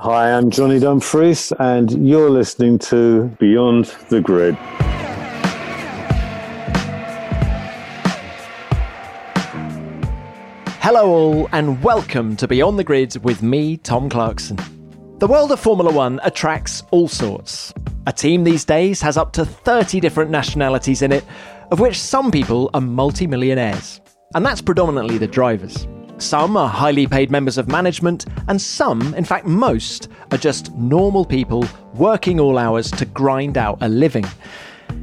Hi, 0.00 0.32
I'm 0.32 0.50
Johnny 0.50 0.80
Dumfries, 0.80 1.52
and 1.60 2.04
you're 2.04 2.28
listening 2.28 2.80
to 2.80 3.28
Beyond 3.38 3.84
the 4.08 4.20
Grid. 4.20 4.56
Hello, 10.80 11.08
all, 11.08 11.48
and 11.52 11.80
welcome 11.80 12.34
to 12.38 12.48
Beyond 12.48 12.76
the 12.76 12.82
Grid 12.82 13.16
with 13.22 13.40
me, 13.40 13.76
Tom 13.76 14.10
Clarkson. 14.10 14.58
The 15.20 15.28
world 15.28 15.52
of 15.52 15.60
Formula 15.60 15.92
One 15.92 16.18
attracts 16.24 16.82
all 16.90 17.06
sorts. 17.06 17.72
A 18.08 18.12
team 18.12 18.42
these 18.42 18.64
days 18.64 19.00
has 19.00 19.16
up 19.16 19.32
to 19.34 19.44
30 19.44 20.00
different 20.00 20.28
nationalities 20.28 21.02
in 21.02 21.12
it, 21.12 21.24
of 21.70 21.78
which 21.78 22.00
some 22.00 22.32
people 22.32 22.68
are 22.74 22.80
multimillionaires. 22.80 24.00
And 24.34 24.44
that's 24.44 24.60
predominantly 24.60 25.18
the 25.18 25.28
drivers. 25.28 25.86
Some 26.18 26.56
are 26.56 26.68
highly 26.68 27.06
paid 27.06 27.30
members 27.30 27.58
of 27.58 27.68
management, 27.68 28.26
and 28.48 28.60
some, 28.60 29.14
in 29.14 29.24
fact, 29.24 29.46
most, 29.46 30.08
are 30.30 30.38
just 30.38 30.72
normal 30.74 31.24
people 31.24 31.66
working 31.94 32.38
all 32.38 32.56
hours 32.56 32.90
to 32.92 33.04
grind 33.04 33.58
out 33.58 33.78
a 33.80 33.88
living. 33.88 34.26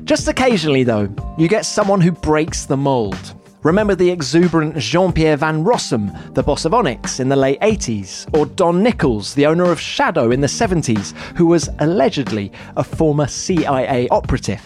Just 0.05 0.27
occasionally, 0.27 0.83
though, 0.83 1.13
you 1.37 1.47
get 1.47 1.65
someone 1.65 2.01
who 2.01 2.11
breaks 2.11 2.65
the 2.65 2.77
mould. 2.77 3.35
Remember 3.63 3.93
the 3.93 4.09
exuberant 4.09 4.77
Jean 4.77 5.11
Pierre 5.11 5.37
Van 5.37 5.63
Rossem, 5.63 6.33
the 6.33 6.41
boss 6.41 6.65
of 6.65 6.73
Onyx 6.73 7.19
in 7.19 7.29
the 7.29 7.35
late 7.35 7.59
80s, 7.59 8.27
or 8.35 8.47
Don 8.47 8.81
Nichols, 8.81 9.35
the 9.35 9.45
owner 9.45 9.71
of 9.71 9.79
Shadow 9.79 10.31
in 10.31 10.41
the 10.41 10.47
70s, 10.47 11.15
who 11.35 11.45
was 11.45 11.69
allegedly 11.79 12.51
a 12.77 12.83
former 12.83 13.27
CIA 13.27 14.07
operative. 14.09 14.61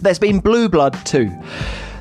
There's 0.00 0.18
been 0.18 0.40
blue 0.40 0.68
blood 0.68 0.94
too. 1.06 1.30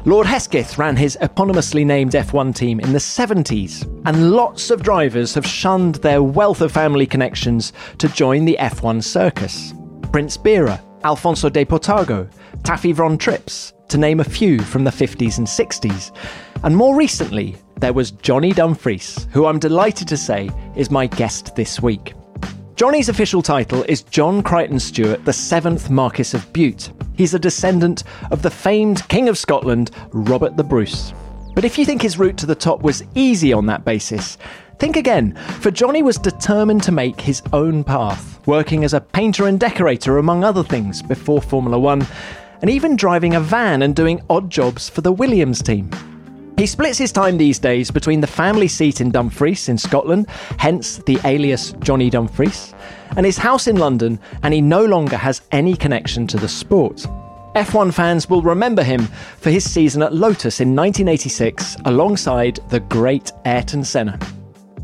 Lord 0.08 0.27
Hesketh 0.27 0.77
ran 0.77 0.95
his 0.95 1.18
eponymously 1.20 1.84
named 1.84 2.12
F1 2.12 2.54
team 2.55 2.80
in 2.80 2.94
the 2.94 3.00
70s, 3.00 3.84
and 4.05 4.34
lots 4.34 4.70
of 4.70 4.84
drivers 4.84 5.34
have 5.34 5.48
shunned 5.48 5.95
their 5.95 6.22
wealth 6.22 6.62
of 6.62 6.72
family 6.72 7.08
connections 7.08 7.73
to 7.98 8.08
join 8.09 8.45
the 8.45 8.55
F1 8.59 9.04
circus. 9.04 9.73
Prince 10.12 10.38
Bira, 10.38 10.80
Alfonso 11.04 11.50
de 11.50 11.66
Portago, 11.66 12.30
Taffy 12.64 12.92
Von 12.92 13.17
Trips, 13.17 13.73
to 13.88 13.98
name 13.98 14.20
a 14.20 14.23
few 14.23 14.61
from 14.61 14.83
the 14.83 14.92
50s 14.92 15.39
and 15.39 15.48
60s. 15.48 16.16
And 16.61 16.78
more 16.78 16.95
recently, 16.95 17.56
there 17.78 17.94
was 17.94 18.11
Johnny 18.11 18.53
Dumfries, 18.53 19.28
who 19.31 19.48
I'm 19.48 19.58
delighted 19.58 20.08
to 20.09 20.17
say 20.17 20.52
is 20.76 20.92
my 20.92 21.08
guest 21.08 21.56
this 21.56 21.81
week. 21.81 22.14
Johnny's 22.76 23.08
official 23.08 23.42
title 23.42 23.84
is 23.84 24.04
John 24.04 24.44
Crichton 24.44 24.81
Stuart, 24.81 25.23
the 25.23 25.31
seventh 25.31 25.90
Marquis 25.90 26.36
of 26.36 26.52
Bute. 26.52 26.92
He's 27.16 27.34
a 27.34 27.40
descendant 27.40 28.04
of 28.32 28.42
the 28.42 28.50
famed 28.50 29.08
King 29.08 29.30
of 29.30 29.38
Scotland, 29.38 29.92
Robert 30.12 30.58
the 30.58 30.64
Bruce. 30.66 31.14
But 31.54 31.64
if 31.64 31.78
you 31.78 31.86
think 31.86 32.02
his 32.02 32.20
route 32.20 32.36
to 32.40 32.45
the 32.45 32.54
top 32.54 32.82
was 32.82 33.02
easy 33.16 33.54
on 33.54 33.66
that 33.67 33.86
basis, 33.86 34.38
think 34.78 34.98
again, 34.98 35.36
for 35.62 35.72
Johnny 35.72 36.04
was 36.04 36.17
determined 36.17 36.84
to 36.84 36.92
make 36.92 37.22
his 37.22 37.42
own 37.54 37.82
path, 37.82 38.45
working 38.45 38.84
as 38.84 38.94
a 38.94 39.00
painter 39.00 39.48
and 39.48 39.58
decorator, 39.58 40.17
among 40.17 40.44
other 40.44 40.64
things, 40.64 41.02
before 41.02 41.42
Formula 41.42 41.80
One, 41.80 42.06
and 42.60 42.70
even 42.70 42.98
driving 42.98 43.36
a 43.36 43.39
van 43.39 43.84
and 43.84 43.95
doing 43.95 44.22
odd 44.30 44.50
jobs 44.50 44.89
for 44.89 45.00
the 45.00 45.14
Williams 45.14 45.64
team. 45.64 45.89
He 46.58 46.66
splits 46.66 46.98
his 46.98 47.11
time 47.11 47.38
these 47.38 47.59
days 47.59 47.92
between 47.92 48.22
the 48.22 48.28
family 48.28 48.70
seat 48.70 49.02
in 49.02 49.11
Dumfries 49.11 49.67
in 49.67 49.78
Scotland, 49.78 50.28
hence 50.58 51.00
the 51.00 51.20
alias 51.25 51.73
Johnny 51.80 52.09
Dumfries, 52.09 52.73
and 53.17 53.25
his 53.25 53.38
house 53.38 53.67
in 53.67 53.75
London, 53.75 54.20
and 54.42 54.53
he 54.53 54.61
no 54.61 54.86
longer 54.86 55.17
has 55.17 55.42
any 55.52 55.76
connection 55.76 56.26
to 56.28 56.38
the 56.38 56.48
sport. 56.48 57.06
F1 57.56 57.94
fans 57.94 58.30
will 58.30 58.42
remember 58.42 58.83
him 58.83 59.02
for 59.38 59.50
his 59.50 59.70
season 59.70 60.02
at 60.02 60.14
Lotus 60.14 60.61
in 60.61 60.73
1986 60.73 61.76
alongside 61.86 62.59
the 62.70 62.80
great 62.80 63.33
Ayrton 63.45 63.83
Senna. 63.83 64.17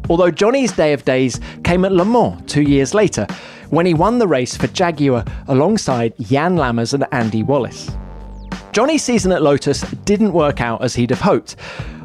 Although 0.10 0.32
Johnny's 0.32 0.74
day 0.74 0.92
of 0.92 1.06
days 1.06 1.40
came 1.64 1.86
at 1.86 1.94
Le 1.94 2.04
Mans 2.04 2.42
two 2.48 2.64
years 2.64 2.94
later, 2.94 3.26
when 3.70 3.86
he 3.86 3.94
won 3.94 4.20
the 4.20 4.28
race 4.28 4.58
for 4.58 4.68
Jaguar 4.68 5.24
alongside 5.48 6.14
Jan 6.20 6.58
Lammers 6.58 6.94
and 6.94 7.06
Andy 7.14 7.44
Wallace. 7.44 7.90
Johnny's 8.72 9.04
season 9.04 9.34
at 9.34 9.42
Lotus 9.42 9.82
didn't 10.06 10.32
work 10.32 10.62
out 10.62 10.82
as 10.82 10.96
he'd 10.96 11.10
have 11.10 11.20
hoped, 11.20 11.58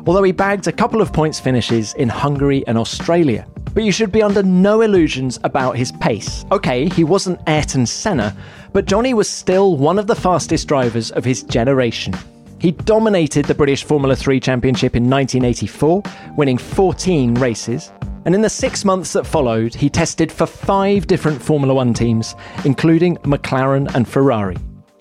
although 0.04 0.24
he 0.24 0.32
bagged 0.32 0.66
a 0.66 0.72
couple 0.72 1.00
of 1.00 1.12
points 1.12 1.38
finishes 1.38 1.94
in 1.94 2.08
Hungary 2.08 2.66
and 2.66 2.76
Australia. 2.76 3.46
But 3.72 3.84
you 3.84 3.92
should 3.92 4.10
be 4.10 4.20
under 4.20 4.42
no 4.42 4.80
illusions 4.80 5.38
about 5.44 5.76
his 5.76 5.92
pace. 5.92 6.44
Okay, 6.50 6.88
he 6.88 7.04
wasn't 7.04 7.40
Ayrton 7.46 7.86
Senna, 7.86 8.36
but 8.72 8.86
Johnny 8.86 9.14
was 9.14 9.30
still 9.30 9.76
one 9.76 9.96
of 9.96 10.08
the 10.08 10.16
fastest 10.16 10.66
drivers 10.66 11.12
of 11.12 11.24
his 11.24 11.44
generation. 11.44 12.12
He 12.58 12.72
dominated 12.72 13.44
the 13.44 13.54
British 13.54 13.84
Formula 13.84 14.16
3 14.16 14.40
Championship 14.40 14.96
in 14.96 15.08
1984, 15.08 16.02
winning 16.36 16.58
14 16.58 17.34
races. 17.34 17.92
And 18.24 18.34
in 18.34 18.40
the 18.40 18.50
six 18.50 18.84
months 18.84 19.12
that 19.12 19.24
followed, 19.24 19.72
he 19.72 19.88
tested 19.88 20.32
for 20.32 20.46
five 20.46 21.06
different 21.06 21.40
Formula 21.40 21.74
One 21.74 21.94
teams, 21.94 22.34
including 22.64 23.18
McLaren 23.18 23.94
and 23.94 24.08
Ferrari. 24.08 24.56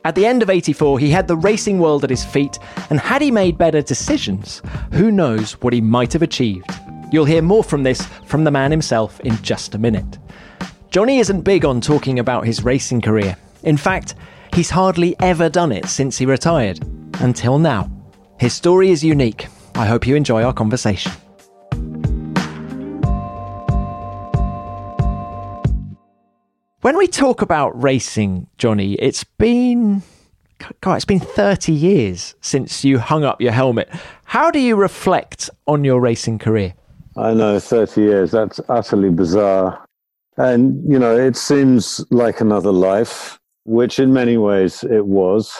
At 0.06 0.14
the 0.14 0.28
end 0.28 0.44
of 0.44 0.52
84, 0.52 1.00
he 1.00 1.10
had 1.10 1.28
the 1.28 1.36
racing 1.36 1.80
world 1.80 2.04
at 2.04 2.12
his 2.12 2.24
feet, 2.24 2.60
and 2.92 3.00
had 3.00 3.24
he 3.24 3.32
made 3.32 3.58
better 3.58 3.82
decisions, 3.82 4.62
who 4.92 5.10
knows 5.10 5.54
what 5.64 5.74
he 5.74 5.82
might 5.82 6.14
have 6.14 6.22
achieved. 6.22 6.70
You'll 7.12 7.26
hear 7.26 7.42
more 7.42 7.64
from 7.64 7.82
this 7.82 8.06
from 8.24 8.44
the 8.44 8.52
man 8.52 8.70
himself 8.70 9.20
in 9.22 9.36
just 9.42 9.74
a 9.74 9.80
minute. 9.80 10.20
Johnny 10.92 11.18
isn't 11.18 11.42
big 11.42 11.66
on 11.66 11.82
talking 11.82 12.20
about 12.20 12.46
his 12.46 12.64
racing 12.64 13.02
career. 13.02 13.36
In 13.64 13.78
fact, 13.78 14.14
he's 14.54 14.70
hardly 14.70 15.16
ever 15.22 15.50
done 15.50 15.72
it 15.72 15.88
since 15.88 16.20
he 16.20 16.28
retired. 16.28 16.80
Until 17.20 17.58
now. 17.58 17.90
His 18.40 18.54
story 18.54 18.92
is 18.92 19.04
unique. 19.04 19.48
I 19.74 19.88
hope 19.88 20.06
you 20.06 20.16
enjoy 20.16 20.44
our 20.44 20.54
conversation. 20.54 21.14
When 26.86 27.00
we 27.00 27.08
talk 27.08 27.42
about 27.42 27.82
racing, 27.82 28.46
Johnny, 28.60 28.94
it's 28.94 29.24
been 29.24 30.04
God, 30.82 30.98
it's 30.98 31.04
been 31.04 31.20
30 31.20 31.72
years 31.72 32.36
since 32.42 32.86
you 32.86 33.00
hung 33.00 33.24
up 33.24 33.42
your 33.42 33.54
helmet. 33.54 33.90
How 34.26 34.52
do 34.52 34.60
you 34.60 34.76
reflect 34.76 35.50
on 35.66 35.84
your 35.84 36.00
racing 36.00 36.38
career? 36.38 36.76
I 37.18 37.34
know, 37.34 37.60
30 37.60 38.02
years. 38.02 38.30
That's 38.30 38.60
utterly 38.70 39.10
bizarre. 39.10 39.84
And, 40.38 40.80
you 40.88 41.00
know, 41.00 41.18
it 41.18 41.36
seems 41.36 42.06
like 42.12 42.40
another 42.40 42.72
life, 42.72 43.40
which 43.64 43.98
in 43.98 44.14
many 44.14 44.38
ways 44.38 44.84
it 44.84 45.08
was. 45.08 45.52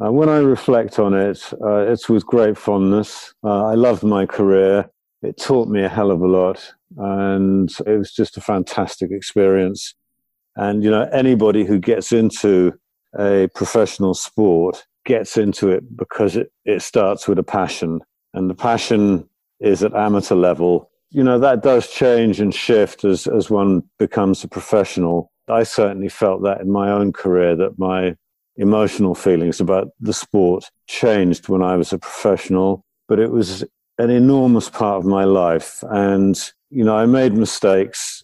Uh, 0.00 0.12
when 0.12 0.28
I 0.28 0.38
reflect 0.38 1.00
on 1.00 1.12
it, 1.12 1.42
uh, 1.60 1.90
it's 1.90 2.08
with 2.08 2.24
great 2.24 2.56
fondness. 2.56 3.34
Uh, 3.42 3.66
I 3.66 3.74
loved 3.74 4.04
my 4.04 4.26
career. 4.26 4.88
It 5.22 5.38
taught 5.38 5.66
me 5.66 5.82
a 5.82 5.88
hell 5.88 6.12
of 6.12 6.20
a 6.20 6.28
lot. 6.28 6.72
And 6.96 7.68
it 7.84 7.98
was 7.98 8.12
just 8.12 8.36
a 8.36 8.40
fantastic 8.40 9.10
experience. 9.10 9.96
And, 10.58 10.82
you 10.82 10.90
know, 10.90 11.08
anybody 11.12 11.64
who 11.64 11.78
gets 11.78 12.12
into 12.12 12.72
a 13.18 13.48
professional 13.54 14.12
sport 14.12 14.84
gets 15.06 15.36
into 15.36 15.70
it 15.70 15.96
because 15.96 16.36
it, 16.36 16.52
it 16.64 16.82
starts 16.82 17.28
with 17.28 17.38
a 17.38 17.44
passion. 17.44 18.00
And 18.34 18.50
the 18.50 18.54
passion 18.54 19.28
is 19.60 19.82
at 19.84 19.94
amateur 19.94 20.34
level. 20.34 20.90
You 21.10 21.22
know, 21.22 21.38
that 21.38 21.62
does 21.62 21.88
change 21.88 22.40
and 22.40 22.52
shift 22.52 23.04
as, 23.04 23.28
as 23.28 23.48
one 23.48 23.84
becomes 23.98 24.42
a 24.42 24.48
professional. 24.48 25.30
I 25.48 25.62
certainly 25.62 26.08
felt 26.08 26.42
that 26.42 26.60
in 26.60 26.70
my 26.70 26.90
own 26.90 27.12
career, 27.12 27.56
that 27.56 27.78
my 27.78 28.16
emotional 28.56 29.14
feelings 29.14 29.60
about 29.60 29.88
the 30.00 30.12
sport 30.12 30.64
changed 30.88 31.48
when 31.48 31.62
I 31.62 31.76
was 31.76 31.92
a 31.92 31.98
professional, 31.98 32.84
but 33.06 33.20
it 33.20 33.30
was 33.30 33.64
an 33.98 34.10
enormous 34.10 34.68
part 34.68 34.98
of 34.98 35.04
my 35.04 35.22
life. 35.24 35.84
And, 35.88 36.36
you 36.70 36.84
know, 36.84 36.96
I 36.96 37.06
made 37.06 37.34
mistakes 37.34 38.17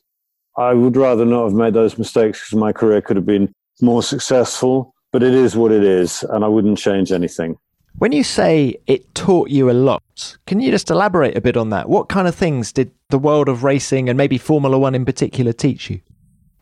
I 0.57 0.73
would 0.73 0.97
rather 0.97 1.25
not 1.25 1.45
have 1.45 1.53
made 1.53 1.75
those 1.75 1.99
mistakes 1.99 2.41
because 2.41 2.59
my 2.59 2.73
career 2.73 3.01
could 3.01 3.17
have 3.17 3.27
been 3.27 3.53
more 3.81 4.03
successful, 4.03 4.95
but 5.13 5.23
it 5.23 5.35
is 5.35 5.57
what 5.57 5.73
it 5.73 5.83
is, 5.83 6.23
and 6.25 6.45
I 6.45 6.49
wouldn't 6.49 6.79
change 6.79 7.11
anything. 7.11 7.57
When 7.99 8.13
you 8.13 8.25
say 8.25 8.77
it 8.87 9.15
taught 9.15 9.51
you 9.51 9.71
a 9.71 9.73
lot, 9.73 10.37
can 10.47 10.61
you 10.61 10.71
just 10.71 10.91
elaborate 10.91 11.37
a 11.37 11.41
bit 11.41 11.57
on 11.57 11.71
that? 11.71 11.89
What 11.89 12.09
kind 12.09 12.27
of 12.27 12.35
things 12.35 12.73
did 12.73 12.91
the 13.11 13.19
world 13.19 13.49
of 13.49 13.63
racing 13.63 14.09
and 14.09 14.17
maybe 14.17 14.37
Formula 14.39 14.79
One 14.79 14.95
in 14.95 15.05
particular 15.05 15.53
teach 15.53 15.91
you? 15.91 16.01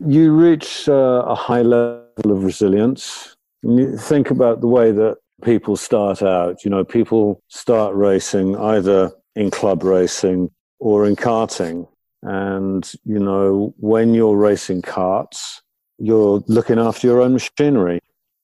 You 0.05 0.31
reach 0.31 0.87
uh, 0.87 1.23
a 1.25 1.35
high 1.35 1.61
level 1.61 2.07
of 2.25 2.43
resilience. 2.43 3.35
You 3.63 3.97
think 3.97 4.29
about 4.29 4.61
the 4.61 4.67
way 4.67 4.91
that 4.91 5.17
people 5.43 5.75
start 5.75 6.21
out. 6.21 6.63
You 6.63 6.69
know, 6.69 6.83
people 6.83 7.41
start 7.47 7.95
racing 7.95 8.55
either 8.57 9.11
in 9.35 9.49
club 9.49 9.83
racing 9.83 10.51
or 10.79 11.07
in 11.07 11.15
karting 11.15 11.87
and, 12.23 12.89
you 13.03 13.19
know, 13.19 13.73
when 13.77 14.13
you're 14.13 14.37
racing 14.37 14.81
karts, 14.81 15.59
you're 15.97 16.43
looking 16.47 16.79
after 16.79 17.07
your 17.07 17.21
own 17.21 17.33
machinery. 17.33 17.99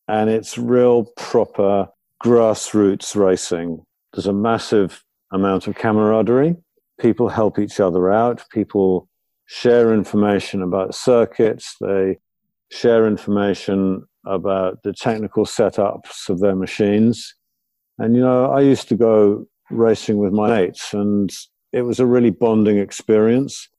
And 0.07 0.29
it's 0.29 0.57
real 0.57 1.05
proper 1.15 1.87
grassroots 2.23 3.15
racing. 3.15 3.85
There's 4.13 4.27
a 4.27 4.33
massive 4.33 5.03
amount 5.31 5.67
of 5.67 5.75
camaraderie. 5.75 6.55
People 6.99 7.29
help 7.29 7.57
each 7.57 7.79
other 7.79 8.11
out. 8.11 8.43
People 8.51 9.07
share 9.45 9.93
information 9.93 10.61
about 10.61 10.93
circuits. 10.93 11.75
They 11.79 12.17
share 12.71 13.07
information 13.07 14.03
about 14.25 14.83
the 14.83 14.93
technical 14.93 15.45
setups 15.45 16.27
of 16.27 16.39
their 16.39 16.55
machines. 16.55 17.33
And, 17.97 18.15
you 18.15 18.21
know, 18.21 18.51
I 18.51 18.61
used 18.61 18.89
to 18.89 18.95
go 18.95 19.45
racing 19.71 20.17
with 20.17 20.33
my 20.33 20.49
mates 20.49 20.93
and 20.93 21.29
it 21.71 21.83
was 21.83 21.99
a 21.99 22.05
really 22.05 22.29
bonding 22.29 22.77
experience. 22.77 23.69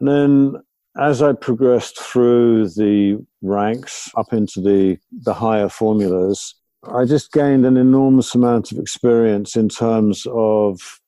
And 0.00 0.08
then 0.08 0.62
as 0.98 1.22
I 1.22 1.32
progressed 1.32 1.98
through 1.98 2.68
the 2.70 3.24
ranks 3.42 4.10
up 4.16 4.32
into 4.32 4.60
the, 4.60 4.98
the 5.22 5.34
higher 5.34 5.68
formulas, 5.68 6.54
I 6.84 7.04
just 7.04 7.32
gained 7.32 7.66
an 7.66 7.76
enormous 7.76 8.34
amount 8.34 8.72
of 8.72 8.78
experience 8.78 9.56
in 9.56 9.68
terms 9.68 10.26
of 10.30 11.00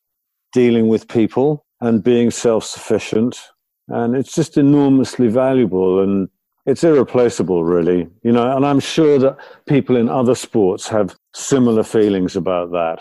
dealing 0.52 0.88
with 0.88 1.08
people 1.08 1.64
and 1.80 2.02
being 2.02 2.30
self 2.30 2.64
sufficient. 2.64 3.40
And 3.88 4.14
it's 4.14 4.34
just 4.34 4.56
enormously 4.56 5.28
valuable 5.28 6.02
and 6.02 6.28
it's 6.66 6.84
irreplaceable, 6.84 7.64
really. 7.64 8.08
You 8.22 8.32
know, 8.32 8.56
and 8.56 8.64
I'm 8.66 8.80
sure 8.80 9.18
that 9.18 9.38
people 9.66 9.96
in 9.96 10.08
other 10.08 10.34
sports 10.34 10.86
have 10.88 11.16
similar 11.34 11.82
feelings 11.82 12.36
about 12.36 12.70
that 12.72 13.00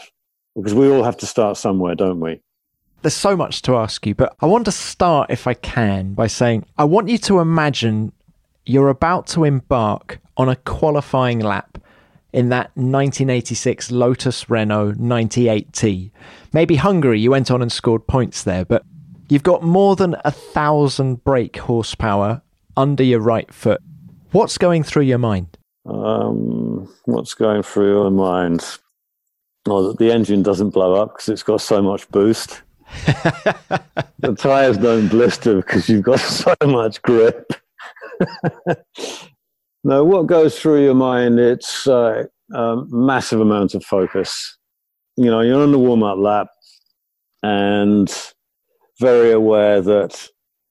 because 0.55 0.73
we 0.73 0.89
all 0.89 1.03
have 1.03 1.17
to 1.17 1.25
start 1.25 1.57
somewhere, 1.57 1.95
don't 1.95 2.19
we? 2.19 2.41
There's 3.01 3.13
so 3.13 3.37
much 3.37 3.61
to 3.63 3.77
ask 3.77 4.05
you, 4.05 4.13
but 4.13 4.35
I 4.41 4.45
want 4.45 4.65
to 4.65 4.71
start, 4.71 5.29
if 5.29 5.47
I 5.47 5.53
can, 5.53 6.13
by 6.13 6.27
saying 6.27 6.65
I 6.77 6.83
want 6.83 7.07
you 7.07 7.17
to 7.19 7.39
imagine 7.39 8.11
you're 8.65 8.89
about 8.89 9.25
to 9.27 9.45
embark 9.45 10.19
on 10.35 10.49
a 10.49 10.57
qualifying 10.57 11.39
lap 11.39 11.77
in 12.33 12.49
that 12.49 12.71
1986 12.75 13.89
Lotus 13.91 14.49
Renault 14.49 14.93
98T. 14.93 16.11
Maybe 16.53 16.75
Hungary, 16.75 17.19
you 17.19 17.31
went 17.31 17.49
on 17.49 17.61
and 17.61 17.71
scored 17.71 18.05
points 18.05 18.43
there, 18.43 18.65
but 18.65 18.83
you've 19.29 19.43
got 19.43 19.63
more 19.63 19.95
than 19.95 20.15
a 20.25 20.31
thousand 20.31 21.23
brake 21.23 21.57
horsepower 21.57 22.41
under 22.75 23.03
your 23.03 23.21
right 23.21 23.51
foot. 23.53 23.81
What's 24.31 24.57
going 24.57 24.83
through 24.83 25.03
your 25.03 25.17
mind? 25.17 25.57
Um, 25.85 26.93
what's 27.05 27.33
going 27.33 27.63
through 27.63 27.91
your 27.93 28.11
mind? 28.11 28.77
That 29.65 29.95
the 29.99 30.11
engine 30.11 30.43
doesn't 30.43 30.69
blow 30.71 30.95
up 30.95 31.13
because 31.13 31.29
it's 31.29 31.43
got 31.43 31.61
so 31.61 31.81
much 31.81 32.09
boost. 32.09 32.61
the 34.19 34.35
tires 34.37 34.77
don't 34.77 35.07
blister 35.07 35.57
because 35.57 35.89
you've 35.89 36.03
got 36.03 36.19
so 36.19 36.55
much 36.65 37.01
grip. 37.01 37.53
no, 39.83 40.03
what 40.03 40.27
goes 40.27 40.59
through 40.59 40.83
your 40.83 40.95
mind? 40.95 41.39
It's 41.39 41.87
uh, 41.87 42.25
a 42.53 42.75
massive 42.89 43.39
amount 43.39 43.75
of 43.75 43.83
focus. 43.83 44.57
You 45.17 45.25
know, 45.25 45.41
you're 45.41 45.61
on 45.61 45.71
the 45.71 45.79
warm 45.79 46.03
up 46.03 46.17
lap 46.17 46.47
and 47.43 48.13
very 48.99 49.31
aware 49.31 49.81
that 49.81 50.27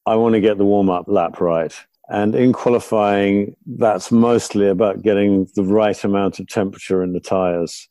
I 0.07 0.17
want 0.17 0.35
to 0.35 0.41
get 0.41 0.59
the 0.59 0.65
warm 0.65 0.91
up 0.91 1.05
lap 1.09 1.41
right. 1.41 1.75
And 2.09 2.35
in 2.35 2.53
qualifying, 2.53 3.55
that's 3.67 4.11
mostly 4.11 4.69
about 4.69 5.03
getting 5.03 5.47
the 5.55 5.63
right 5.63 6.03
amount 6.05 6.41
of 6.41 6.49
temperature 6.49 7.03
in 7.03 7.13
the 7.13 7.21
tires. 7.21 7.89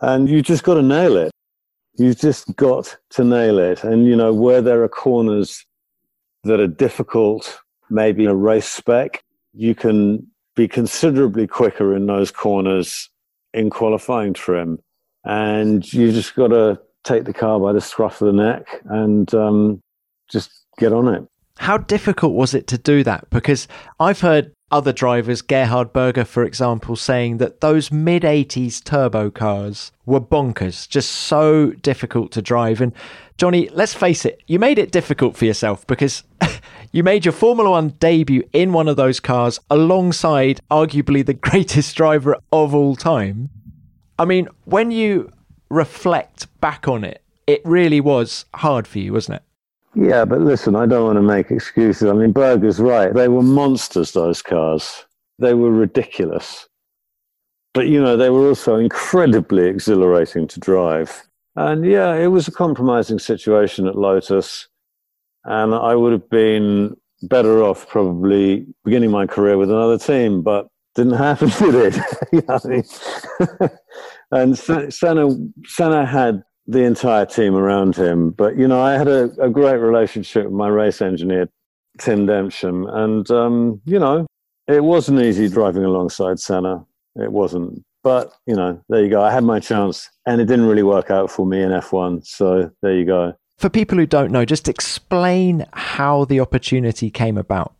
And 0.00 0.28
you 0.28 0.42
just 0.42 0.64
got 0.64 0.74
to 0.74 0.82
nail 0.82 1.16
it. 1.16 1.30
You've 1.98 2.18
just 2.18 2.54
got 2.56 2.96
to 3.10 3.24
nail 3.24 3.58
it. 3.58 3.84
And, 3.84 4.06
you 4.06 4.16
know, 4.16 4.32
where 4.32 4.60
there 4.60 4.82
are 4.82 4.88
corners 4.88 5.64
that 6.44 6.60
are 6.60 6.66
difficult, 6.66 7.60
maybe 7.90 8.24
in 8.24 8.30
a 8.30 8.34
race 8.34 8.68
spec, 8.68 9.22
you 9.52 9.74
can 9.74 10.26
be 10.54 10.68
considerably 10.68 11.46
quicker 11.46 11.94
in 11.96 12.06
those 12.06 12.30
corners 12.30 13.10
in 13.54 13.70
qualifying 13.70 14.34
trim. 14.34 14.78
And 15.24 15.90
you 15.92 16.12
just 16.12 16.34
got 16.34 16.48
to 16.48 16.80
take 17.04 17.24
the 17.24 17.32
car 17.32 17.58
by 17.58 17.72
the 17.72 17.80
scruff 17.80 18.20
of 18.20 18.26
the 18.26 18.32
neck 18.32 18.66
and 18.84 19.32
um, 19.34 19.82
just 20.28 20.50
get 20.78 20.92
on 20.92 21.08
it. 21.08 21.26
How 21.58 21.78
difficult 21.78 22.34
was 22.34 22.54
it 22.54 22.66
to 22.68 22.78
do 22.78 23.02
that? 23.04 23.28
Because 23.30 23.66
I've 23.98 24.20
heard 24.20 24.52
other 24.70 24.92
drivers, 24.92 25.42
Gerhard 25.42 25.92
Berger, 25.92 26.24
for 26.24 26.44
example, 26.44 26.96
saying 26.96 27.38
that 27.38 27.60
those 27.60 27.92
mid 27.92 28.22
80s 28.22 28.82
turbo 28.82 29.30
cars 29.30 29.92
were 30.04 30.20
bonkers, 30.20 30.88
just 30.88 31.10
so 31.10 31.70
difficult 31.70 32.32
to 32.32 32.42
drive. 32.42 32.80
And 32.80 32.92
Johnny, 33.38 33.68
let's 33.70 33.94
face 33.94 34.24
it, 34.24 34.42
you 34.46 34.58
made 34.58 34.78
it 34.78 34.90
difficult 34.90 35.36
for 35.36 35.44
yourself 35.44 35.86
because 35.86 36.24
you 36.92 37.02
made 37.04 37.24
your 37.24 37.32
Formula 37.32 37.70
One 37.70 37.90
debut 38.00 38.42
in 38.52 38.72
one 38.72 38.88
of 38.88 38.96
those 38.96 39.20
cars 39.20 39.60
alongside 39.70 40.60
arguably 40.70 41.24
the 41.24 41.34
greatest 41.48 41.96
driver 41.96 42.36
of 42.52 42.74
all 42.74 42.96
time. 42.96 43.50
I 44.18 44.24
mean, 44.24 44.48
when 44.64 44.90
you 44.90 45.30
reflect 45.68 46.48
back 46.60 46.88
on 46.88 47.04
it, 47.04 47.22
it 47.46 47.60
really 47.64 48.00
was 48.00 48.46
hard 48.54 48.88
for 48.88 48.98
you, 48.98 49.12
wasn't 49.12 49.36
it? 49.36 49.42
Yeah, 49.98 50.26
but 50.26 50.42
listen, 50.42 50.76
I 50.76 50.84
don't 50.84 51.06
want 51.06 51.16
to 51.16 51.22
make 51.22 51.50
excuses. 51.50 52.08
I 52.08 52.12
mean, 52.12 52.30
Berger's 52.30 52.80
right. 52.80 53.14
They 53.14 53.28
were 53.28 53.42
monsters, 53.42 54.12
those 54.12 54.42
cars. 54.42 55.06
They 55.38 55.54
were 55.54 55.70
ridiculous. 55.70 56.68
But, 57.72 57.88
you 57.88 58.02
know, 58.02 58.14
they 58.14 58.28
were 58.28 58.46
also 58.46 58.76
incredibly 58.76 59.66
exhilarating 59.66 60.48
to 60.48 60.60
drive. 60.60 61.22
And 61.56 61.86
yeah, 61.86 62.14
it 62.14 62.26
was 62.26 62.46
a 62.46 62.52
compromising 62.52 63.18
situation 63.18 63.86
at 63.86 63.96
Lotus. 63.96 64.68
And 65.44 65.74
I 65.74 65.94
would 65.94 66.12
have 66.12 66.28
been 66.28 66.94
better 67.22 67.62
off 67.62 67.88
probably 67.88 68.66
beginning 68.84 69.10
my 69.10 69.26
career 69.26 69.56
with 69.56 69.70
another 69.70 69.96
team, 69.96 70.42
but 70.42 70.68
didn't 70.94 71.12
happen, 71.14 71.48
did 71.48 71.94
it? 71.94 73.70
and 74.30 74.58
Senna, 74.58 75.30
Senna 75.64 76.04
had 76.04 76.42
the 76.66 76.82
entire 76.82 77.26
team 77.26 77.54
around 77.54 77.96
him. 77.96 78.30
But 78.30 78.56
you 78.56 78.66
know, 78.68 78.80
I 78.80 78.94
had 78.94 79.08
a, 79.08 79.30
a 79.40 79.50
great 79.50 79.76
relationship 79.76 80.44
with 80.44 80.54
my 80.54 80.68
race 80.68 81.00
engineer, 81.00 81.48
Tim 81.98 82.26
Densham, 82.26 82.86
and 82.86 83.30
um, 83.30 83.80
you 83.84 83.98
know, 83.98 84.26
it 84.66 84.82
wasn't 84.82 85.20
easy 85.20 85.48
driving 85.48 85.84
alongside 85.84 86.38
Senna. 86.40 86.84
It 87.16 87.32
wasn't. 87.32 87.84
But 88.02 88.32
you 88.46 88.54
know, 88.54 88.80
there 88.88 89.02
you 89.02 89.10
go. 89.10 89.22
I 89.22 89.32
had 89.32 89.44
my 89.44 89.60
chance, 89.60 90.08
and 90.26 90.40
it 90.40 90.46
didn't 90.46 90.66
really 90.66 90.82
work 90.82 91.10
out 91.10 91.30
for 91.30 91.46
me 91.46 91.62
in 91.62 91.70
F1. 91.70 92.26
So 92.26 92.70
there 92.82 92.96
you 92.96 93.04
go. 93.04 93.34
For 93.58 93.70
people 93.70 93.96
who 93.96 94.06
don't 94.06 94.32
know, 94.32 94.44
just 94.44 94.68
explain 94.68 95.66
how 95.72 96.26
the 96.26 96.40
opportunity 96.40 97.10
came 97.10 97.38
about. 97.38 97.74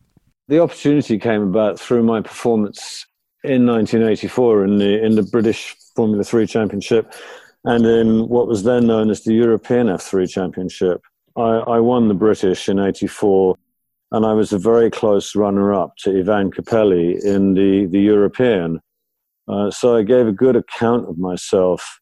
The 0.48 0.60
opportunity 0.60 1.18
came 1.18 1.42
about 1.42 1.78
through 1.78 2.02
my 2.02 2.22
performance 2.22 3.04
in 3.44 3.66
1984 3.66 4.64
in 4.64 4.78
the 4.78 5.04
in 5.04 5.16
the 5.16 5.22
British 5.22 5.76
Formula 5.94 6.24
Three 6.24 6.46
Championship 6.46 7.12
and 7.66 7.84
in 7.84 8.28
what 8.28 8.46
was 8.46 8.62
then 8.62 8.86
known 8.86 9.10
as 9.10 9.22
the 9.22 9.34
European 9.34 9.88
F3 9.88 10.30
Championship. 10.30 11.02
I, 11.36 11.58
I 11.76 11.80
won 11.80 12.06
the 12.06 12.14
British 12.14 12.68
in 12.68 12.78
84, 12.78 13.56
and 14.12 14.24
I 14.24 14.32
was 14.34 14.52
a 14.52 14.58
very 14.58 14.88
close 14.88 15.34
runner 15.34 15.74
up 15.74 15.96
to 15.98 16.16
Ivan 16.16 16.52
Capelli 16.52 17.22
in 17.24 17.54
the, 17.54 17.86
the 17.86 18.00
European. 18.00 18.80
Uh, 19.48 19.70
so 19.72 19.96
I 19.96 20.02
gave 20.02 20.28
a 20.28 20.32
good 20.32 20.54
account 20.54 21.08
of 21.08 21.18
myself 21.18 21.98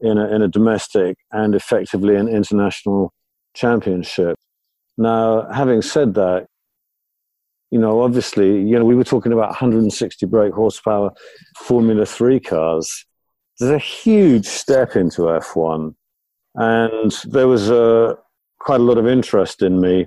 in 0.00 0.16
a, 0.16 0.34
in 0.34 0.40
a 0.40 0.48
domestic 0.48 1.18
and 1.30 1.54
effectively 1.54 2.16
an 2.16 2.28
international 2.28 3.12
championship. 3.54 4.36
Now, 4.96 5.46
having 5.52 5.82
said 5.82 6.14
that, 6.14 6.46
you 7.70 7.78
know, 7.78 8.00
obviously, 8.00 8.62
you 8.62 8.78
know, 8.78 8.84
we 8.84 8.94
were 8.94 9.04
talking 9.04 9.32
about 9.32 9.48
160 9.48 10.26
brake 10.26 10.54
horsepower 10.54 11.10
Formula 11.58 12.06
Three 12.06 12.40
cars 12.40 13.04
there's 13.62 13.74
a 13.74 13.78
huge 13.78 14.46
step 14.46 14.96
into 14.96 15.22
F1. 15.22 15.94
And 16.56 17.12
there 17.24 17.46
was 17.46 17.70
a, 17.70 18.18
quite 18.58 18.80
a 18.80 18.84
lot 18.84 18.98
of 18.98 19.06
interest 19.06 19.62
in 19.62 19.80
me 19.80 20.06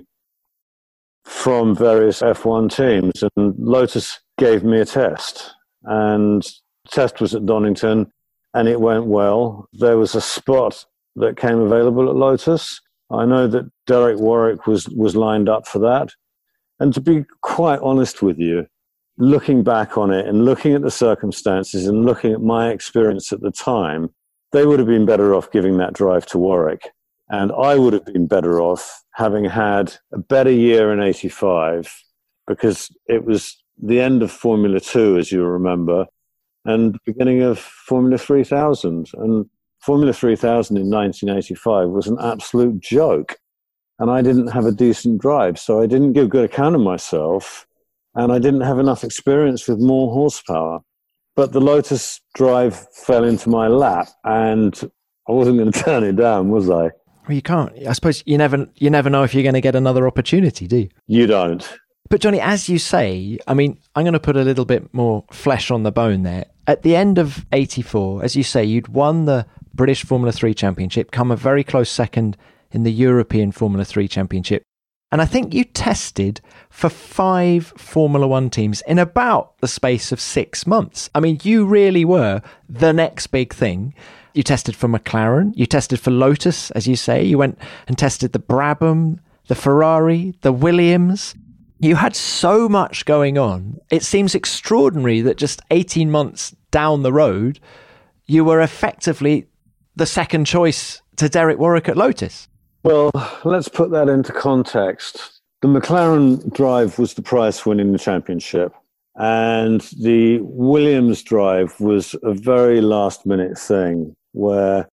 from 1.24 1.74
various 1.74 2.20
F1 2.20 2.70
teams. 2.70 3.24
And 3.34 3.54
Lotus 3.58 4.20
gave 4.38 4.62
me 4.62 4.80
a 4.80 4.84
test. 4.84 5.54
And 5.84 6.46
test 6.90 7.20
was 7.20 7.34
at 7.34 7.46
Donington 7.46 8.12
and 8.52 8.68
it 8.68 8.80
went 8.80 9.06
well. 9.06 9.68
There 9.72 9.96
was 9.96 10.14
a 10.14 10.20
spot 10.20 10.84
that 11.16 11.38
came 11.38 11.58
available 11.58 12.10
at 12.10 12.16
Lotus. 12.16 12.80
I 13.10 13.24
know 13.24 13.46
that 13.48 13.70
Derek 13.86 14.18
Warwick 14.18 14.66
was, 14.66 14.86
was 14.90 15.16
lined 15.16 15.48
up 15.48 15.66
for 15.66 15.78
that. 15.78 16.10
And 16.78 16.92
to 16.92 17.00
be 17.00 17.24
quite 17.40 17.80
honest 17.80 18.20
with 18.20 18.38
you, 18.38 18.66
looking 19.18 19.62
back 19.62 19.96
on 19.96 20.10
it 20.10 20.26
and 20.26 20.44
looking 20.44 20.74
at 20.74 20.82
the 20.82 20.90
circumstances 20.90 21.86
and 21.86 22.04
looking 22.04 22.32
at 22.32 22.42
my 22.42 22.70
experience 22.70 23.32
at 23.32 23.40
the 23.40 23.50
time, 23.50 24.10
they 24.52 24.66
would 24.66 24.78
have 24.78 24.88
been 24.88 25.06
better 25.06 25.34
off 25.34 25.50
giving 25.50 25.78
that 25.78 25.92
drive 25.92 26.26
to 26.26 26.38
Warwick. 26.38 26.90
And 27.28 27.50
I 27.52 27.76
would 27.76 27.92
have 27.92 28.04
been 28.04 28.26
better 28.26 28.60
off 28.60 29.02
having 29.14 29.44
had 29.44 29.94
a 30.12 30.18
better 30.18 30.50
year 30.50 30.92
in 30.92 31.00
85 31.00 31.92
because 32.46 32.94
it 33.06 33.24
was 33.24 33.60
the 33.82 34.00
end 34.00 34.22
of 34.22 34.30
Formula 34.30 34.78
2, 34.78 35.18
as 35.18 35.32
you 35.32 35.44
remember, 35.44 36.06
and 36.64 36.98
beginning 37.04 37.42
of 37.42 37.58
Formula 37.58 38.16
3000. 38.16 39.10
And 39.14 39.46
Formula 39.80 40.12
3000 40.12 40.76
in 40.76 40.90
1985 40.90 41.88
was 41.88 42.06
an 42.06 42.18
absolute 42.20 42.80
joke. 42.80 43.36
And 43.98 44.10
I 44.10 44.22
didn't 44.22 44.48
have 44.48 44.66
a 44.66 44.72
decent 44.72 45.20
drive, 45.20 45.58
so 45.58 45.80
I 45.80 45.86
didn't 45.86 46.12
give 46.12 46.28
good 46.28 46.44
account 46.44 46.74
of 46.74 46.80
myself 46.80 47.66
and 48.16 48.32
I 48.32 48.38
didn't 48.38 48.62
have 48.62 48.78
enough 48.78 49.04
experience 49.04 49.68
with 49.68 49.78
more 49.78 50.12
horsepower. 50.12 50.80
But 51.36 51.52
the 51.52 51.60
Lotus 51.60 52.20
drive 52.34 52.88
fell 52.94 53.22
into 53.22 53.50
my 53.50 53.68
lap, 53.68 54.08
and 54.24 54.74
I 55.28 55.32
wasn't 55.32 55.58
going 55.58 55.70
to 55.72 55.82
turn 55.82 56.02
it 56.02 56.16
down, 56.16 56.48
was 56.48 56.68
I? 56.68 56.90
Well, 57.28 57.34
you 57.34 57.42
can't. 57.42 57.72
I 57.86 57.92
suppose 57.92 58.22
you 58.26 58.38
never 58.38 58.66
you 58.76 58.88
never 58.88 59.10
know 59.10 59.22
if 59.22 59.34
you're 59.34 59.42
going 59.42 59.54
to 59.54 59.60
get 59.60 59.76
another 59.76 60.06
opportunity, 60.06 60.66
do 60.66 60.78
you? 60.78 60.88
You 61.06 61.26
don't. 61.26 61.68
But 62.08 62.20
Johnny, 62.20 62.40
as 62.40 62.68
you 62.68 62.78
say, 62.78 63.38
I 63.48 63.54
mean, 63.54 63.78
I'm 63.96 64.04
going 64.04 64.12
to 64.12 64.20
put 64.20 64.36
a 64.36 64.44
little 64.44 64.64
bit 64.64 64.94
more 64.94 65.24
flesh 65.32 65.72
on 65.72 65.82
the 65.82 65.90
bone 65.90 66.22
there. 66.22 66.46
At 66.68 66.82
the 66.82 66.94
end 66.96 67.18
of 67.18 67.44
'84, 67.52 68.24
as 68.24 68.36
you 68.36 68.44
say, 68.44 68.64
you'd 68.64 68.88
won 68.88 69.24
the 69.24 69.44
British 69.74 70.04
Formula 70.04 70.32
Three 70.32 70.54
Championship, 70.54 71.10
come 71.10 71.30
a 71.30 71.36
very 71.36 71.64
close 71.64 71.90
second 71.90 72.36
in 72.70 72.84
the 72.84 72.92
European 72.92 73.50
Formula 73.52 73.84
Three 73.84 74.08
Championship, 74.08 74.62
And 75.16 75.22
I 75.22 75.24
think 75.24 75.54
you 75.54 75.64
tested 75.64 76.42
for 76.68 76.90
five 76.90 77.72
Formula 77.78 78.28
One 78.28 78.50
teams 78.50 78.82
in 78.82 78.98
about 78.98 79.56
the 79.62 79.66
space 79.66 80.12
of 80.12 80.20
six 80.20 80.66
months. 80.66 81.08
I 81.14 81.20
mean, 81.20 81.40
you 81.42 81.64
really 81.64 82.04
were 82.04 82.42
the 82.68 82.92
next 82.92 83.28
big 83.28 83.54
thing. 83.54 83.94
You 84.34 84.42
tested 84.42 84.76
for 84.76 84.88
McLaren, 84.88 85.56
you 85.56 85.64
tested 85.64 86.00
for 86.00 86.10
Lotus, 86.10 86.70
as 86.72 86.86
you 86.86 86.96
say, 86.96 87.24
you 87.24 87.38
went 87.38 87.58
and 87.88 87.96
tested 87.96 88.34
the 88.34 88.38
Brabham, 88.38 89.20
the 89.46 89.54
Ferrari, 89.54 90.34
the 90.42 90.52
Williams. 90.52 91.34
You 91.78 91.94
had 91.94 92.14
so 92.14 92.68
much 92.68 93.06
going 93.06 93.38
on. 93.38 93.78
It 93.88 94.02
seems 94.02 94.34
extraordinary 94.34 95.22
that 95.22 95.38
just 95.38 95.62
18 95.70 96.10
months 96.10 96.54
down 96.70 97.00
the 97.00 97.10
road, 97.14 97.58
you 98.26 98.44
were 98.44 98.60
effectively 98.60 99.46
the 99.94 100.04
second 100.04 100.44
choice 100.44 101.00
to 101.16 101.30
Derek 101.30 101.58
Warwick 101.58 101.88
at 101.88 101.96
Lotus. 101.96 102.48
Well, 102.86 103.10
let's 103.44 103.68
put 103.68 103.90
that 103.90 104.08
into 104.08 104.32
context. 104.32 105.40
The 105.60 105.66
McLaren 105.66 106.52
drive 106.52 107.00
was 107.00 107.14
the 107.14 107.20
prize 107.20 107.66
winning 107.66 107.90
the 107.90 107.98
championship, 107.98 108.72
and 109.16 109.80
the 109.98 110.38
Williams 110.42 111.24
drive 111.24 111.80
was 111.80 112.14
a 112.22 112.32
very 112.32 112.80
last 112.80 113.26
minute 113.26 113.58
thing 113.58 114.14
where 114.34 114.88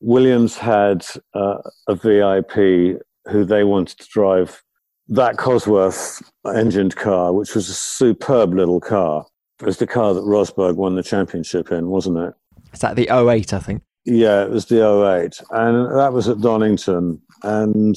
Williams 0.00 0.56
had 0.56 1.04
uh, 1.34 1.58
a 1.86 1.94
VIP 1.96 3.02
who 3.28 3.44
they 3.44 3.62
wanted 3.62 3.98
to 3.98 4.08
drive 4.08 4.62
that 5.08 5.36
Cosworth 5.36 6.22
engined 6.46 6.96
car, 6.96 7.34
which 7.34 7.54
was 7.54 7.68
a 7.68 7.74
superb 7.74 8.54
little 8.54 8.80
car. 8.80 9.26
It 9.60 9.66
was 9.66 9.76
the 9.76 9.86
car 9.86 10.14
that 10.14 10.24
Rosberg 10.24 10.76
won 10.76 10.94
the 10.94 11.02
championship 11.02 11.72
in, 11.72 11.88
wasn't 11.88 12.16
it? 12.16 12.32
Is 12.72 12.80
that 12.80 12.96
the 12.96 13.10
08, 13.10 13.52
I 13.52 13.58
think? 13.58 13.82
Yeah, 14.04 14.42
it 14.42 14.50
was 14.50 14.66
the 14.66 14.84
08. 14.84 15.40
And 15.50 15.98
that 15.98 16.12
was 16.12 16.28
at 16.28 16.40
Donington. 16.40 17.20
And 17.42 17.96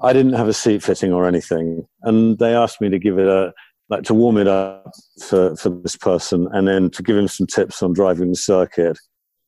I 0.00 0.12
didn't 0.12 0.34
have 0.34 0.48
a 0.48 0.54
seat 0.54 0.82
fitting 0.82 1.12
or 1.12 1.26
anything. 1.26 1.86
And 2.02 2.38
they 2.38 2.54
asked 2.54 2.80
me 2.80 2.88
to 2.88 2.98
give 2.98 3.18
it 3.18 3.26
a, 3.26 3.52
like 3.88 4.04
to 4.04 4.14
warm 4.14 4.36
it 4.36 4.48
up 4.48 4.90
for, 5.26 5.56
for 5.56 5.70
this 5.70 5.96
person 5.96 6.48
and 6.52 6.68
then 6.68 6.90
to 6.90 7.02
give 7.02 7.16
him 7.16 7.28
some 7.28 7.46
tips 7.46 7.82
on 7.82 7.92
driving 7.92 8.30
the 8.30 8.36
circuit. 8.36 8.98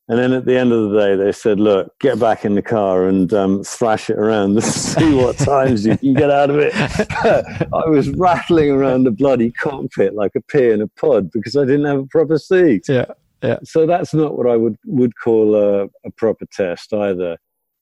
And 0.09 0.19
then 0.19 0.33
at 0.33 0.45
the 0.45 0.59
end 0.59 0.73
of 0.73 0.91
the 0.91 0.99
day, 0.99 1.15
they 1.15 1.31
said, 1.31 1.61
look, 1.61 1.97
get 2.01 2.19
back 2.19 2.45
in 2.45 2.57
the 2.57 2.63
car 2.63 3.07
and 3.07 3.33
um, 3.33 3.63
thrash 3.63 4.11
it 4.11 4.19
around 4.19 4.57
and 4.57 4.65
see 4.65 5.15
what 5.15 5.39
times 5.39 5.87
you 5.87 5.97
can 5.97 6.15
get 6.15 6.31
out 6.31 6.51
of 6.51 6.57
it. 6.59 6.73
I 6.75 7.89
was 7.89 8.09
rattling 8.11 8.71
around 8.71 9.05
the 9.05 9.13
bloody 9.13 9.53
cockpit 9.53 10.15
like 10.15 10.33
a 10.35 10.41
pea 10.41 10.71
in 10.71 10.83
a 10.83 10.89
pod 10.89 11.31
because 11.31 11.55
I 11.55 11.65
didn't 11.65 11.85
have 11.85 12.01
a 12.01 12.07
proper 12.07 12.39
seat. 12.39 12.87
Yeah. 12.89 13.05
Yeah. 13.43 13.59
So 13.65 13.87
that's 13.87 14.13
not 14.13 14.37
what 14.37 14.47
I 14.47 14.57
would, 14.57 14.77
would 14.87 15.17
call 15.17 15.55
a, 15.55 15.85
a 16.05 16.11
proper 16.17 16.47
test 16.53 16.93
either. 16.93 17.39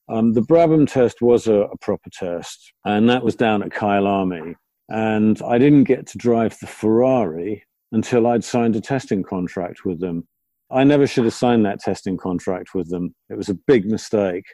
Um, 0.09 0.33
the 0.33 0.41
Brabham 0.41 0.91
test 0.91 1.21
was 1.21 1.47
a, 1.47 1.61
a, 1.61 1.77
proper 1.77 2.09
test, 2.11 2.73
and 2.83 3.07
that 3.09 3.23
was 3.23 3.35
down 3.35 3.61
at 3.61 3.71
Kyle 3.71 4.03
Kyalami. 4.03 4.55
And 4.89 5.39
I 5.43 5.59
didn't 5.59 5.83
get 5.83 6.07
to 6.07 6.17
drive 6.17 6.57
the 6.59 6.67
Ferrari 6.67 7.63
until 7.91 8.25
I'd 8.25 8.43
signed 8.43 8.75
a 8.75 8.81
testing 8.81 9.21
contract 9.21 9.85
with 9.85 9.99
them. 9.99 10.27
I 10.71 10.83
never 10.83 11.05
should 11.05 11.25
have 11.25 11.33
signed 11.33 11.65
that 11.65 11.79
testing 11.79 12.17
contract 12.17 12.73
with 12.73 12.89
them. 12.89 13.13
It 13.29 13.37
was 13.37 13.49
a 13.49 13.53
big 13.53 13.85
mistake 13.85 14.45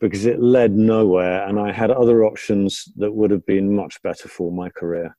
because 0.00 0.24
it 0.24 0.40
led 0.40 0.72
nowhere, 0.72 1.46
and 1.46 1.58
I 1.58 1.72
had 1.72 1.90
other 1.90 2.24
options 2.24 2.84
that 2.96 3.12
would 3.12 3.30
have 3.30 3.44
been 3.44 3.74
much 3.74 4.00
better 4.02 4.28
for 4.28 4.50
my 4.50 4.70
career. 4.70 5.14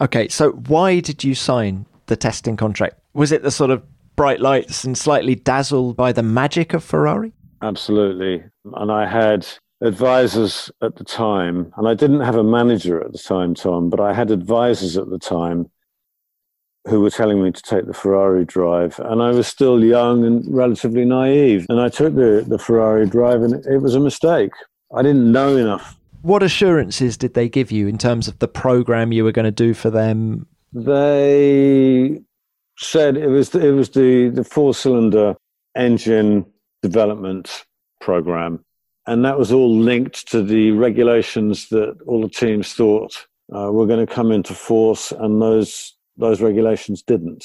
Okay, 0.00 0.28
so 0.28 0.52
why 0.52 1.00
did 1.00 1.24
you 1.24 1.34
sign 1.34 1.86
the 2.06 2.16
testing 2.16 2.56
contract? 2.56 2.98
Was 3.14 3.32
it 3.32 3.42
the 3.42 3.50
sort 3.50 3.70
of 3.70 3.82
bright 4.16 4.40
lights 4.40 4.84
and 4.84 4.96
slightly 4.96 5.34
dazzled 5.34 5.96
by 5.96 6.12
the 6.12 6.22
magic 6.22 6.74
of 6.74 6.84
Ferrari? 6.84 7.32
Absolutely. 7.62 8.44
And 8.74 8.92
I 8.92 9.06
had 9.06 9.46
advisors 9.80 10.70
at 10.82 10.96
the 10.96 11.04
time, 11.04 11.72
and 11.76 11.88
I 11.88 11.94
didn't 11.94 12.20
have 12.20 12.36
a 12.36 12.44
manager 12.44 13.02
at 13.02 13.12
the 13.12 13.18
time, 13.18 13.54
Tom, 13.54 13.90
but 13.90 14.00
I 14.00 14.12
had 14.12 14.30
advisors 14.30 14.96
at 14.96 15.10
the 15.10 15.18
time 15.18 15.70
who 16.86 17.00
were 17.00 17.10
telling 17.10 17.42
me 17.42 17.50
to 17.50 17.62
take 17.62 17.86
the 17.86 17.94
Ferrari 17.94 18.44
drive. 18.44 18.98
And 18.98 19.22
I 19.22 19.30
was 19.30 19.46
still 19.46 19.82
young 19.82 20.24
and 20.24 20.44
relatively 20.54 21.04
naive. 21.04 21.66
And 21.68 21.80
I 21.80 21.88
took 21.88 22.14
the, 22.14 22.44
the 22.46 22.58
Ferrari 22.58 23.06
drive, 23.06 23.42
and 23.42 23.64
it 23.66 23.78
was 23.78 23.94
a 23.94 24.00
mistake. 24.00 24.52
I 24.94 25.02
didn't 25.02 25.32
know 25.32 25.56
enough. 25.56 25.98
What 26.22 26.42
assurances 26.42 27.16
did 27.16 27.34
they 27.34 27.48
give 27.48 27.70
you 27.70 27.88
in 27.88 27.98
terms 27.98 28.28
of 28.28 28.38
the 28.38 28.48
program 28.48 29.12
you 29.12 29.24
were 29.24 29.32
going 29.32 29.44
to 29.44 29.50
do 29.50 29.74
for 29.74 29.90
them? 29.90 30.46
They 30.72 32.20
said 32.76 33.16
it 33.16 33.28
was 33.28 33.54
it 33.54 33.72
was 33.72 33.90
the 33.90 34.30
the 34.30 34.44
four 34.44 34.74
cylinder 34.74 35.36
engine 35.76 36.46
development 36.82 37.64
program, 38.00 38.64
and 39.06 39.24
that 39.24 39.38
was 39.38 39.52
all 39.52 39.74
linked 39.74 40.28
to 40.30 40.42
the 40.42 40.72
regulations 40.72 41.68
that 41.68 41.96
all 42.06 42.20
the 42.20 42.28
teams 42.28 42.74
thought 42.74 43.26
uh, 43.54 43.70
were 43.70 43.86
going 43.86 44.04
to 44.04 44.12
come 44.12 44.32
into 44.32 44.54
force, 44.54 45.12
and 45.12 45.40
those 45.40 45.94
those 46.16 46.40
regulations 46.40 47.02
didn't, 47.02 47.44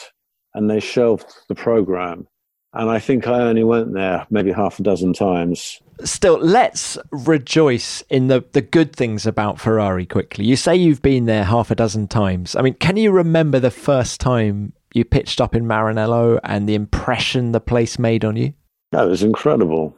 and 0.53 0.69
they 0.69 0.79
shelved 0.79 1.31
the 1.47 1.55
program. 1.55 2.27
And 2.73 2.89
I 2.89 2.99
think 2.99 3.25
I 3.25 3.41
only 3.41 3.63
went 3.63 3.93
there 3.93 4.27
maybe 4.29 4.51
half 4.51 4.79
a 4.79 4.83
dozen 4.83 5.13
times. 5.13 5.79
Still, 6.03 6.37
let's 6.37 6.99
rejoice 7.11 8.03
in 8.09 8.27
the, 8.27 8.45
the 8.51 8.61
good 8.61 8.95
things 8.95 9.25
about 9.25 9.59
Ferrari 9.59 10.05
quickly. 10.05 10.45
You 10.45 10.55
say 10.55 10.75
you've 10.75 11.01
been 11.01 11.25
there 11.25 11.43
half 11.43 11.71
a 11.71 11.75
dozen 11.75 12.07
times. 12.07 12.55
I 12.55 12.61
mean, 12.61 12.75
can 12.75 12.95
you 12.95 13.11
remember 13.11 13.59
the 13.59 13.71
first 13.71 14.21
time 14.21 14.73
you 14.93 15.05
pitched 15.05 15.39
up 15.39 15.55
in 15.55 15.65
Maranello 15.65 16.39
and 16.43 16.67
the 16.67 16.75
impression 16.75 17.51
the 17.51 17.59
place 17.59 17.99
made 17.99 18.25
on 18.25 18.35
you? 18.35 18.53
That 18.91 19.07
was 19.07 19.23
incredible. 19.23 19.95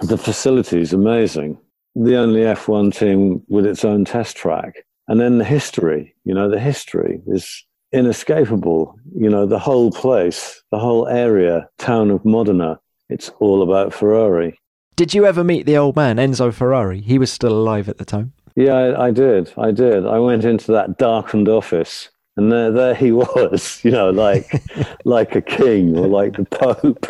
The 0.00 0.16
facility 0.16 0.80
is 0.80 0.92
amazing. 0.92 1.58
The 1.94 2.16
only 2.16 2.40
F1 2.40 2.96
team 2.96 3.42
with 3.48 3.66
its 3.66 3.84
own 3.84 4.04
test 4.04 4.36
track. 4.36 4.86
And 5.08 5.20
then 5.20 5.38
the 5.38 5.44
history, 5.44 6.14
you 6.24 6.34
know, 6.34 6.48
the 6.48 6.60
history 6.60 7.20
is 7.26 7.64
inescapable. 7.92 8.96
You 9.14 9.28
know, 9.28 9.44
the 9.44 9.58
whole 9.58 9.90
place, 9.90 10.62
the 10.70 10.78
whole 10.78 11.08
area, 11.08 11.68
town 11.78 12.10
of 12.10 12.24
Modena, 12.24 12.78
it's 13.08 13.28
all 13.40 13.62
about 13.62 13.92
Ferrari. 13.92 14.58
Did 14.96 15.14
you 15.14 15.26
ever 15.26 15.42
meet 15.42 15.66
the 15.66 15.76
old 15.76 15.96
man, 15.96 16.16
Enzo 16.16 16.52
Ferrari? 16.52 17.00
He 17.00 17.18
was 17.18 17.32
still 17.32 17.52
alive 17.52 17.88
at 17.88 17.98
the 17.98 18.04
time. 18.04 18.32
Yeah, 18.54 18.74
I, 18.74 19.06
I 19.06 19.10
did. 19.10 19.52
I 19.58 19.70
did. 19.70 20.06
I 20.06 20.18
went 20.18 20.44
into 20.44 20.72
that 20.72 20.98
darkened 20.98 21.48
office 21.48 22.10
and 22.40 22.50
there, 22.50 22.70
there 22.72 22.94
he 22.94 23.12
was, 23.24 23.80
you 23.84 23.90
know, 23.90 24.10
like 24.10 24.62
like 25.04 25.36
a 25.36 25.42
king 25.42 25.96
or 25.96 26.08
like 26.08 26.36
the 26.36 26.44
Pope 26.44 27.06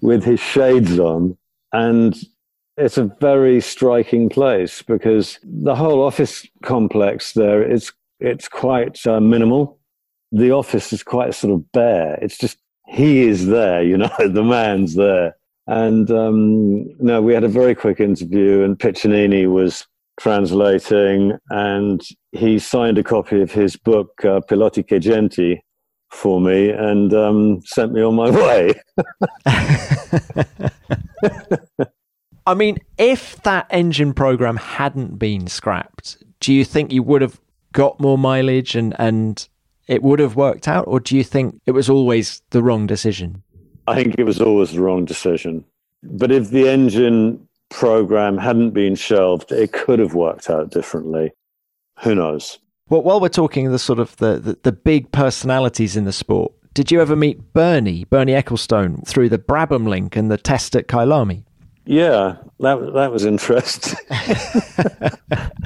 with 0.00 0.24
his 0.24 0.40
shades 0.40 0.98
on. 0.98 1.36
And 1.72 2.16
it's 2.76 2.98
a 2.98 3.04
very 3.20 3.60
striking 3.60 4.28
place 4.28 4.82
because 4.82 5.38
the 5.44 5.76
whole 5.76 6.02
office 6.02 6.46
complex 6.62 7.32
there 7.32 7.62
is 7.62 7.92
it's 8.18 8.48
quite 8.48 9.06
uh, 9.06 9.20
minimal. 9.20 9.78
The 10.32 10.50
office 10.50 10.92
is 10.92 11.02
quite 11.04 11.34
sort 11.34 11.54
of 11.54 11.70
bare. 11.72 12.18
It's 12.20 12.36
just 12.36 12.58
he 12.86 13.22
is 13.22 13.46
there, 13.46 13.82
you 13.82 13.96
know, 13.96 14.10
the 14.18 14.42
man's 14.42 14.94
there. 14.94 15.36
And 15.66 16.10
um, 16.10 16.88
no, 16.98 17.22
we 17.22 17.32
had 17.32 17.44
a 17.44 17.48
very 17.48 17.74
quick 17.74 17.98
interview, 17.98 18.62
and 18.62 18.78
Piccinini 18.78 19.50
was 19.50 19.86
translating, 20.18 21.38
and 21.50 22.02
he 22.32 22.58
signed 22.58 22.98
a 22.98 23.02
copy 23.02 23.42
of 23.42 23.52
his 23.52 23.76
book, 23.76 24.24
uh, 24.24 24.40
Piloti 24.40 24.86
che 24.86 24.98
Gente, 24.98 25.60
for 26.14 26.40
me 26.40 26.70
and 26.70 27.12
um, 27.12 27.60
sent 27.64 27.92
me 27.92 28.02
on 28.02 28.14
my 28.14 28.30
way. 28.40 28.72
I 32.46 32.54
mean, 32.54 32.78
if 32.98 33.42
that 33.42 33.66
engine 33.70 34.14
program 34.14 34.56
hadn't 34.56 35.18
been 35.18 35.48
scrapped, 35.48 36.22
do 36.40 36.52
you 36.52 36.64
think 36.64 36.92
you 36.92 37.02
would 37.02 37.22
have 37.22 37.40
got 37.72 37.98
more 38.00 38.18
mileage 38.18 38.76
and, 38.76 38.94
and 38.98 39.48
it 39.88 40.02
would 40.02 40.18
have 40.18 40.36
worked 40.36 40.68
out? 40.68 40.84
Or 40.86 41.00
do 41.00 41.16
you 41.16 41.24
think 41.24 41.60
it 41.66 41.72
was 41.72 41.88
always 41.88 42.42
the 42.50 42.62
wrong 42.62 42.86
decision? 42.86 43.42
I 43.86 44.02
think 44.02 44.16
it 44.18 44.24
was 44.24 44.40
always 44.40 44.72
the 44.72 44.80
wrong 44.80 45.04
decision. 45.04 45.64
But 46.02 46.30
if 46.30 46.50
the 46.50 46.68
engine 46.68 47.48
program 47.74 48.38
hadn't 48.38 48.70
been 48.70 48.94
shelved, 48.94 49.50
it 49.52 49.72
could 49.72 49.98
have 49.98 50.14
worked 50.14 50.48
out 50.48 50.70
differently. 50.70 51.32
Who 52.00 52.14
knows? 52.14 52.58
Well, 52.88 53.02
while 53.02 53.20
we're 53.20 53.28
talking 53.28 53.70
the 53.70 53.78
sort 53.78 53.98
of 53.98 54.16
the, 54.16 54.38
the, 54.38 54.58
the 54.62 54.72
big 54.72 55.10
personalities 55.12 55.96
in 55.96 56.04
the 56.04 56.12
sport, 56.12 56.52
did 56.74 56.90
you 56.90 57.00
ever 57.00 57.16
meet 57.16 57.52
Bernie, 57.52 58.04
Bernie 58.04 58.32
Ecclestone, 58.32 59.06
through 59.06 59.28
the 59.28 59.38
Brabham 59.38 59.88
link 59.88 60.16
and 60.16 60.30
the 60.30 60.38
test 60.38 60.76
at 60.76 60.86
Kyalami? 60.86 61.44
Yeah, 61.86 62.36
that 62.60 62.94
that 62.94 63.12
was 63.12 63.26
interesting. 63.26 63.98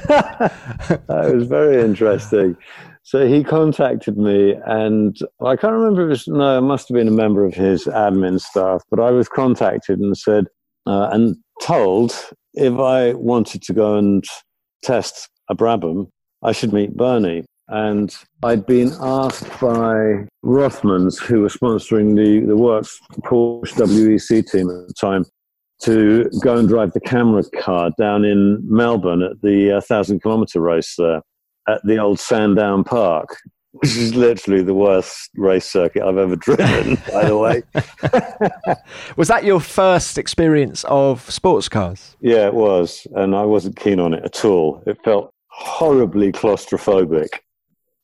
that 0.09 1.33
was 1.33 1.47
very 1.47 1.81
interesting. 1.81 2.57
So 3.05 3.27
he 3.27 3.45
contacted 3.45 4.19
me, 4.19 4.57
and 4.67 5.17
I 5.41 5.55
can't 5.57 5.73
remember 5.73 6.03
if 6.03 6.07
it 6.07 6.11
was 6.11 6.29
no, 6.29 6.59
it 6.59 6.63
must 6.63 6.89
have 6.89 6.97
been 6.97 7.09
a 7.09 7.13
member 7.13 7.45
of 7.45 7.55
his 7.55 7.85
admin 7.85 8.41
staff, 8.41 8.83
but 8.91 8.99
I 8.99 9.13
was 9.13 9.29
contacted 9.29 10.01
and 10.01 10.19
said, 10.19 10.47
uh, 10.87 11.09
and 11.13 11.37
told 11.61 12.13
if 12.55 12.79
I 12.79 13.15
wanted 13.15 13.63
to 13.63 13.73
go 13.73 13.97
and 13.97 14.25
test 14.83 15.29
a 15.49 15.55
Brabham, 15.55 16.09
I 16.43 16.53
should 16.53 16.73
meet 16.73 16.97
Bernie. 16.97 17.45
And 17.69 18.15
I'd 18.43 18.65
been 18.65 18.93
asked 18.99 19.49
by 19.61 20.27
Rothmans, 20.45 21.21
who 21.21 21.43
were 21.43 21.49
sponsoring 21.49 22.17
the, 22.17 22.47
the 22.47 22.57
Works 22.57 22.99
Porsche 23.25 23.75
WEC 23.75 24.51
team 24.51 24.71
at 24.71 24.89
the 24.89 24.95
time, 24.99 25.25
to 25.83 26.29
go 26.43 26.57
and 26.57 26.69
drive 26.69 26.93
the 26.93 27.01
camera 27.01 27.45
car 27.61 27.91
down 27.99 28.25
in 28.25 28.59
Melbourne 28.65 29.23
at 29.23 29.41
the 29.43 29.73
uh, 29.73 29.81
thousand 29.83 30.21
kilometer 30.23 30.61
race 30.61 30.95
there 30.97 31.21
at 31.69 31.81
the 31.85 31.99
old 31.99 32.19
Sandown 32.19 32.83
Park, 32.83 33.37
which 33.73 33.97
is 33.97 34.15
literally 34.15 34.63
the 34.63 34.75
worst 34.75 35.31
race 35.37 35.69
circuit 35.69 36.03
I've 36.03 36.17
ever 36.17 36.37
driven, 36.37 36.97
by 37.13 37.27
the 37.27 37.37
way. 37.37 37.63
was 39.17 39.29
that 39.29 39.45
your 39.45 39.61
first 39.61 40.19
experience 40.19 40.85
of 40.85 41.29
sports 41.31 41.69
cars? 41.69 42.17
Yeah, 42.21 42.47
it 42.47 42.55
was. 42.55 43.07
And 43.15 43.35
I 43.35 43.45
wasn't 43.45 43.77
keen 43.77 44.01
on 44.01 44.15
it 44.15 44.25
at 44.25 44.45
all. 44.45 44.83
It 44.87 44.99
felt 45.05 45.33
horribly 45.49 46.33
claustrophobic. 46.33 47.29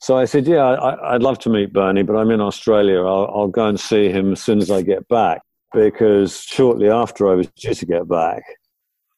So 0.00 0.18
I 0.18 0.26
said, 0.26 0.46
Yeah, 0.46 0.64
I, 0.64 1.14
would 1.14 1.22
love 1.22 1.38
to 1.40 1.50
meet 1.50 1.72
Bernie, 1.72 2.02
but 2.02 2.16
I'm 2.16 2.30
in 2.30 2.40
Australia. 2.40 3.00
I'll, 3.00 3.30
I'll 3.34 3.48
go 3.48 3.66
and 3.66 3.80
see 3.80 4.10
him 4.10 4.32
as 4.32 4.42
soon 4.42 4.58
as 4.58 4.70
I 4.70 4.82
get 4.82 5.08
back. 5.08 5.40
Because 5.72 6.42
shortly 6.42 6.88
after 6.88 7.28
I 7.28 7.34
was 7.34 7.48
due 7.56 7.74
to 7.74 7.86
get 7.86 8.06
back, 8.06 8.42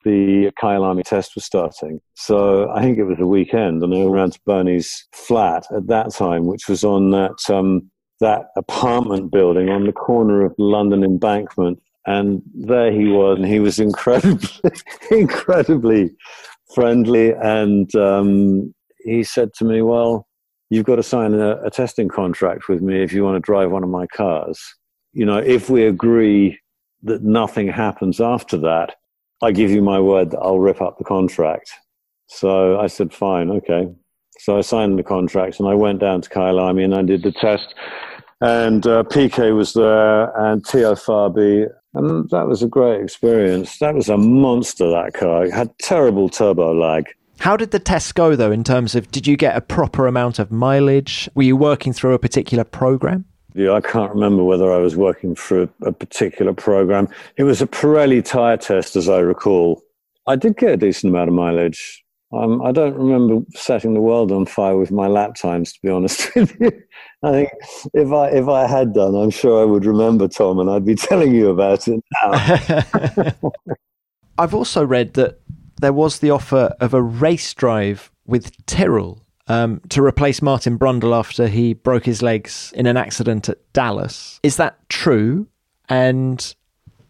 the 0.06 0.52
Kyalami 0.62 1.02
test 1.02 1.34
was 1.34 1.44
starting. 1.44 2.00
So 2.14 2.70
I 2.70 2.80
think 2.80 2.96
it 2.96 3.04
was 3.04 3.18
a 3.18 3.26
weekend, 3.26 3.82
and 3.82 3.92
I 3.92 3.98
went 3.98 4.10
around 4.10 4.32
to 4.34 4.40
Bernie's 4.46 5.04
flat 5.12 5.66
at 5.76 5.88
that 5.88 6.14
time, 6.14 6.46
which 6.46 6.68
was 6.68 6.84
on 6.84 7.10
that 7.10 7.38
um, 7.50 7.90
that 8.20 8.46
apartment 8.56 9.32
building 9.32 9.68
on 9.68 9.84
the 9.84 9.92
corner 9.92 10.44
of 10.44 10.54
London 10.58 11.02
Embankment. 11.02 11.82
And 12.06 12.40
there 12.54 12.92
he 12.92 13.08
was, 13.08 13.36
and 13.36 13.46
he 13.46 13.58
was 13.58 13.80
incredibly, 13.80 14.48
incredibly 15.10 16.14
friendly. 16.72 17.32
And 17.32 17.92
um, 17.96 18.72
he 19.00 19.24
said 19.24 19.54
to 19.54 19.64
me, 19.64 19.82
"Well, 19.82 20.28
you've 20.70 20.86
got 20.86 20.96
to 20.96 21.02
sign 21.02 21.34
a, 21.34 21.60
a 21.64 21.70
testing 21.70 22.08
contract 22.08 22.68
with 22.68 22.80
me 22.80 23.02
if 23.02 23.12
you 23.12 23.24
want 23.24 23.34
to 23.34 23.40
drive 23.40 23.72
one 23.72 23.82
of 23.82 23.90
my 23.90 24.06
cars. 24.06 24.60
You 25.12 25.26
know, 25.26 25.38
if 25.38 25.68
we 25.68 25.84
agree 25.84 26.60
that 27.02 27.24
nothing 27.24 27.66
happens 27.66 28.20
after 28.20 28.56
that." 28.58 28.94
I 29.42 29.52
give 29.52 29.70
you 29.70 29.82
my 29.82 30.00
word 30.00 30.30
that 30.30 30.38
I'll 30.38 30.58
rip 30.58 30.80
up 30.80 30.98
the 30.98 31.04
contract. 31.04 31.70
So 32.28 32.78
I 32.80 32.86
said, 32.86 33.12
fine, 33.12 33.50
okay. 33.50 33.88
So 34.38 34.58
I 34.58 34.60
signed 34.60 34.98
the 34.98 35.02
contract 35.02 35.60
and 35.60 35.68
I 35.68 35.74
went 35.74 36.00
down 36.00 36.20
to 36.22 36.30
Kyalami 36.30 36.84
and 36.84 36.94
I 36.94 37.02
did 37.02 37.22
the 37.22 37.32
test. 37.32 37.74
And 38.40 38.86
uh, 38.86 39.02
Piquet 39.04 39.52
was 39.52 39.72
there 39.72 40.36
and 40.38 40.64
Teo 40.64 40.94
Fabi. 40.94 41.68
And 41.94 42.28
that 42.30 42.46
was 42.46 42.62
a 42.62 42.68
great 42.68 43.00
experience. 43.02 43.78
That 43.78 43.94
was 43.94 44.10
a 44.10 44.18
monster, 44.18 44.90
that 44.90 45.14
car. 45.14 45.46
It 45.46 45.54
had 45.54 45.70
terrible 45.78 46.28
turbo 46.28 46.74
lag. 46.74 47.06
How 47.38 47.56
did 47.56 47.70
the 47.70 47.78
tests 47.78 48.12
go, 48.12 48.36
though, 48.36 48.52
in 48.52 48.64
terms 48.64 48.94
of 48.94 49.10
did 49.10 49.26
you 49.26 49.36
get 49.36 49.56
a 49.56 49.60
proper 49.60 50.06
amount 50.06 50.38
of 50.38 50.50
mileage? 50.50 51.28
Were 51.34 51.42
you 51.42 51.56
working 51.56 51.92
through 51.92 52.14
a 52.14 52.18
particular 52.18 52.64
program? 52.64 53.24
I 53.58 53.80
can't 53.80 54.12
remember 54.12 54.44
whether 54.44 54.72
I 54.72 54.78
was 54.78 54.96
working 54.96 55.34
through 55.34 55.68
a 55.82 55.92
particular 55.92 56.52
program. 56.52 57.08
It 57.36 57.44
was 57.44 57.62
a 57.62 57.66
Pirelli 57.66 58.24
tire 58.24 58.56
test, 58.56 58.96
as 58.96 59.08
I 59.08 59.20
recall. 59.20 59.82
I 60.26 60.36
did 60.36 60.56
get 60.56 60.72
a 60.72 60.76
decent 60.76 61.12
amount 61.12 61.28
of 61.28 61.34
mileage. 61.34 62.04
Um, 62.32 62.60
I 62.62 62.72
don't 62.72 62.94
remember 62.94 63.44
setting 63.54 63.94
the 63.94 64.00
world 64.00 64.32
on 64.32 64.46
fire 64.46 64.76
with 64.76 64.90
my 64.90 65.06
lap 65.06 65.36
times, 65.36 65.72
to 65.72 65.78
be 65.82 65.88
honest 65.88 66.28
with 66.36 66.54
you. 66.60 66.72
I 67.22 67.30
think 67.32 67.50
if 67.94 68.12
I 68.12 68.28
if 68.28 68.48
I 68.48 68.66
had 68.66 68.92
done, 68.92 69.14
I'm 69.14 69.30
sure 69.30 69.62
I 69.62 69.64
would 69.64 69.86
remember 69.86 70.28
Tom, 70.28 70.58
and 70.58 70.68
I'd 70.68 70.84
be 70.84 70.94
telling 71.08 71.34
you 71.34 71.50
about 71.50 71.86
it 71.88 72.02
now. 72.22 73.32
I've 74.38 74.54
also 74.54 74.84
read 74.84 75.14
that 75.14 75.40
there 75.80 75.92
was 75.92 76.18
the 76.18 76.30
offer 76.30 76.74
of 76.80 76.92
a 76.92 77.02
race 77.02 77.54
drive 77.54 78.10
with 78.26 78.66
Tyrrell 78.66 79.25
um, 79.48 79.80
to 79.90 80.02
replace 80.02 80.42
Martin 80.42 80.78
Brundle 80.78 81.16
after 81.16 81.46
he 81.46 81.74
broke 81.74 82.04
his 82.04 82.22
legs 82.22 82.72
in 82.76 82.86
an 82.86 82.96
accident 82.96 83.48
at 83.48 83.58
Dallas. 83.72 84.40
Is 84.42 84.56
that 84.56 84.76
true? 84.88 85.46
And 85.88 86.54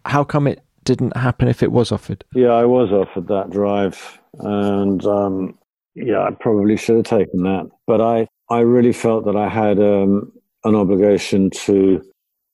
how 0.05 0.23
come 0.23 0.47
it 0.47 0.63
didn't 0.83 1.17
happen 1.17 1.47
if 1.47 1.63
it 1.63 1.71
was 1.71 1.91
offered? 1.91 2.23
Yeah, 2.33 2.51
I 2.51 2.65
was 2.65 2.91
offered 2.91 3.27
that 3.27 3.49
drive, 3.49 4.19
and 4.39 5.03
um, 5.05 5.57
yeah, 5.95 6.21
I 6.21 6.31
probably 6.31 6.77
should 6.77 6.97
have 6.97 7.05
taken 7.05 7.43
that. 7.43 7.69
But 7.85 8.01
I, 8.01 8.27
I 8.49 8.59
really 8.59 8.93
felt 8.93 9.25
that 9.25 9.35
I 9.35 9.49
had 9.49 9.79
um, 9.79 10.31
an 10.63 10.75
obligation 10.75 11.49
to 11.65 12.01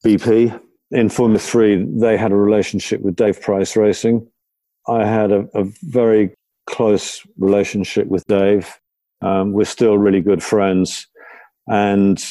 BP. 0.05 0.59
In 0.91 1.09
Formula 1.09 1.39
Three, 1.39 1.83
they 1.85 2.17
had 2.17 2.31
a 2.31 2.35
relationship 2.35 3.01
with 3.01 3.15
Dave 3.15 3.41
Price 3.41 3.75
Racing. 3.75 4.27
I 4.87 5.05
had 5.05 5.31
a, 5.31 5.47
a 5.53 5.65
very 5.83 6.33
close 6.67 7.25
relationship 7.37 8.07
with 8.07 8.25
Dave. 8.27 8.79
Um, 9.23 9.53
we're 9.53 9.65
still 9.65 9.97
really 9.97 10.21
good 10.21 10.43
friends. 10.43 11.07
And 11.67 12.23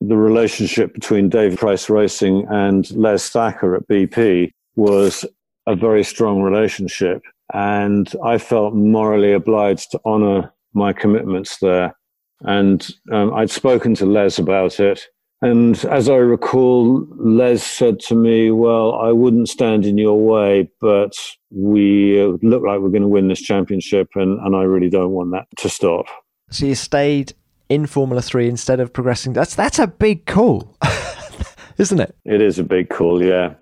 the 0.00 0.16
relationship 0.16 0.92
between 0.92 1.28
Dave 1.28 1.56
Price 1.58 1.88
Racing 1.88 2.46
and 2.50 2.90
Les 2.92 3.28
Thacker 3.30 3.76
at 3.76 3.88
BP 3.88 4.52
was 4.76 5.24
a 5.66 5.74
very 5.74 6.04
strong 6.04 6.42
relationship. 6.42 7.22
And 7.54 8.12
I 8.24 8.38
felt 8.38 8.74
morally 8.74 9.32
obliged 9.32 9.90
to 9.92 10.00
honor 10.04 10.52
my 10.74 10.92
commitments 10.92 11.58
there. 11.58 11.96
And 12.40 12.86
um, 13.12 13.32
I'd 13.34 13.50
spoken 13.50 13.94
to 13.94 14.06
Les 14.06 14.38
about 14.38 14.78
it. 14.80 15.06
And 15.42 15.84
as 15.86 16.08
I 16.08 16.16
recall, 16.16 17.06
Les 17.18 17.62
said 17.62 18.00
to 18.00 18.14
me, 18.14 18.50
Well, 18.50 18.94
I 18.94 19.12
wouldn't 19.12 19.48
stand 19.48 19.84
in 19.84 19.98
your 19.98 20.18
way, 20.18 20.70
but 20.80 21.12
we 21.50 22.22
look 22.42 22.62
like 22.62 22.80
we're 22.80 22.88
going 22.88 23.02
to 23.02 23.08
win 23.08 23.28
this 23.28 23.42
championship, 23.42 24.08
and, 24.14 24.40
and 24.40 24.56
I 24.56 24.62
really 24.62 24.88
don't 24.88 25.10
want 25.10 25.32
that 25.32 25.46
to 25.58 25.68
stop. 25.68 26.06
So 26.50 26.66
you 26.66 26.74
stayed 26.74 27.34
in 27.68 27.86
Formula 27.86 28.22
Three 28.22 28.48
instead 28.48 28.80
of 28.80 28.92
progressing. 28.92 29.34
That's 29.34 29.54
that's 29.54 29.78
a 29.78 29.86
big 29.86 30.24
call, 30.24 30.76
isn't 31.78 32.00
it? 32.00 32.16
It 32.24 32.40
is 32.40 32.58
a 32.58 32.64
big 32.64 32.88
call. 32.88 33.22
Yeah, 33.22 33.54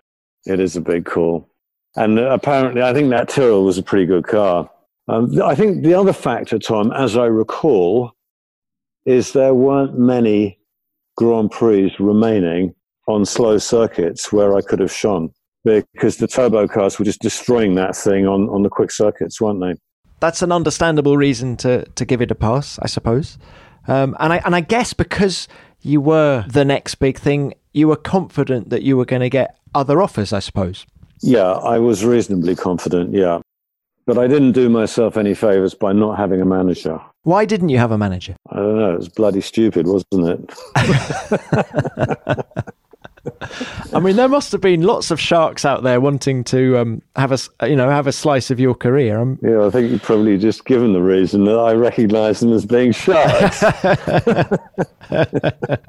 it 0.47 0.61
is 0.61 0.77
a 0.77 0.81
big 0.81 1.07
call. 1.07 1.49
And 1.97 2.19
apparently, 2.19 2.83
I 2.83 2.93
think 2.93 3.11
that 3.11 3.29
Tyrrell 3.29 3.65
was 3.65 3.79
a 3.79 3.83
pretty 3.83 4.07
good 4.07 4.27
car. 4.27 4.71
Um, 5.09 5.41
I 5.43 5.55
think 5.55 5.83
the 5.83 5.95
other 5.95 6.13
factor, 6.13 6.59
Tom, 6.59 6.93
as 6.93 7.17
I 7.17 7.27
recall, 7.27 8.13
is 9.07 9.33
there 9.33 9.55
weren't 9.55 9.99
many 9.99 10.59
Grand 11.17 11.51
Prix 11.51 11.95
remaining 11.99 12.75
on 13.07 13.25
slow 13.25 13.59
circuits 13.59 14.33
where 14.33 14.57
I 14.57 14.61
could 14.61 14.81
have 14.81 14.93
shone 14.93 15.31
because 15.65 16.19
the 16.19 16.27
turbo 16.27 16.69
cars 16.69 16.99
were 16.99 17.05
just 17.05 17.23
destroying 17.23 17.75
that 17.77 17.97
thing 17.97 18.27
on, 18.27 18.49
on 18.51 18.63
the 18.63 18.69
quick 18.69 18.91
circuits, 18.91 19.41
weren't 19.41 19.61
they? 19.61 19.75
that's 20.25 20.41
an 20.41 20.53
understandable 20.53 21.17
reason 21.17 21.57
to 21.59 21.85
to 21.97 22.05
give 22.05 22.23
it 22.23 22.31
a 22.31 22.35
pass, 22.35 22.79
I 22.81 22.87
suppose. 22.87 23.39
Um, 23.87 24.17
and 24.19 24.33
I 24.33 24.37
and 24.45 24.57
I 24.57 24.61
guess 24.61 24.95
because 24.95 25.49
you 25.83 26.01
were 26.01 26.45
the 26.49 26.65
next 26.65 26.95
big 26.97 27.19
thing, 27.19 27.55
you 27.73 27.89
were 27.89 27.97
confident 27.97 28.71
that 28.71 28.83
you 28.83 28.97
were 28.97 29.05
going 29.05 29.21
to 29.21 29.29
get 29.29 29.59
other 29.75 30.01
offers, 30.01 30.33
I 30.33 30.39
suppose. 30.39 30.87
Yeah, 31.21 31.53
I 31.53 31.79
was 31.79 32.05
reasonably 32.05 32.57
confident. 32.57 33.13
Yeah, 33.13 33.41
but 34.07 34.19
I 34.19 34.27
didn't 34.27 34.53
do 34.53 34.69
myself 34.69 35.17
any 35.17 35.35
favors 35.35 35.75
by 35.75 35.93
not 35.93 36.19
having 36.19 36.41
a 36.41 36.45
manager. 36.45 37.01
Why 37.23 37.45
didn't 37.45 37.71
you 37.71 37.79
have 37.79 37.91
a 37.91 37.99
manager? 37.99 38.37
I 38.51 38.57
don't 38.57 38.79
know. 38.79 38.93
It 38.93 38.99
was 38.99 39.09
bloody 39.09 39.41
stupid, 39.41 39.87
wasn't 39.87 40.29
it? 40.29 40.53
I 43.95 44.01
mean, 44.01 44.17
there 44.17 44.29
must 44.29 44.53
have 44.53 44.61
been 44.61 44.83
lots 44.83 45.11
of 45.11 45.19
sharks 45.19 45.65
out 45.65 45.83
there 45.83 46.01
wanting 46.01 46.45
to 46.45 46.79
um, 46.79 47.03
have 47.17 47.33
a, 47.33 47.69
you 47.69 47.77
know, 47.77 47.89
have 47.89 48.07
a 48.07 48.13
slice 48.13 48.51
of 48.51 48.61
your 48.61 48.75
career. 48.75 49.19
I'm... 49.19 49.39
Yeah, 49.43 49.65
I 49.65 49.71
think 49.71 49.91
you 49.91 49.99
probably 49.99 50.37
just 50.37 50.67
given 50.67 50.93
the 50.93 51.01
reason 51.01 51.45
that 51.45 51.59
I 51.59 51.73
recognise 51.73 52.41
them 52.41 52.53
as 52.53 52.67
being 52.67 52.93
sharks. 52.93 53.65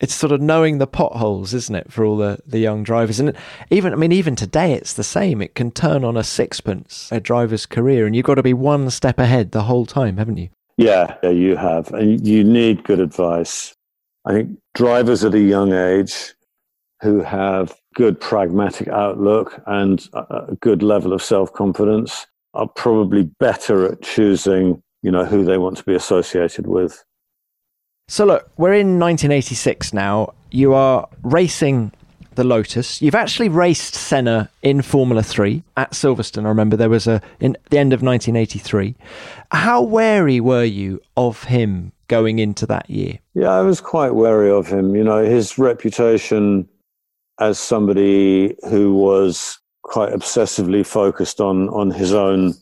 it's 0.00 0.14
sort 0.14 0.32
of 0.32 0.40
knowing 0.40 0.78
the 0.78 0.86
potholes, 0.86 1.54
isn't 1.54 1.74
it, 1.74 1.92
for 1.92 2.04
all 2.04 2.16
the, 2.16 2.38
the 2.46 2.58
young 2.58 2.82
drivers? 2.82 3.20
And 3.20 3.36
even, 3.70 3.92
I 3.92 3.96
mean, 3.96 4.12
even 4.12 4.36
today, 4.36 4.72
it's 4.72 4.94
the 4.94 5.04
same. 5.04 5.42
It 5.42 5.54
can 5.54 5.70
turn 5.70 6.04
on 6.04 6.16
a 6.16 6.24
sixpence 6.24 7.08
a 7.10 7.20
driver's 7.20 7.66
career, 7.66 8.06
and 8.06 8.14
you've 8.14 8.26
got 8.26 8.34
to 8.36 8.42
be 8.42 8.54
one 8.54 8.90
step 8.90 9.18
ahead 9.18 9.52
the 9.52 9.62
whole 9.62 9.86
time, 9.86 10.16
haven't 10.16 10.36
you? 10.36 10.48
Yeah, 10.76 11.16
yeah, 11.22 11.30
you 11.30 11.56
have, 11.56 11.92
and 11.92 12.26
you 12.26 12.44
need 12.44 12.84
good 12.84 13.00
advice. 13.00 13.74
I 14.26 14.32
think 14.32 14.58
drivers 14.74 15.24
at 15.24 15.34
a 15.34 15.40
young 15.40 15.72
age 15.72 16.34
who 17.00 17.20
have 17.20 17.74
good 17.94 18.20
pragmatic 18.20 18.88
outlook 18.88 19.62
and 19.66 20.08
a 20.12 20.56
good 20.60 20.82
level 20.82 21.12
of 21.12 21.22
self-confidence 21.22 22.26
are 22.54 22.68
probably 22.68 23.24
better 23.38 23.90
at 23.90 24.02
choosing, 24.02 24.82
you 25.02 25.10
know, 25.10 25.24
who 25.24 25.44
they 25.44 25.58
want 25.58 25.76
to 25.76 25.84
be 25.84 25.94
associated 25.94 26.66
with. 26.66 27.04
So 28.08 28.24
look, 28.24 28.48
we're 28.56 28.74
in 28.74 29.00
1986 29.00 29.92
now. 29.92 30.32
You 30.52 30.74
are 30.74 31.08
racing 31.22 31.90
the 32.36 32.44
Lotus. 32.44 33.02
You've 33.02 33.16
actually 33.16 33.48
raced 33.48 33.94
Senna 33.94 34.48
in 34.62 34.80
Formula 34.82 35.24
3 35.24 35.64
at 35.76 35.90
Silverstone. 35.90 36.44
I 36.44 36.48
remember 36.48 36.76
there 36.76 36.88
was 36.88 37.08
a 37.08 37.20
in 37.40 37.56
the 37.70 37.78
end 37.78 37.92
of 37.92 38.02
1983. 38.02 38.94
How 39.50 39.82
wary 39.82 40.38
were 40.38 40.62
you 40.62 41.00
of 41.16 41.42
him 41.44 41.90
going 42.06 42.38
into 42.38 42.64
that 42.66 42.88
year? 42.88 43.18
Yeah, 43.34 43.50
I 43.50 43.62
was 43.62 43.80
quite 43.80 44.14
wary 44.14 44.50
of 44.50 44.68
him. 44.68 44.94
You 44.94 45.02
know, 45.02 45.24
his 45.24 45.58
reputation 45.58 46.68
as 47.40 47.58
somebody 47.58 48.56
who 48.68 48.94
was 48.94 49.58
quite 49.82 50.12
obsessively 50.12 50.86
focused 50.86 51.40
on 51.40 51.68
on 51.70 51.90
his 51.90 52.14
own 52.14 52.54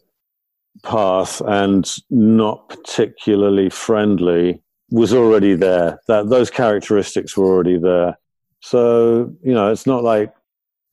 path 0.83 1.43
and 1.43 1.97
not 2.09 2.69
particularly 2.71 3.69
friendly 3.69 4.64
was 4.91 5.13
already 5.13 5.55
there 5.55 5.99
that 6.09 6.29
those 6.29 6.51
characteristics 6.51 7.37
were 7.37 7.47
already 7.47 7.79
there 7.79 8.19
so 8.61 9.33
you 9.43 9.53
know 9.53 9.71
it's 9.71 9.87
not 9.87 10.05
like 10.05 10.33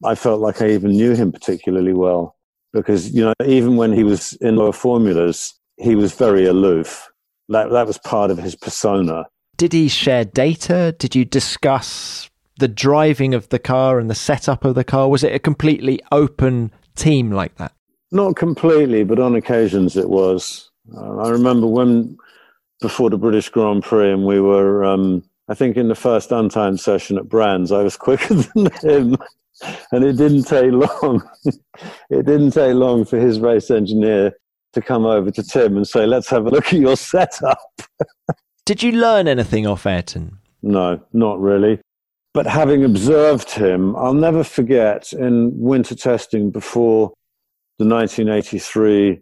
I 0.03 0.15
felt 0.15 0.41
like 0.41 0.61
I 0.61 0.69
even 0.71 0.91
knew 0.91 1.13
him 1.13 1.31
particularly 1.31 1.93
well 1.93 2.35
because, 2.73 3.11
you 3.11 3.23
know, 3.23 3.33
even 3.45 3.75
when 3.75 3.93
he 3.93 4.03
was 4.03 4.33
in 4.33 4.55
lower 4.55 4.73
formulas, 4.73 5.53
he 5.77 5.95
was 5.95 6.13
very 6.13 6.45
aloof. 6.45 7.09
That, 7.49 7.69
that 7.71 7.87
was 7.87 7.97
part 7.99 8.31
of 8.31 8.37
his 8.37 8.55
persona. 8.55 9.25
Did 9.57 9.73
he 9.73 9.87
share 9.89 10.25
data? 10.25 10.95
Did 10.97 11.15
you 11.15 11.25
discuss 11.25 12.29
the 12.57 12.67
driving 12.67 13.33
of 13.33 13.49
the 13.49 13.59
car 13.59 13.99
and 13.99 14.09
the 14.09 14.15
setup 14.15 14.65
of 14.65 14.75
the 14.75 14.83
car? 14.83 15.09
Was 15.09 15.23
it 15.23 15.35
a 15.35 15.39
completely 15.39 15.99
open 16.11 16.71
team 16.95 17.31
like 17.31 17.55
that? 17.57 17.73
Not 18.11 18.35
completely, 18.35 19.03
but 19.03 19.19
on 19.19 19.35
occasions 19.35 19.95
it 19.97 20.09
was. 20.09 20.69
Uh, 20.95 21.17
I 21.17 21.29
remember 21.29 21.67
when 21.67 22.17
before 22.81 23.09
the 23.09 23.17
British 23.17 23.49
Grand 23.49 23.83
Prix, 23.83 24.11
and 24.11 24.25
we 24.25 24.41
were, 24.41 24.83
um, 24.83 25.23
I 25.47 25.53
think, 25.53 25.77
in 25.77 25.87
the 25.87 25.95
first 25.95 26.31
untimed 26.31 26.79
session 26.79 27.17
at 27.17 27.29
Brands, 27.29 27.71
I 27.71 27.83
was 27.83 27.95
quicker 28.07 28.33
than 28.33 28.69
him, 28.81 29.17
and 29.91 30.03
it 30.03 30.17
didn't 30.17 30.43
take 30.43 30.71
long. 30.71 31.23
it 32.09 32.25
didn't 32.25 32.51
take 32.51 32.73
long 32.73 33.05
for 33.05 33.17
his 33.17 33.39
race 33.39 33.71
engineer 33.71 34.33
to 34.73 34.81
come 34.81 35.05
over 35.05 35.31
to 35.31 35.43
Tim 35.43 35.77
and 35.77 35.87
say, 35.87 36.05
"Let's 36.05 36.29
have 36.29 36.45
a 36.45 36.49
look 36.49 36.73
at 36.73 36.79
your 36.79 36.97
setup." 36.97 37.59
Did 38.65 38.83
you 38.83 38.91
learn 38.91 39.27
anything 39.27 39.65
off 39.65 39.85
Ayrton? 39.85 40.37
No, 40.61 41.01
not 41.13 41.39
really. 41.39 41.79
But 42.33 42.47
having 42.47 42.85
observed 42.85 43.49
him, 43.49 43.95
I'll 43.95 44.13
never 44.13 44.43
forget 44.43 45.11
in 45.11 45.51
winter 45.59 45.95
testing 45.95 46.51
before 46.51 47.11
the 47.77 47.85
1983 47.85 49.19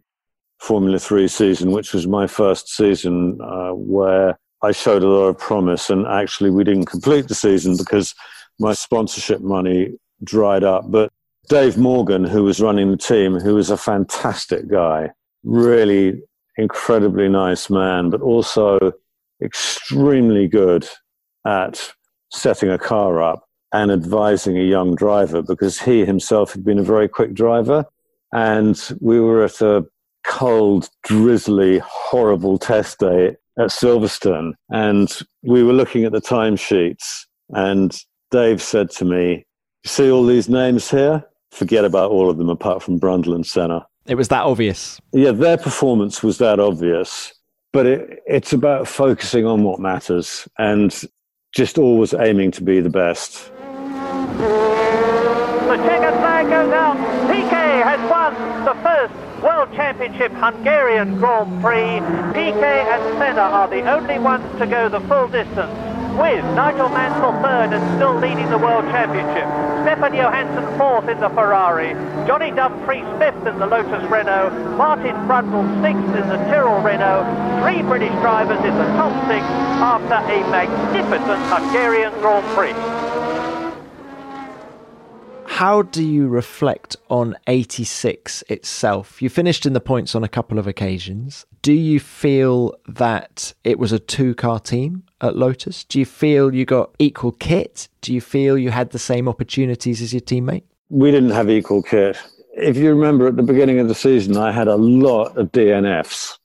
Formula 0.59 0.99
Three 0.99 1.27
season, 1.27 1.71
which 1.71 1.93
was 1.93 2.07
my 2.07 2.27
first 2.27 2.69
season 2.69 3.39
uh, 3.41 3.71
where 3.71 4.37
I 4.61 4.71
showed 4.71 5.03
a 5.03 5.07
lot 5.07 5.27
of 5.27 5.37
promise. 5.37 5.89
And 5.89 6.05
actually, 6.07 6.51
we 6.51 6.63
didn't 6.63 6.85
complete 6.85 7.27
the 7.27 7.35
season 7.35 7.77
because 7.77 8.13
my 8.59 8.73
sponsorship 8.73 9.41
money 9.41 9.97
dried 10.23 10.63
up. 10.63 10.91
But 10.91 11.11
Dave 11.47 11.77
Morgan, 11.77 12.25
who 12.25 12.43
was 12.43 12.61
running 12.61 12.91
the 12.91 12.97
team, 12.97 13.39
who 13.39 13.55
was 13.55 13.69
a 13.69 13.77
fantastic 13.77 14.67
guy, 14.67 15.11
really 15.43 16.21
incredibly 16.57 17.29
nice 17.29 17.69
man, 17.69 18.09
but 18.09 18.21
also 18.21 18.77
extremely 19.41 20.47
good 20.47 20.87
at 21.45 21.91
setting 22.31 22.69
a 22.69 22.77
car 22.77 23.21
up 23.21 23.45
and 23.71 23.91
advising 23.91 24.57
a 24.57 24.63
young 24.63 24.95
driver 24.95 25.41
because 25.41 25.79
he 25.79 26.05
himself 26.05 26.51
had 26.51 26.65
been 26.65 26.79
a 26.79 26.83
very 26.83 27.07
quick 27.07 27.33
driver. 27.33 27.85
And 28.33 28.79
we 28.99 29.19
were 29.19 29.43
at 29.45 29.61
a 29.61 29.85
cold, 30.23 30.89
drizzly, 31.03 31.79
horrible 31.79 32.57
test 32.57 32.99
day 32.99 33.35
at 33.57 33.69
Silverstone. 33.69 34.53
And 34.69 35.09
we 35.43 35.63
were 35.63 35.73
looking 35.73 36.05
at 36.05 36.11
the 36.11 36.21
timesheets. 36.21 37.25
And 37.49 37.97
Dave 38.31 38.61
said 38.61 38.89
to 38.91 39.05
me, 39.05 39.45
See 39.85 40.11
all 40.11 40.25
these 40.25 40.49
names 40.49 40.89
here? 40.89 41.23
Forget 41.51 41.85
about 41.85 42.11
all 42.11 42.29
of 42.29 42.37
them 42.37 42.49
apart 42.49 42.83
from 42.83 42.99
Brundle 42.99 43.33
and 43.33 43.45
Senna. 43.45 43.87
It 44.05 44.15
was 44.15 44.27
that 44.29 44.43
obvious. 44.43 44.99
Yeah, 45.13 45.31
their 45.31 45.57
performance 45.57 46.21
was 46.21 46.37
that 46.39 46.59
obvious. 46.59 47.33
But 47.71 47.85
it, 47.85 48.23
it's 48.25 48.53
about 48.53 48.87
focusing 48.87 49.45
on 49.45 49.63
what 49.63 49.79
matters. 49.79 50.47
And 50.57 50.93
just 51.53 51.77
always 51.77 52.13
aiming 52.13 52.51
to 52.51 52.63
be 52.63 52.81
the 52.81 52.89
best. 52.89 53.51
The 55.67 55.77
checkered 55.77 56.15
flag 56.15 56.47
goes 56.47 56.73
out. 56.73 56.97
Piquet 57.27 57.81
has 57.83 58.09
won 58.09 58.33
the 58.65 58.73
first 58.83 59.28
World 59.41 59.73
Championship 59.73 60.33
Hungarian 60.33 61.17
Grand 61.17 61.61
Prix. 61.61 62.03
Piquet 62.33 62.83
and 62.91 63.17
Senna 63.17 63.41
are 63.41 63.69
the 63.69 63.89
only 63.89 64.19
ones 64.19 64.43
to 64.59 64.67
go 64.67 64.89
the 64.89 64.99
full 65.01 65.29
distance, 65.29 65.71
with 66.19 66.43
Nigel 66.59 66.89
Mansell 66.89 67.31
third 67.41 67.71
and 67.71 67.95
still 67.95 68.19
leading 68.19 68.49
the 68.49 68.57
World 68.57 68.83
Championship. 68.91 69.47
Stefan 69.87 70.13
Johansson 70.13 70.77
fourth 70.77 71.07
in 71.07 71.21
the 71.21 71.29
Ferrari, 71.29 71.93
Johnny 72.27 72.51
Dumfries 72.51 73.07
fifth 73.17 73.47
in 73.47 73.57
the 73.59 73.65
Lotus 73.65 74.03
Renault, 74.11 74.51
Martin 74.75 75.15
Brundle 75.23 75.63
sixth 75.81 76.15
in 76.19 76.27
the 76.27 76.37
Tyrrell 76.51 76.81
Renault, 76.81 77.23
three 77.63 77.81
British 77.81 78.11
drivers 78.19 78.59
in 78.65 78.75
the 78.75 78.89
top 78.99 79.15
six 79.31 79.43
after 79.79 80.19
a 80.19 80.37
magnificent 80.51 81.39
Hungarian 81.47 82.11
Grand 82.19 82.45
Prix. 82.57 82.98
How 85.49 85.81
do 85.81 86.03
you 86.03 86.27
reflect 86.27 86.95
on 87.09 87.35
86 87.47 88.43
itself? 88.49 89.21
You 89.21 89.29
finished 89.29 89.65
in 89.65 89.73
the 89.73 89.81
points 89.81 90.15
on 90.15 90.23
a 90.23 90.29
couple 90.29 90.57
of 90.57 90.67
occasions. 90.67 91.45
Do 91.61 91.73
you 91.73 91.99
feel 91.99 92.75
that 92.87 93.53
it 93.63 93.77
was 93.77 93.91
a 93.91 93.99
two 93.99 94.35
car 94.35 94.59
team? 94.59 95.03
at 95.21 95.35
Lotus? 95.35 95.83
Do 95.83 95.99
you 95.99 96.05
feel 96.05 96.53
you 96.53 96.65
got 96.65 96.93
equal 96.99 97.31
kit? 97.33 97.89
Do 98.01 98.13
you 98.13 98.21
feel 98.21 98.57
you 98.57 98.71
had 98.71 98.91
the 98.91 98.99
same 98.99 99.27
opportunities 99.27 100.01
as 100.01 100.13
your 100.13 100.21
teammate? 100.21 100.63
We 100.89 101.11
didn't 101.11 101.31
have 101.31 101.49
equal 101.49 101.83
kit. 101.83 102.17
If 102.53 102.77
you 102.77 102.89
remember 102.89 103.27
at 103.27 103.35
the 103.35 103.43
beginning 103.43 103.79
of 103.79 103.87
the 103.87 103.95
season, 103.95 104.37
I 104.37 104.51
had 104.51 104.67
a 104.67 104.75
lot 104.75 105.37
of 105.37 105.51
DNFs. 105.51 106.37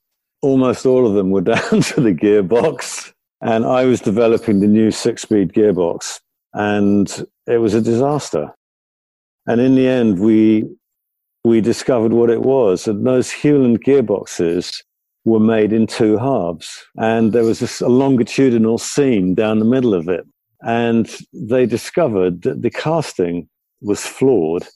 Almost 0.42 0.86
all 0.86 1.06
of 1.06 1.14
them 1.14 1.30
were 1.30 1.40
down 1.52 1.80
to 1.80 2.00
the 2.00 2.14
gearbox. 2.14 3.12
And 3.40 3.64
I 3.64 3.84
was 3.84 4.00
developing 4.00 4.60
the 4.60 4.66
new 4.66 4.90
six 4.90 5.22
speed 5.22 5.52
gearbox. 5.52 6.20
And 6.52 7.26
it 7.46 7.58
was 7.58 7.74
a 7.74 7.80
disaster. 7.80 8.54
And 9.46 9.60
in 9.60 9.74
the 9.74 9.86
end, 9.86 10.18
we, 10.18 10.64
we 11.44 11.60
discovered 11.60 12.12
what 12.12 12.30
it 12.30 12.42
was. 12.42 12.88
And 12.88 13.06
those 13.06 13.30
Hewland 13.30 13.84
gearboxes 13.84 14.82
were 15.24 15.40
made 15.40 15.72
in 15.72 15.86
two 15.86 16.16
halves. 16.18 16.84
And 16.96 17.32
there 17.32 17.44
was 17.44 17.60
this, 17.60 17.80
a 17.80 17.88
longitudinal 17.88 18.78
seam 18.78 19.34
down 19.34 19.58
the 19.58 19.64
middle 19.64 19.94
of 19.94 20.08
it. 20.08 20.24
And 20.62 21.14
they 21.32 21.66
discovered 21.66 22.42
that 22.42 22.62
the 22.62 22.70
casting 22.70 23.48
was 23.80 24.06
flawed. 24.06 24.66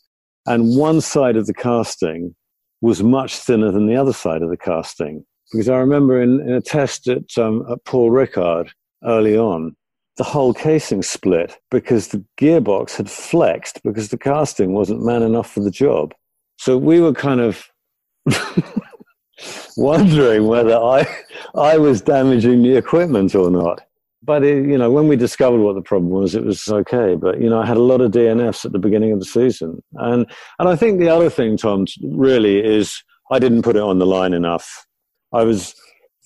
And 0.47 0.77
one 0.77 1.01
side 1.01 1.37
of 1.37 1.47
the 1.47 1.55
casting 1.55 2.35
was 2.81 3.03
much 3.03 3.37
thinner 3.37 3.73
than 3.73 3.87
the 3.87 3.97
other 3.97 4.13
side 4.13 4.43
of 4.43 4.51
the 4.51 4.57
casting. 4.57 5.25
Because 5.51 5.69
I 5.69 5.77
remember 5.77 6.23
in, 6.23 6.41
in 6.41 6.53
a 6.53 6.61
test 6.61 7.09
at, 7.09 7.37
um, 7.39 7.65
at 7.71 7.83
Paul 7.85 8.11
Ricard 8.11 8.71
early 9.05 9.37
on, 9.37 9.75
the 10.19 10.25
whole 10.25 10.53
casing 10.53 11.01
split 11.03 11.57
because 11.71 12.09
the 12.09 12.23
gearbox 12.39 12.97
had 12.97 13.09
flexed 13.09 13.81
because 13.85 14.09
the 14.09 14.19
casting 14.19 14.73
wasn't 14.73 15.05
man 15.05 15.23
enough 15.23 15.51
for 15.51 15.61
the 15.61 15.71
job. 15.71 16.13
So 16.57 16.77
we 16.77 17.01
were 17.01 17.15
kind 17.15 17.41
of 17.41 17.65
wondering 19.77 20.49
whether 20.49 20.77
I, 20.77 21.07
I 21.55 21.79
was 21.79 22.03
damaging 22.03 22.63
the 22.63 22.77
equipment 22.77 23.35
or 23.37 23.49
not. 23.49 23.81
But 24.21 24.43
it, 24.43 24.69
you 24.69 24.77
know, 24.77 24.91
when 24.91 25.07
we 25.07 25.15
discovered 25.15 25.61
what 25.61 25.77
the 25.77 25.83
problem 25.83 26.11
was, 26.11 26.35
it 26.35 26.45
was 26.45 26.67
okay. 26.69 27.15
But 27.15 27.41
you 27.41 27.49
know, 27.49 27.63
I 27.63 27.67
had 27.67 27.77
a 27.77 27.83
lot 27.83 28.01
of 28.01 28.11
DNFs 28.11 28.65
at 28.65 28.73
the 28.73 28.79
beginning 28.79 29.13
of 29.13 29.21
the 29.21 29.25
season, 29.25 29.81
and 29.95 30.27
and 30.59 30.69
I 30.69 30.75
think 30.75 30.99
the 30.99 31.09
other 31.09 31.31
thing, 31.31 31.57
Tom, 31.57 31.87
really 32.03 32.63
is 32.63 33.03
I 33.31 33.39
didn't 33.39 33.63
put 33.63 33.77
it 33.77 33.83
on 33.83 34.01
the 34.01 34.07
line 34.07 34.35
enough. 34.35 34.87
I 35.33 35.45
was 35.45 35.75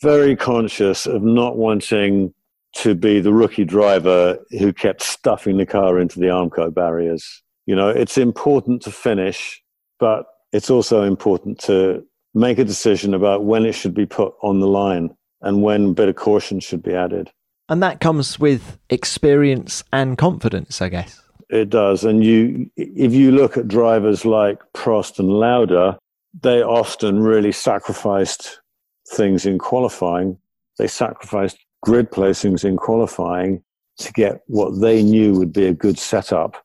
very 0.01 0.35
conscious 0.35 1.07
of 1.07 1.23
not 1.23 1.59
wanting 1.59 2.33
to 2.75 2.95
be 2.95 3.21
the 3.21 3.33
rookie 3.33 3.65
driver 3.65 4.39
who 4.59 4.73
kept 4.73 5.03
stuffing 5.03 5.59
the 5.59 5.67
car 5.67 5.99
into 5.99 6.19
the 6.19 6.27
Armco 6.27 6.73
barriers. 6.73 7.43
You 7.67 7.77
know, 7.77 7.89
it's 7.89 8.19
important 8.19 8.83
to 8.83 8.91
finish, 8.91 9.63
but 9.99 10.27
it's 10.53 10.71
also 10.71 11.03
important 11.03 11.59
to 11.61 12.05
make 12.35 12.59
a 12.59 12.65
decision 12.65 13.15
about 13.15 13.45
when 13.45 13.65
it 13.65 13.73
should 13.73 13.95
be 13.95 14.07
put 14.07 14.35
on 14.43 14.61
the 14.61 14.67
line 14.67 15.11
and 15.43 15.63
when 15.63 15.91
a 15.91 15.93
bit 15.93 16.09
of 16.09 16.17
caution 16.17 16.61
should 16.61 16.83
be 16.83 16.95
added. 16.95 17.31
And 17.69 17.83
that 17.83 18.01
comes 18.01 18.39
with 18.39 18.79
experience 18.91 19.85
and 19.93 20.19
confidence, 20.19 20.83
I 20.83 20.89
guess. 20.89 21.21
It 21.51 21.69
does. 21.71 22.05
And 22.05 22.25
you, 22.25 22.71
if 22.77 23.13
you 23.13 23.31
look 23.31 23.57
at 23.57 23.69
drivers 23.69 24.25
like 24.25 24.59
Prost 24.75 25.19
and 25.19 25.29
Lauda, 25.29 25.99
they 26.41 26.63
often 26.63 27.21
really 27.21 27.53
sacrificed 27.53 28.61
things 29.09 29.45
in 29.45 29.59
qualifying. 29.59 30.39
They 30.79 30.87
sacrificed 30.87 31.59
grid 31.83 32.11
placings 32.11 32.65
in 32.65 32.77
qualifying 32.77 33.63
to 33.99 34.13
get 34.13 34.41
what 34.47 34.81
they 34.81 35.03
knew 35.03 35.35
would 35.35 35.53
be 35.53 35.67
a 35.67 35.75
good 35.75 35.99
setup 35.99 36.65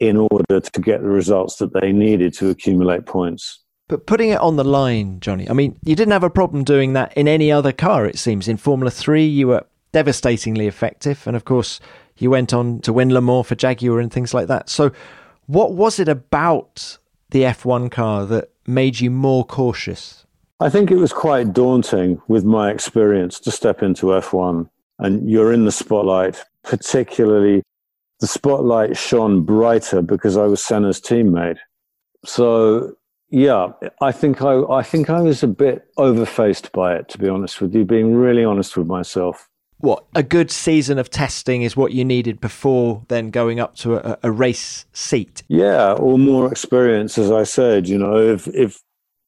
in 0.00 0.16
order 0.16 0.60
to 0.60 0.80
get 0.80 1.00
the 1.02 1.08
results 1.08 1.56
that 1.56 1.72
they 1.80 1.92
needed 1.92 2.32
to 2.34 2.50
accumulate 2.50 3.06
points. 3.06 3.60
But 3.88 4.06
putting 4.06 4.30
it 4.30 4.38
on 4.38 4.56
the 4.56 4.64
line, 4.64 5.18
Johnny, 5.20 5.48
I 5.48 5.54
mean, 5.54 5.78
you 5.82 5.96
didn't 5.96 6.12
have 6.12 6.22
a 6.22 6.30
problem 6.30 6.62
doing 6.62 6.92
that 6.92 7.16
in 7.16 7.26
any 7.26 7.50
other 7.50 7.72
car, 7.72 8.06
it 8.06 8.18
seems. 8.18 8.46
In 8.46 8.58
Formula 8.58 8.90
3, 8.90 9.24
you 9.24 9.48
were 9.48 9.64
devastatingly 9.92 10.66
effective. 10.66 11.26
And 11.26 11.34
of 11.34 11.44
course, 11.44 11.80
you 12.18 12.30
went 12.30 12.52
on 12.52 12.80
to 12.80 12.92
win 12.92 13.12
Le 13.12 13.20
Mans 13.20 13.46
for 13.46 13.54
Jaguar 13.54 13.98
and 14.00 14.12
things 14.12 14.34
like 14.34 14.48
that. 14.48 14.68
So, 14.68 14.92
what 15.46 15.72
was 15.72 15.98
it 15.98 16.08
about 16.08 16.98
the 17.30 17.42
F1 17.42 17.90
car 17.90 18.26
that 18.26 18.50
made 18.66 19.00
you 19.00 19.10
more 19.10 19.44
cautious? 19.44 20.26
I 20.60 20.70
think 20.70 20.90
it 20.90 20.96
was 20.96 21.12
quite 21.12 21.52
daunting 21.52 22.20
with 22.26 22.44
my 22.44 22.70
experience 22.70 23.38
to 23.40 23.50
step 23.52 23.82
into 23.82 24.06
F1 24.06 24.68
and 24.98 25.30
you're 25.30 25.52
in 25.52 25.64
the 25.64 25.72
spotlight, 25.72 26.42
particularly 26.64 27.62
the 28.18 28.26
spotlight 28.26 28.96
shone 28.96 29.42
brighter 29.42 30.02
because 30.02 30.36
I 30.36 30.46
was 30.46 30.60
Senna's 30.60 31.00
teammate. 31.00 31.58
So 32.24 32.96
yeah, 33.30 33.68
I 34.00 34.10
think 34.10 34.42
I, 34.42 34.62
I 34.64 34.82
think 34.82 35.10
I 35.10 35.20
was 35.20 35.44
a 35.44 35.48
bit 35.48 35.86
overfaced 35.96 36.72
by 36.72 36.96
it, 36.96 37.08
to 37.10 37.18
be 37.18 37.28
honest 37.28 37.60
with 37.60 37.74
you, 37.74 37.84
being 37.84 38.16
really 38.16 38.44
honest 38.44 38.76
with 38.76 38.88
myself. 38.88 39.48
what 39.78 40.06
a 40.14 40.24
good 40.24 40.50
season 40.50 40.98
of 40.98 41.08
testing 41.08 41.62
is 41.62 41.76
what 41.76 41.92
you 41.92 42.04
needed 42.04 42.40
before 42.40 43.04
then 43.08 43.30
going 43.30 43.60
up 43.60 43.76
to 43.76 43.94
a, 43.96 44.18
a 44.24 44.32
race 44.32 44.86
seat. 44.92 45.44
Yeah, 45.46 45.92
or 45.92 46.18
more 46.18 46.50
experience, 46.50 47.16
as 47.16 47.30
I 47.30 47.44
said. 47.44 47.88
You 47.88 47.98
know, 47.98 48.16
if 48.16 48.48
if 48.48 48.82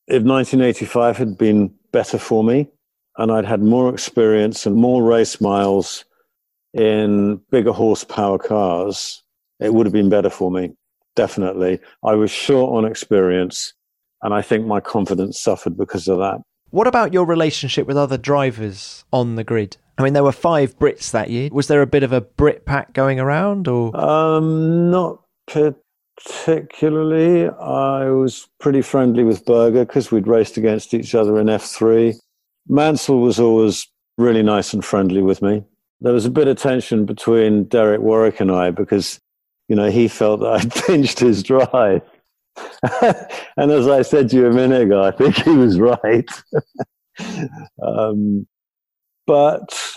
if 0.07 0.23
1985 0.23 1.17
had 1.17 1.39
been 1.39 1.73
better 1.93 2.19
for 2.19 2.43
me, 2.43 2.69
and 3.17 3.31
I'd 3.31 3.45
had 3.45 3.63
more 3.63 3.93
experience 3.93 4.67
and 4.67 4.77
more 4.77 5.03
race 5.03 5.41
miles 5.41 6.05
in 6.73 7.41
bigger 7.51 7.73
horsepower 7.73 8.39
cars, 8.39 9.23
it 9.59 9.75
would 9.75 9.87
have 9.87 9.93
been 9.93 10.09
better 10.09 10.31
for 10.31 10.51
me. 10.51 10.73
Definitely, 11.17 11.81
I 12.05 12.15
was 12.15 12.31
short 12.31 12.73
on 12.77 12.91
experience, 12.91 13.75
and 14.23 14.33
I 14.33 14.43
think 14.43 14.67
my 14.67 14.81
confidence 14.81 15.41
suffered 15.41 15.77
because 15.77 16.09
of 16.09 16.19
that. 16.19 16.41
What 16.71 16.87
about 16.87 17.13
your 17.13 17.27
relationship 17.27 17.87
with 17.87 17.97
other 17.97 18.17
drivers 18.17 19.05
on 19.13 19.35
the 19.35 19.45
grid? 19.45 19.77
I 19.99 20.03
mean, 20.03 20.13
there 20.13 20.25
were 20.25 20.33
five 20.33 20.79
Brits 20.79 21.11
that 21.11 21.29
year. 21.29 21.51
Was 21.53 21.67
there 21.67 21.83
a 21.83 21.87
bit 21.87 22.05
of 22.05 22.13
a 22.13 22.21
Brit 22.21 22.65
pack 22.65 22.93
going 22.95 23.21
around, 23.21 23.69
or 23.69 23.95
um, 23.95 24.91
not 24.91 25.21
particularly? 26.25 27.49
I 27.49 28.11
was 28.11 28.49
pretty 28.59 28.83
friendly 28.83 29.25
with 29.25 29.45
Berger 29.45 29.85
because 29.85 30.11
we'd 30.11 30.27
raced 30.27 30.57
against 30.57 30.95
each 30.95 31.15
other 31.15 31.39
in 31.39 31.47
F3. 31.47 32.15
Mansell 32.69 33.21
was 33.21 33.41
always 33.41 33.87
really 34.19 34.43
nice 34.43 34.73
and 34.73 34.85
friendly 34.85 35.23
with 35.23 35.43
me. 35.43 35.65
There 36.01 36.13
was 36.13 36.27
a 36.27 36.31
bit 36.31 36.49
of 36.49 36.57
tension 36.57 37.05
between 37.05 37.65
Derek 37.65 38.01
Warwick 38.01 38.41
and 38.41 38.51
I 38.51 38.71
because, 38.71 39.21
you 39.69 39.77
know, 39.77 39.91
he 39.91 40.09
felt 40.09 40.41
that 40.41 40.53
I'd 40.53 40.75
pinched 40.87 41.21
his 41.21 41.43
drive. 41.43 42.03
and 43.57 43.71
as 43.71 43.87
I 43.89 44.03
said 44.03 44.31
to 44.31 44.37
you 44.37 44.47
a 44.47 44.53
minute 44.53 44.83
ago, 44.83 45.03
I 45.03 45.11
think 45.11 45.37
he 45.37 45.51
was 45.51 45.79
right. 45.79 46.29
um, 47.83 48.47
but 49.27 49.97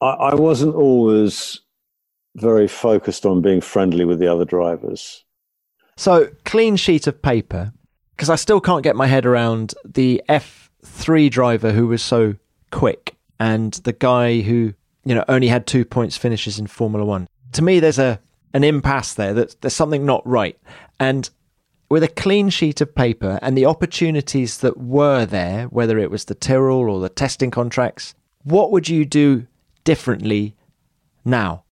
I, 0.00 0.06
I 0.06 0.34
wasn't 0.34 0.74
always 0.74 1.60
very 2.36 2.68
focused 2.68 3.26
on 3.26 3.42
being 3.42 3.60
friendly 3.60 4.04
with 4.04 4.18
the 4.18 4.32
other 4.32 4.44
drivers. 4.44 5.25
So, 5.96 6.30
clean 6.44 6.76
sheet 6.76 7.06
of 7.06 7.22
paper, 7.22 7.72
because 8.14 8.30
I 8.30 8.36
still 8.36 8.60
can't 8.60 8.82
get 8.82 8.96
my 8.96 9.06
head 9.06 9.26
around 9.26 9.74
the 9.84 10.22
F3 10.28 11.30
driver 11.30 11.72
who 11.72 11.86
was 11.86 12.02
so 12.02 12.34
quick 12.70 13.16
and 13.38 13.72
the 13.72 13.92
guy 13.92 14.40
who, 14.40 14.74
you 15.04 15.14
know, 15.14 15.24
only 15.28 15.48
had 15.48 15.66
two 15.66 15.84
points 15.84 16.16
finishes 16.16 16.58
in 16.58 16.66
Formula 16.66 17.04
One. 17.04 17.26
To 17.52 17.62
me, 17.62 17.80
there's 17.80 17.98
a 17.98 18.20
an 18.52 18.64
impasse 18.64 19.14
there. 19.14 19.34
That 19.34 19.60
there's 19.60 19.74
something 19.74 20.04
not 20.04 20.26
right. 20.26 20.58
And 20.98 21.28
with 21.88 22.02
a 22.02 22.08
clean 22.08 22.50
sheet 22.50 22.80
of 22.80 22.94
paper 22.94 23.38
and 23.42 23.56
the 23.56 23.66
opportunities 23.66 24.58
that 24.58 24.78
were 24.78 25.24
there, 25.24 25.64
whether 25.66 25.98
it 25.98 26.10
was 26.10 26.24
the 26.24 26.34
Tyrrell 26.34 26.90
or 26.90 27.00
the 27.00 27.08
testing 27.08 27.50
contracts, 27.50 28.14
what 28.42 28.72
would 28.72 28.88
you 28.88 29.04
do 29.04 29.46
differently 29.84 30.56
now? 31.24 31.64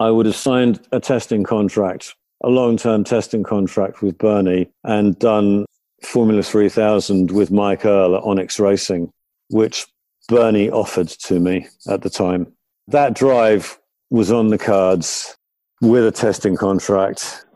I 0.00 0.10
would 0.10 0.26
have 0.26 0.36
signed 0.36 0.86
a 0.92 1.00
testing 1.00 1.44
contract, 1.44 2.14
a 2.44 2.50
long 2.50 2.76
term 2.76 3.04
testing 3.04 3.42
contract 3.42 4.02
with 4.02 4.18
Bernie, 4.18 4.70
and 4.84 5.18
done 5.18 5.64
Formula 6.02 6.42
3000 6.42 7.30
with 7.30 7.50
Mike 7.50 7.84
Earl 7.84 8.16
at 8.16 8.22
Onyx 8.22 8.60
Racing, 8.60 9.10
which 9.48 9.86
Bernie 10.28 10.70
offered 10.70 11.08
to 11.08 11.40
me 11.40 11.66
at 11.88 12.02
the 12.02 12.10
time. 12.10 12.52
That 12.88 13.14
drive 13.14 13.78
was 14.10 14.30
on 14.30 14.48
the 14.48 14.58
cards 14.58 15.36
with 15.80 16.06
a 16.06 16.12
testing 16.12 16.56
contract, 16.56 17.46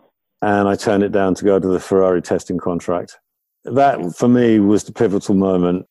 and 0.40 0.68
I 0.68 0.74
turned 0.74 1.02
it 1.02 1.12
down 1.12 1.34
to 1.36 1.44
go 1.44 1.58
to 1.58 1.68
the 1.68 1.80
Ferrari 1.80 2.22
testing 2.22 2.58
contract. 2.58 3.18
That, 3.64 4.14
for 4.16 4.28
me, 4.28 4.58
was 4.58 4.84
the 4.84 4.92
pivotal 4.92 5.34
moment. 5.34 5.86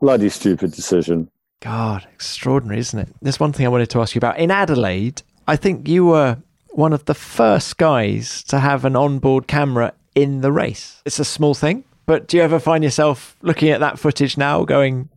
Bloody 0.00 0.28
stupid 0.28 0.72
decision. 0.72 1.28
God, 1.60 2.06
extraordinary, 2.12 2.78
isn't 2.78 2.98
it? 2.98 3.08
There's 3.20 3.40
one 3.40 3.52
thing 3.52 3.66
I 3.66 3.70
wanted 3.70 3.90
to 3.90 4.00
ask 4.00 4.14
you 4.14 4.18
about. 4.20 4.38
In 4.38 4.50
Adelaide, 4.50 5.22
I 5.48 5.56
think 5.56 5.88
you 5.88 6.06
were 6.06 6.38
one 6.76 6.92
of 6.92 7.06
the 7.06 7.14
first 7.14 7.78
guys 7.78 8.42
to 8.44 8.60
have 8.60 8.84
an 8.84 8.94
onboard 8.94 9.46
camera 9.46 9.92
in 10.14 10.42
the 10.42 10.52
race. 10.52 11.02
It's 11.06 11.18
a 11.18 11.24
small 11.24 11.54
thing, 11.54 11.84
but 12.04 12.28
do 12.28 12.36
you 12.36 12.42
ever 12.42 12.58
find 12.58 12.84
yourself 12.84 13.36
looking 13.40 13.70
at 13.70 13.80
that 13.80 13.98
footage 13.98 14.36
now 14.36 14.64
going, 14.64 15.08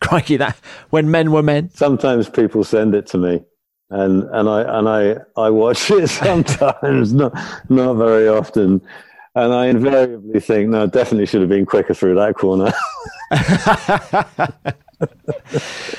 crikey, 0.00 0.36
that 0.36 0.56
when 0.90 1.10
men 1.10 1.32
were 1.32 1.42
men? 1.42 1.70
Sometimes 1.74 2.28
people 2.28 2.62
send 2.62 2.94
it 2.94 3.06
to 3.08 3.18
me. 3.18 3.42
And, 3.90 4.22
and 4.32 4.48
I 4.48 4.78
and 4.78 4.88
I, 4.88 5.16
I 5.36 5.50
watch 5.50 5.90
it 5.90 6.08
sometimes, 6.10 7.12
not 7.12 7.34
not 7.68 7.94
very 7.94 8.26
often, 8.26 8.80
and 9.34 9.52
I 9.52 9.66
invariably 9.66 10.40
think, 10.40 10.70
no, 10.70 10.86
definitely 10.86 11.26
should 11.26 11.42
have 11.42 11.50
been 11.50 11.66
quicker 11.66 11.92
through 11.92 12.14
that 12.14 12.36
corner. 12.36 12.72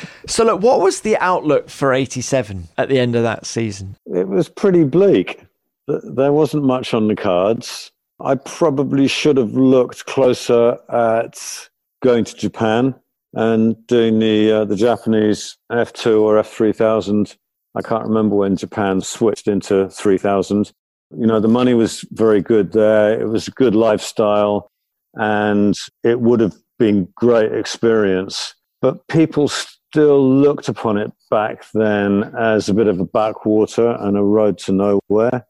so, 0.27 0.43
look, 0.45 0.61
what 0.61 0.81
was 0.81 1.01
the 1.01 1.17
outlook 1.17 1.69
for 1.69 1.93
87 1.93 2.67
at 2.77 2.89
the 2.89 2.99
end 2.99 3.15
of 3.15 3.23
that 3.23 3.45
season? 3.45 3.95
It 4.05 4.27
was 4.27 4.49
pretty 4.49 4.83
bleak. 4.83 5.45
There 5.87 6.31
wasn't 6.31 6.63
much 6.63 6.93
on 6.93 7.07
the 7.07 7.15
cards. 7.15 7.91
I 8.21 8.35
probably 8.35 9.07
should 9.07 9.37
have 9.37 9.53
looked 9.53 10.05
closer 10.05 10.77
at 10.89 11.67
going 12.01 12.23
to 12.25 12.35
Japan 12.35 12.95
and 13.33 13.75
doing 13.87 14.19
the 14.19 14.51
uh, 14.51 14.65
the 14.65 14.75
Japanese 14.75 15.57
F2 15.71 16.21
or 16.21 16.35
F3000. 16.35 17.35
I 17.75 17.81
can't 17.81 18.05
remember 18.05 18.35
when 18.35 18.55
Japan 18.55 19.01
switched 19.01 19.47
into 19.47 19.89
3000. 19.89 20.71
You 21.17 21.27
know, 21.27 21.39
the 21.39 21.47
money 21.47 21.73
was 21.73 22.05
very 22.11 22.41
good 22.41 22.71
there. 22.71 23.19
It 23.19 23.27
was 23.27 23.47
a 23.47 23.51
good 23.51 23.75
lifestyle 23.75 24.69
and 25.15 25.75
it 26.03 26.21
would 26.21 26.39
have 26.39 26.55
been 26.79 27.07
great 27.15 27.51
experience 27.51 28.55
but 28.83 29.07
people 29.07 29.47
still 29.93 30.27
looked 30.27 30.69
upon 30.69 30.97
it 30.97 31.11
back 31.29 31.63
then 31.75 32.23
as 32.35 32.67
a 32.67 32.73
bit 32.73 32.87
of 32.87 32.99
a 32.99 33.05
backwater 33.05 33.95
and 33.99 34.17
a 34.17 34.23
road 34.23 34.57
to 34.57 34.71
nowhere. 34.71 35.45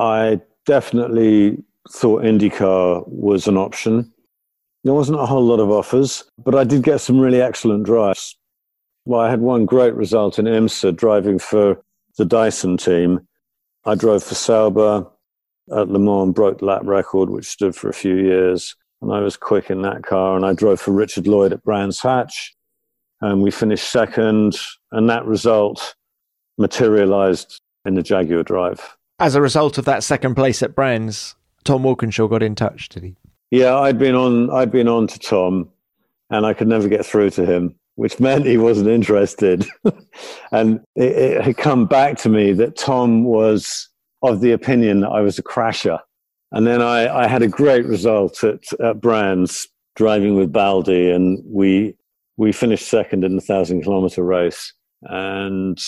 I 0.00 0.40
definitely 0.66 1.62
thought 1.88 2.24
IndyCar 2.24 3.06
was 3.06 3.46
an 3.46 3.56
option. 3.56 4.12
There 4.82 4.94
wasn't 4.94 5.20
a 5.20 5.26
whole 5.26 5.44
lot 5.44 5.60
of 5.60 5.70
offers, 5.70 6.24
but 6.44 6.56
I 6.56 6.64
did 6.64 6.82
get 6.82 7.00
some 7.00 7.20
really 7.20 7.40
excellent 7.40 7.84
drives. 7.84 8.36
Well, 9.04 9.20
I 9.20 9.30
had 9.30 9.42
one 9.42 9.64
great 9.64 9.94
result 9.94 10.40
in 10.40 10.46
IMSA 10.46 10.96
driving 10.96 11.38
for 11.38 11.80
the 12.16 12.24
Dyson 12.24 12.78
team. 12.78 13.28
I 13.84 13.94
drove 13.94 14.24
for 14.24 14.34
Sauber 14.34 15.06
at 15.70 15.88
Le 15.88 16.00
Mans, 16.00 16.34
broke 16.34 16.58
the 16.58 16.64
lap 16.64 16.82
record, 16.82 17.30
which 17.30 17.46
stood 17.46 17.76
for 17.76 17.88
a 17.88 17.94
few 17.94 18.16
years. 18.16 18.74
And 19.02 19.12
I 19.12 19.20
was 19.20 19.36
quick 19.36 19.70
in 19.70 19.82
that 19.82 20.02
car. 20.02 20.34
And 20.34 20.44
I 20.44 20.52
drove 20.52 20.80
for 20.80 20.90
Richard 20.90 21.28
Lloyd 21.28 21.52
at 21.52 21.62
Brands 21.62 22.02
Hatch 22.02 22.56
and 23.20 23.42
we 23.42 23.50
finished 23.50 23.90
second, 23.90 24.56
and 24.92 25.08
that 25.10 25.24
result 25.24 25.94
materialized 26.58 27.60
in 27.84 27.94
the 27.94 28.02
Jaguar 28.02 28.42
Drive. 28.42 28.96
As 29.18 29.34
a 29.34 29.40
result 29.40 29.78
of 29.78 29.84
that 29.86 30.04
second 30.04 30.34
place 30.34 30.62
at 30.62 30.74
Brands, 30.74 31.34
Tom 31.64 31.82
Walkinshaw 31.82 32.28
got 32.28 32.42
in 32.42 32.54
touch, 32.54 32.88
did 32.88 33.02
he? 33.02 33.16
Yeah, 33.50 33.76
I'd 33.78 33.98
been 33.98 34.14
on. 34.14 34.50
I'd 34.50 34.70
been 34.70 34.88
on 34.88 35.06
to 35.08 35.18
Tom, 35.18 35.68
and 36.30 36.46
I 36.46 36.52
could 36.54 36.68
never 36.68 36.88
get 36.88 37.04
through 37.04 37.30
to 37.30 37.46
him, 37.46 37.74
which 37.96 38.20
meant 38.20 38.46
he 38.46 38.58
wasn't 38.58 38.88
interested. 38.88 39.66
and 40.52 40.80
it, 40.94 41.12
it 41.12 41.44
had 41.44 41.56
come 41.56 41.86
back 41.86 42.18
to 42.18 42.28
me 42.28 42.52
that 42.52 42.76
Tom 42.76 43.24
was 43.24 43.88
of 44.22 44.40
the 44.40 44.52
opinion 44.52 45.00
that 45.00 45.10
I 45.10 45.20
was 45.20 45.38
a 45.38 45.42
crasher. 45.42 46.00
And 46.50 46.66
then 46.66 46.80
I, 46.80 47.24
I 47.24 47.26
had 47.26 47.42
a 47.42 47.48
great 47.48 47.84
result 47.86 48.42
at, 48.42 48.60
at 48.80 49.00
Brands 49.00 49.68
driving 49.96 50.34
with 50.34 50.52
Baldi, 50.52 51.10
and 51.10 51.42
we 51.44 51.94
we 52.38 52.52
finished 52.52 52.88
second 52.88 53.24
in 53.24 53.36
the 53.36 53.42
thousand 53.42 53.82
kilometer 53.82 54.22
race 54.22 54.72
and 55.02 55.78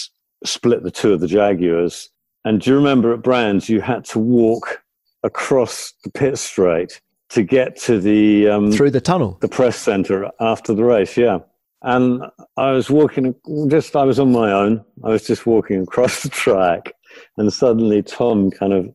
split 0.44 0.82
the 0.82 0.90
two 0.90 1.14
of 1.14 1.20
the 1.20 1.26
Jaguars. 1.26 2.10
And 2.44 2.60
do 2.60 2.70
you 2.70 2.76
remember 2.76 3.14
at 3.14 3.22
Brands, 3.22 3.68
you 3.68 3.80
had 3.80 4.04
to 4.06 4.18
walk 4.18 4.82
across 5.22 5.94
the 6.04 6.10
pit 6.10 6.38
straight 6.38 7.00
to 7.30 7.42
get 7.42 7.76
to 7.82 8.00
the 8.00 8.48
um, 8.48 8.72
through 8.72 8.90
the 8.90 9.00
tunnel, 9.00 9.38
the 9.40 9.48
press 9.48 9.76
center 9.76 10.30
after 10.40 10.74
the 10.74 10.84
race. 10.84 11.16
Yeah, 11.16 11.38
and 11.82 12.22
I 12.56 12.72
was 12.72 12.90
walking 12.90 13.34
just 13.68 13.94
I 13.94 14.04
was 14.04 14.18
on 14.18 14.32
my 14.32 14.50
own. 14.50 14.84
I 15.04 15.10
was 15.10 15.26
just 15.26 15.46
walking 15.46 15.82
across 15.82 16.22
the 16.22 16.28
track, 16.28 16.92
and 17.36 17.52
suddenly 17.52 18.02
Tom 18.02 18.50
kind 18.50 18.72
of 18.72 18.88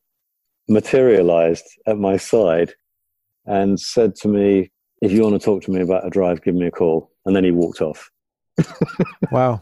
materialized 0.68 1.66
at 1.88 1.98
my 1.98 2.18
side 2.18 2.74
and 3.46 3.80
said 3.80 4.16
to 4.16 4.28
me, 4.28 4.72
"If 5.02 5.12
you 5.12 5.22
want 5.22 5.40
to 5.40 5.46
talk 5.46 5.64
to 5.64 5.72
me 5.72 5.82
about 5.82 6.06
a 6.06 6.10
drive, 6.10 6.44
give 6.44 6.56
me 6.56 6.68
a 6.68 6.72
call." 6.72 7.12
And 7.26 7.36
then 7.36 7.44
he 7.44 7.52
walked 7.52 7.82
off. 7.82 8.12
wow. 9.32 9.62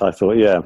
I 0.00 0.10
thought, 0.10 0.36
yeah, 0.36 0.62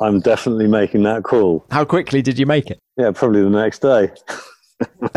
I'm 0.00 0.20
definitely 0.20 0.68
making 0.68 1.02
that 1.04 1.22
call. 1.22 1.64
How 1.70 1.84
quickly 1.84 2.22
did 2.22 2.38
you 2.38 2.46
make 2.46 2.70
it? 2.70 2.78
Yeah, 2.96 3.10
probably 3.12 3.42
the 3.42 3.50
next 3.50 3.80
day. 3.80 4.10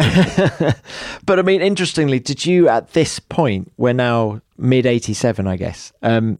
but 1.26 1.40
I 1.40 1.42
mean, 1.42 1.62
interestingly, 1.62 2.20
did 2.20 2.46
you 2.46 2.70
at 2.70 2.94
this 2.94 3.20
point, 3.20 3.72
we're 3.78 3.94
now 3.94 4.42
mid 4.58 4.86
87, 4.86 5.48
I 5.48 5.58
guess, 5.58 5.92
um, 6.02 6.40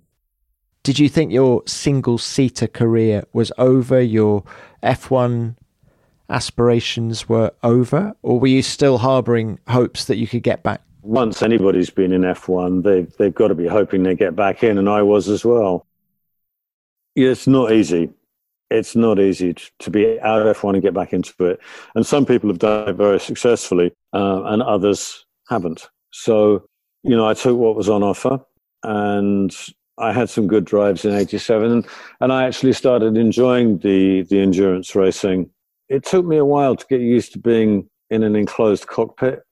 did 0.84 1.00
you 1.00 1.10
think 1.10 1.32
your 1.32 1.64
single 1.66 2.18
seater 2.18 2.68
career 2.68 3.26
was 3.34 3.52
over? 3.58 4.02
Your 4.02 4.44
F1 4.82 5.56
aspirations 6.30 7.28
were 7.28 7.52
over? 7.64 8.14
Or 8.22 8.40
were 8.40 8.48
you 8.48 8.62
still 8.62 9.00
harboring 9.00 9.60
hopes 9.68 10.06
that 10.06 10.16
you 10.16 10.28
could 10.28 10.44
get 10.44 10.64
back? 10.64 10.82
Once 11.08 11.42
anybody's 11.42 11.90
been 11.90 12.12
in 12.12 12.22
F1, 12.22 12.84
they've, 12.84 13.16
they've 13.18 13.34
got 13.34 13.48
to 13.48 13.56
be 13.56 13.66
hoping 13.66 14.04
they 14.04 14.14
get 14.14 14.36
back 14.36 14.62
in, 14.62 14.78
and 14.78 14.90
I 14.90 15.02
was 15.04 15.30
as 15.30 15.46
well. 15.46 15.88
It's 17.16 17.48
not 17.48 17.72
easy. 17.72 18.10
It's 18.70 18.94
not 18.94 19.18
easy 19.18 19.56
to 19.80 19.90
be 19.90 20.20
out 20.20 20.46
of 20.46 20.58
F1 20.58 20.74
and 20.74 20.82
get 20.82 20.94
back 20.94 21.14
into 21.14 21.46
it. 21.46 21.62
And 21.96 22.06
some 22.06 22.26
people 22.26 22.50
have 22.50 22.60
done 22.60 22.90
it 22.90 22.94
very 22.94 23.22
successfully, 23.22 23.94
uh, 24.14 24.44
and 24.46 24.62
others 24.62 25.26
haven't. 25.48 25.90
So, 26.12 26.68
you 27.04 27.16
know, 27.16 27.28
I 27.28 27.34
took 27.34 27.58
what 27.58 27.78
was 27.78 27.88
on 27.88 28.04
offer 28.04 28.42
and 28.84 29.56
I 29.98 30.12
had 30.12 30.30
some 30.30 30.48
good 30.48 30.66
drives 30.66 31.06
in 31.06 31.14
87 31.14 31.86
and 32.20 32.34
I 32.34 32.46
actually 32.46 32.74
started 32.74 33.18
enjoying 33.18 33.80
the, 33.80 34.24
the 34.24 34.42
endurance 34.42 34.94
racing. 34.94 35.50
It 35.88 36.04
took 36.04 36.26
me 36.26 36.36
a 36.36 36.46
while 36.46 36.76
to 36.76 36.86
get 36.90 37.00
used 37.00 37.32
to 37.34 37.40
being 37.40 37.90
in 38.10 38.24
an 38.24 38.36
enclosed 38.36 38.88
cockpit. 38.88 39.44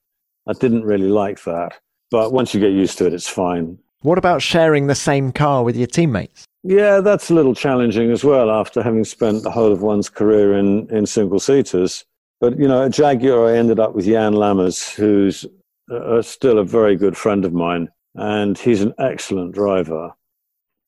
I 0.47 0.53
didn't 0.53 0.83
really 0.83 1.09
like 1.09 1.43
that. 1.43 1.79
But 2.11 2.33
once 2.33 2.53
you 2.53 2.59
get 2.59 2.71
used 2.71 2.97
to 2.99 3.07
it, 3.07 3.13
it's 3.13 3.27
fine. 3.27 3.77
What 4.01 4.17
about 4.17 4.41
sharing 4.41 4.87
the 4.87 4.95
same 4.95 5.31
car 5.31 5.63
with 5.63 5.75
your 5.75 5.87
teammates? 5.87 6.45
Yeah, 6.63 6.99
that's 6.99 7.29
a 7.29 7.33
little 7.33 7.55
challenging 7.55 8.11
as 8.11 8.23
well 8.23 8.51
after 8.51 8.81
having 8.81 9.03
spent 9.03 9.43
the 9.43 9.51
whole 9.51 9.71
of 9.71 9.81
one's 9.81 10.09
career 10.09 10.57
in, 10.57 10.87
in 10.95 11.05
single 11.05 11.39
seaters. 11.39 12.05
But, 12.39 12.59
you 12.59 12.67
know, 12.67 12.83
at 12.83 12.91
Jaguar, 12.91 13.47
I 13.47 13.57
ended 13.57 13.79
up 13.79 13.95
with 13.95 14.05
Jan 14.05 14.33
Lammers, 14.33 14.93
who's 14.93 15.45
uh, 15.91 16.21
still 16.21 16.59
a 16.59 16.63
very 16.63 16.95
good 16.95 17.17
friend 17.17 17.45
of 17.45 17.53
mine. 17.53 17.89
And 18.15 18.57
he's 18.57 18.81
an 18.81 18.93
excellent 18.99 19.53
driver 19.53 20.11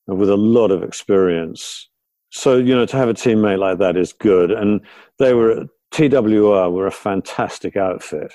with 0.08 0.30
a 0.30 0.38
lot 0.38 0.72
of 0.72 0.84
experience. 0.84 1.90
So, 2.32 2.58
you 2.58 2.76
know, 2.76 2.86
to 2.86 2.98
have 2.98 3.10
a 3.10 3.14
teammate 3.14 3.60
like 3.60 3.80
that 3.80 3.98
is 3.98 4.14
good. 4.14 4.52
And 4.52 4.82
they 5.20 5.34
were, 5.34 5.66
TWR 5.92 6.72
were 6.72 6.88
a 6.88 6.92
fantastic 6.92 7.76
outfit. 7.76 8.34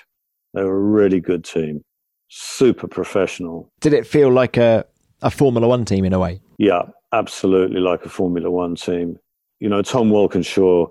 They 0.55 0.63
were 0.63 0.77
a 0.77 0.81
really 0.81 1.21
good 1.21 1.45
team 1.45 1.83
super 2.35 2.89
professional. 2.89 3.71
Did 3.81 3.93
it 3.93 4.07
feel 4.07 4.31
like 4.31 4.57
a, 4.57 4.87
a 5.21 5.31
Formula 5.31 5.69
One 5.69 5.85
team 5.85 6.05
in 6.07 6.15
a 6.15 6.19
way? 6.19 6.41
Yeah, 6.57 6.83
absolutely 7.13 7.81
like 7.81 8.07
a 8.07 8.09
Formula 8.09 8.51
One 8.51 8.75
team. 8.75 9.19
You 9.61 9.69
know, 9.69 9.83
Tom 9.83 10.09
Walkinshaw 10.09 10.87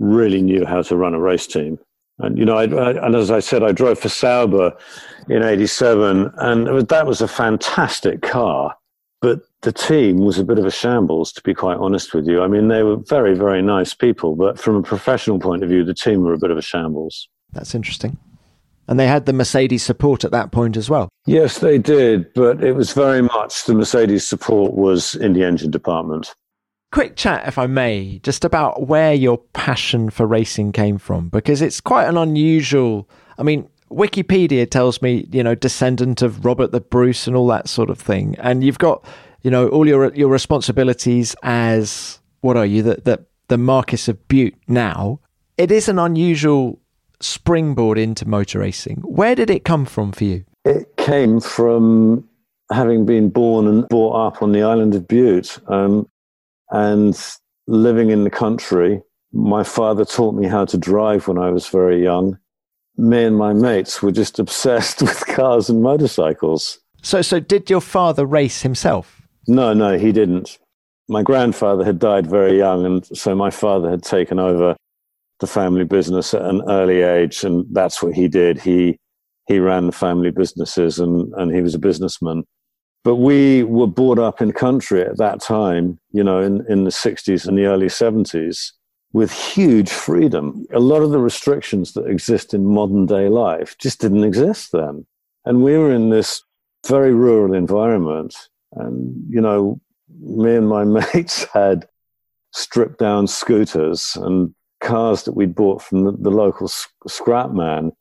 really 0.00 0.42
knew 0.42 0.66
how 0.66 0.82
to 0.82 0.96
run 0.96 1.14
a 1.14 1.20
race 1.20 1.46
team. 1.46 1.78
And, 2.18 2.36
you 2.36 2.44
know, 2.44 2.56
I, 2.56 2.64
I, 2.64 3.06
and 3.06 3.14
as 3.14 3.30
I 3.30 3.38
said, 3.38 3.62
I 3.62 3.70
drove 3.70 3.98
for 3.98 4.08
Sauber 4.08 4.72
in 5.28 5.42
87, 5.42 6.30
and 6.36 6.68
was, 6.68 6.84
that 6.86 7.06
was 7.06 7.20
a 7.20 7.28
fantastic 7.28 8.20
car. 8.20 8.76
But 9.20 9.42
the 9.62 9.72
team 9.72 10.18
was 10.18 10.38
a 10.38 10.44
bit 10.44 10.58
of 10.58 10.66
a 10.66 10.70
shambles, 10.70 11.32
to 11.34 11.42
be 11.42 11.54
quite 11.54 11.78
honest 11.78 12.12
with 12.12 12.26
you. 12.26 12.42
I 12.42 12.48
mean, 12.48 12.66
they 12.66 12.82
were 12.82 12.96
very, 12.96 13.34
very 13.34 13.62
nice 13.62 13.94
people, 13.94 14.34
but 14.34 14.58
from 14.58 14.74
a 14.74 14.82
professional 14.82 15.38
point 15.38 15.62
of 15.62 15.68
view, 15.68 15.84
the 15.84 15.94
team 15.94 16.22
were 16.22 16.34
a 16.34 16.38
bit 16.38 16.50
of 16.50 16.58
a 16.58 16.62
shambles. 16.62 17.28
That's 17.52 17.74
interesting. 17.74 18.18
And 18.88 18.98
they 18.98 19.06
had 19.06 19.26
the 19.26 19.32
Mercedes 19.32 19.82
support 19.82 20.24
at 20.24 20.32
that 20.32 20.50
point 20.50 20.76
as 20.76 20.90
well. 20.90 21.08
Yes, 21.24 21.58
they 21.58 21.78
did, 21.78 22.32
but 22.34 22.62
it 22.62 22.72
was 22.72 22.92
very 22.92 23.22
much 23.22 23.64
the 23.64 23.74
Mercedes 23.74 24.26
support 24.26 24.74
was 24.74 25.14
in 25.14 25.34
the 25.34 25.44
engine 25.44 25.70
department. 25.70 26.34
Quick 26.90 27.16
chat, 27.16 27.48
if 27.48 27.56
I 27.56 27.66
may, 27.66 28.18
just 28.22 28.44
about 28.44 28.86
where 28.86 29.14
your 29.14 29.38
passion 29.54 30.10
for 30.10 30.26
racing 30.26 30.72
came 30.72 30.98
from, 30.98 31.30
because 31.30 31.62
it's 31.62 31.80
quite 31.80 32.06
an 32.06 32.18
unusual. 32.18 33.08
I 33.38 33.44
mean, 33.44 33.66
Wikipedia 33.90 34.68
tells 34.68 35.00
me, 35.00 35.26
you 35.32 35.42
know, 35.42 35.54
descendant 35.54 36.20
of 36.20 36.44
Robert 36.44 36.72
the 36.72 36.80
Bruce 36.80 37.26
and 37.26 37.34
all 37.34 37.46
that 37.46 37.68
sort 37.68 37.88
of 37.88 37.98
thing, 37.98 38.36
and 38.40 38.62
you've 38.62 38.78
got, 38.78 39.06
you 39.40 39.50
know, 39.50 39.68
all 39.68 39.88
your 39.88 40.12
your 40.14 40.28
responsibilities 40.28 41.34
as 41.42 42.20
what 42.40 42.58
are 42.58 42.66
you, 42.66 42.82
the 42.82 43.00
the, 43.04 43.24
the 43.48 43.56
Marquis 43.56 44.10
of 44.10 44.28
Bute 44.28 44.56
now. 44.68 45.20
It 45.56 45.70
is 45.70 45.88
an 45.88 45.98
unusual 45.98 46.78
springboard 47.22 47.98
into 47.98 48.26
motor 48.26 48.60
racing. 48.60 48.96
Where 48.98 49.34
did 49.34 49.50
it 49.50 49.64
come 49.64 49.84
from 49.84 50.12
for 50.12 50.24
you? 50.24 50.44
It 50.64 50.96
came 50.96 51.40
from 51.40 52.28
having 52.72 53.04
been 53.04 53.28
born 53.28 53.66
and 53.66 53.88
brought 53.88 54.14
up 54.26 54.42
on 54.42 54.52
the 54.52 54.62
island 54.62 54.94
of 54.94 55.06
Bute 55.06 55.58
um, 55.68 56.08
and 56.70 57.18
living 57.66 58.10
in 58.10 58.24
the 58.24 58.30
country. 58.30 59.00
My 59.32 59.62
father 59.62 60.04
taught 60.04 60.34
me 60.34 60.46
how 60.46 60.64
to 60.66 60.78
drive 60.78 61.28
when 61.28 61.38
I 61.38 61.50
was 61.50 61.68
very 61.68 62.02
young. 62.02 62.38
Me 62.96 63.24
and 63.24 63.36
my 63.36 63.52
mates 63.52 64.02
were 64.02 64.12
just 64.12 64.38
obsessed 64.38 65.02
with 65.02 65.26
cars 65.26 65.68
and 65.68 65.82
motorcycles. 65.82 66.78
So, 67.02 67.22
so 67.22 67.40
did 67.40 67.68
your 67.68 67.80
father 67.80 68.24
race 68.24 68.62
himself? 68.62 69.22
No, 69.48 69.72
no, 69.72 69.98
he 69.98 70.12
didn't. 70.12 70.58
My 71.08 71.22
grandfather 71.22 71.84
had 71.84 71.98
died 71.98 72.28
very 72.28 72.56
young, 72.56 72.86
and 72.86 73.04
so 73.16 73.34
my 73.34 73.50
father 73.50 73.90
had 73.90 74.04
taken 74.04 74.38
over 74.38 74.76
the 75.42 75.46
family 75.46 75.84
business 75.84 76.32
at 76.32 76.40
an 76.40 76.62
early 76.68 77.02
age, 77.02 77.44
and 77.44 77.66
that's 77.72 78.02
what 78.02 78.14
he 78.14 78.28
did. 78.28 78.58
He 78.58 78.98
he 79.48 79.58
ran 79.58 79.86
the 79.86 79.92
family 79.92 80.30
businesses, 80.30 80.98
and 80.98 81.30
and 81.34 81.54
he 81.54 81.60
was 81.60 81.74
a 81.74 81.78
businessman. 81.78 82.44
But 83.04 83.16
we 83.16 83.64
were 83.64 83.88
brought 83.88 84.18
up 84.18 84.40
in 84.40 84.52
country 84.52 85.02
at 85.02 85.18
that 85.18 85.40
time, 85.40 85.98
you 86.12 86.22
know, 86.22 86.40
in, 86.40 86.64
in 86.68 86.84
the 86.84 86.90
60s 86.90 87.48
and 87.48 87.58
the 87.58 87.66
early 87.66 87.88
70s, 87.88 88.70
with 89.12 89.32
huge 89.32 89.90
freedom. 89.90 90.64
A 90.72 90.78
lot 90.78 91.02
of 91.02 91.10
the 91.10 91.18
restrictions 91.18 91.94
that 91.94 92.06
exist 92.06 92.54
in 92.54 92.64
modern 92.64 93.06
day 93.06 93.28
life 93.28 93.76
just 93.78 94.00
didn't 94.00 94.22
exist 94.22 94.70
then. 94.70 95.04
And 95.44 95.64
we 95.64 95.76
were 95.76 95.92
in 95.92 96.10
this 96.10 96.44
very 96.86 97.12
rural 97.12 97.54
environment. 97.54 98.36
And, 98.74 99.14
you 99.28 99.40
know, 99.40 99.80
me 100.20 100.54
and 100.54 100.68
my 100.68 100.84
mates 101.14 101.44
had 101.52 101.88
stripped 102.52 103.00
down 103.00 103.26
scooters 103.26 104.16
and 104.20 104.54
cars 104.82 105.24
that 105.24 105.32
we'd 105.32 105.54
bought 105.54 105.82
from 105.82 106.04
the, 106.04 106.12
the 106.12 106.30
local 106.30 106.68
scrap 107.06 107.52
man, 107.52 107.92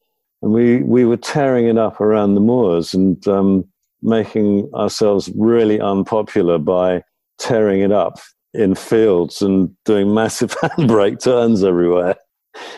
and 0.41 0.52
we 0.52 0.84
we 0.84 1.06
were 1.06 1.17
tearing 1.17 1.67
it 1.67 1.78
up 1.78 2.02
around 2.02 2.36
the 2.36 2.41
moors 2.41 2.94
and 2.94 3.26
um, 3.28 3.65
making 4.02 4.70
ourselves 4.74 5.32
really 5.36 5.80
unpopular 5.80 6.58
by 6.58 7.04
tearing 7.39 7.82
it 7.82 7.91
up 7.91 8.20
in 8.54 8.76
fields 8.76 9.41
and 9.41 9.76
doing 9.86 10.13
massive 10.13 10.52
handbrake 10.63 11.20
turns 11.20 11.63
everywhere. 11.63 12.15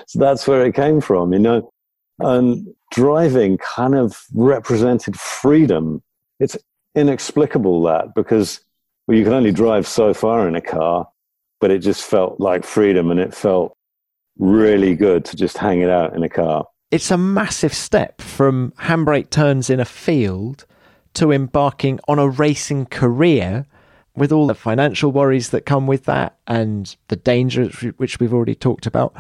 So 0.08 0.20
that's 0.20 0.48
where 0.48 0.66
it 0.66 0.76
came 0.76 1.02
from, 1.02 1.34
you 1.34 1.40
know. 1.40 1.72
And 2.20 2.68
driving 2.92 3.58
kind 3.58 3.96
of 3.96 4.24
represented 4.34 5.20
freedom. 5.20 6.04
It's 6.40 6.56
inexplicable 6.96 7.82
that 7.84 8.14
because 8.14 8.62
well, 9.08 9.18
you 9.18 9.24
can 9.24 9.34
only 9.34 9.52
drive 9.52 9.88
so 9.88 10.14
far 10.14 10.48
in 10.48 10.56
a 10.56 10.62
car, 10.62 11.08
but 11.60 11.72
it 11.72 11.80
just 11.80 12.04
felt 12.04 12.40
like 12.40 12.66
freedom 12.66 13.10
and 13.10 13.20
it 13.20 13.34
felt 13.34 13.76
really 14.38 14.96
good 14.96 15.26
to 15.26 15.36
just 15.36 15.58
hang 15.58 15.82
it 15.82 15.90
out 15.90 16.16
in 16.16 16.24
a 16.24 16.30
car. 16.30 16.66
It's 16.92 17.12
a 17.12 17.18
massive 17.18 17.74
step 17.74 18.22
from 18.22 18.74
handbrake 18.80 19.30
turns 19.30 19.70
in 19.70 19.80
a 19.80 19.86
field 19.86 20.66
to 21.16 21.32
embarking 21.32 22.00
on 22.08 22.20
a 22.20 22.28
racing 22.28 22.88
career 22.88 23.66
with 24.16 24.32
all 24.32 24.48
the 24.48 24.56
financial 24.56 25.12
worries 25.12 25.50
that 25.50 25.66
come 25.66 25.88
with 25.88 26.06
that 26.06 26.38
and 26.48 26.96
the 27.08 27.16
dangers 27.16 27.82
which 27.98 28.20
we've 28.20 28.34
already 28.34 28.56
talked 28.56 28.86
about. 28.86 29.16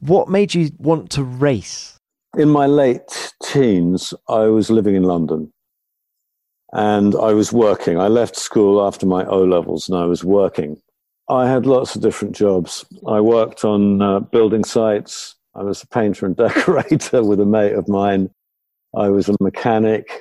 What 0.00 0.28
made 0.28 0.54
you 0.54 0.70
want 0.78 1.10
to 1.10 1.22
race? 1.22 1.98
In 2.36 2.48
my 2.48 2.66
late 2.66 3.32
teens, 3.42 4.12
I 4.28 4.46
was 4.46 4.70
living 4.70 4.96
in 4.96 5.04
London 5.04 5.52
and 6.72 7.14
I 7.14 7.32
was 7.32 7.52
working. 7.52 7.98
I 7.98 8.08
left 8.08 8.36
school 8.36 8.84
after 8.84 9.06
my 9.06 9.24
O 9.26 9.44
levels 9.44 9.88
and 9.88 9.96
I 9.96 10.04
was 10.04 10.24
working. 10.24 10.80
I 11.28 11.48
had 11.48 11.64
lots 11.64 11.96
of 11.96 12.02
different 12.02 12.34
jobs. 12.34 12.84
I 13.06 13.20
worked 13.20 13.64
on 13.64 14.02
uh, 14.02 14.20
building 14.20 14.64
sites. 14.64 15.36
I 15.54 15.62
was 15.62 15.82
a 15.82 15.86
painter 15.86 16.26
and 16.26 16.36
decorator 16.36 17.22
with 17.22 17.40
a 17.40 17.46
mate 17.46 17.72
of 17.72 17.88
mine. 17.88 18.30
I 18.96 19.08
was 19.08 19.28
a 19.28 19.36
mechanic. 19.40 20.20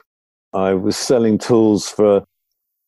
I 0.54 0.74
was 0.74 0.96
selling 0.96 1.38
tools 1.38 1.90
for 1.90 2.24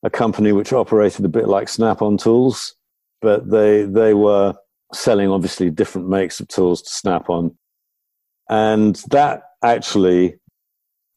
a 0.04 0.10
company 0.10 0.51
which 0.51 0.71
operated 0.71 1.25
a 1.25 1.30
bit 1.30 1.47
like 1.47 1.67
Snap 1.67 2.01
on 2.01 2.17
Tools, 2.17 2.75
but 3.21 3.49
they, 3.49 3.84
they 3.84 4.13
were 4.13 4.54
selling 4.93 5.30
obviously 5.30 5.69
different 5.69 6.08
makes 6.08 6.39
of 6.39 6.47
tools 6.47 6.82
to 6.84 6.89
Snap 6.89 7.30
on. 7.30 7.56
And 8.49 8.95
that 9.10 9.43
actually 9.63 10.36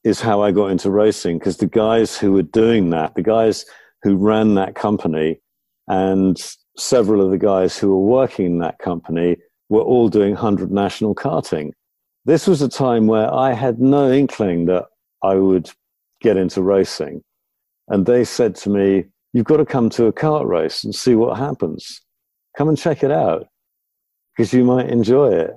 is 0.05 0.21
how 0.21 0.41
I 0.41 0.53
got 0.53 0.71
into 0.71 0.91
racing 0.91 1.39
because 1.39 1.59
the 1.59 1.67
guys 1.67 2.17
who 2.17 2.33
were 2.33 2.43
doing 2.43 2.91
that, 2.91 3.15
the 3.15 3.23
guys 3.23 3.67
who 4.03 4.17
ran 4.17 4.55
that 4.55 4.75
company 4.75 5.41
and 5.87 6.39
several 6.79 7.21
of 7.21 7.31
the 7.31 7.39
guys 7.39 7.77
who 7.77 7.89
were 7.89 8.07
working 8.07 8.47
in 8.47 8.59
that 8.59 8.79
company 8.79 9.37
were 9.69 9.83
all 9.83 10.09
doing 10.09 10.33
100 10.33 10.71
national 10.71 11.15
karting. 11.15 11.73
This 12.25 12.47
was 12.47 12.63
a 12.63 12.69
time 12.69 13.07
where 13.07 13.33
I 13.33 13.53
had 13.53 13.81
no 13.81 14.11
inkling 14.11 14.67
that 14.67 14.87
I 15.23 15.35
would 15.35 15.71
get 16.21 16.37
into 16.37 16.63
racing. 16.63 17.23
And 17.89 18.07
they 18.07 18.25
said 18.25 18.55
to 18.57 18.71
me, 18.71 19.05
You've 19.35 19.45
got 19.45 19.59
to 19.59 19.67
come 19.67 19.91
to 19.91 20.07
a 20.07 20.13
kart 20.13 20.47
race 20.47 20.85
and 20.85 20.95
see 20.95 21.15
what 21.15 21.39
happens. 21.39 22.01
Come 22.57 22.71
and 22.71 22.79
check 22.79 23.03
it 23.03 23.11
out 23.11 23.47
because 24.35 24.55
you 24.55 24.65
might 24.65 24.89
enjoy 24.89 25.33
it. 25.33 25.51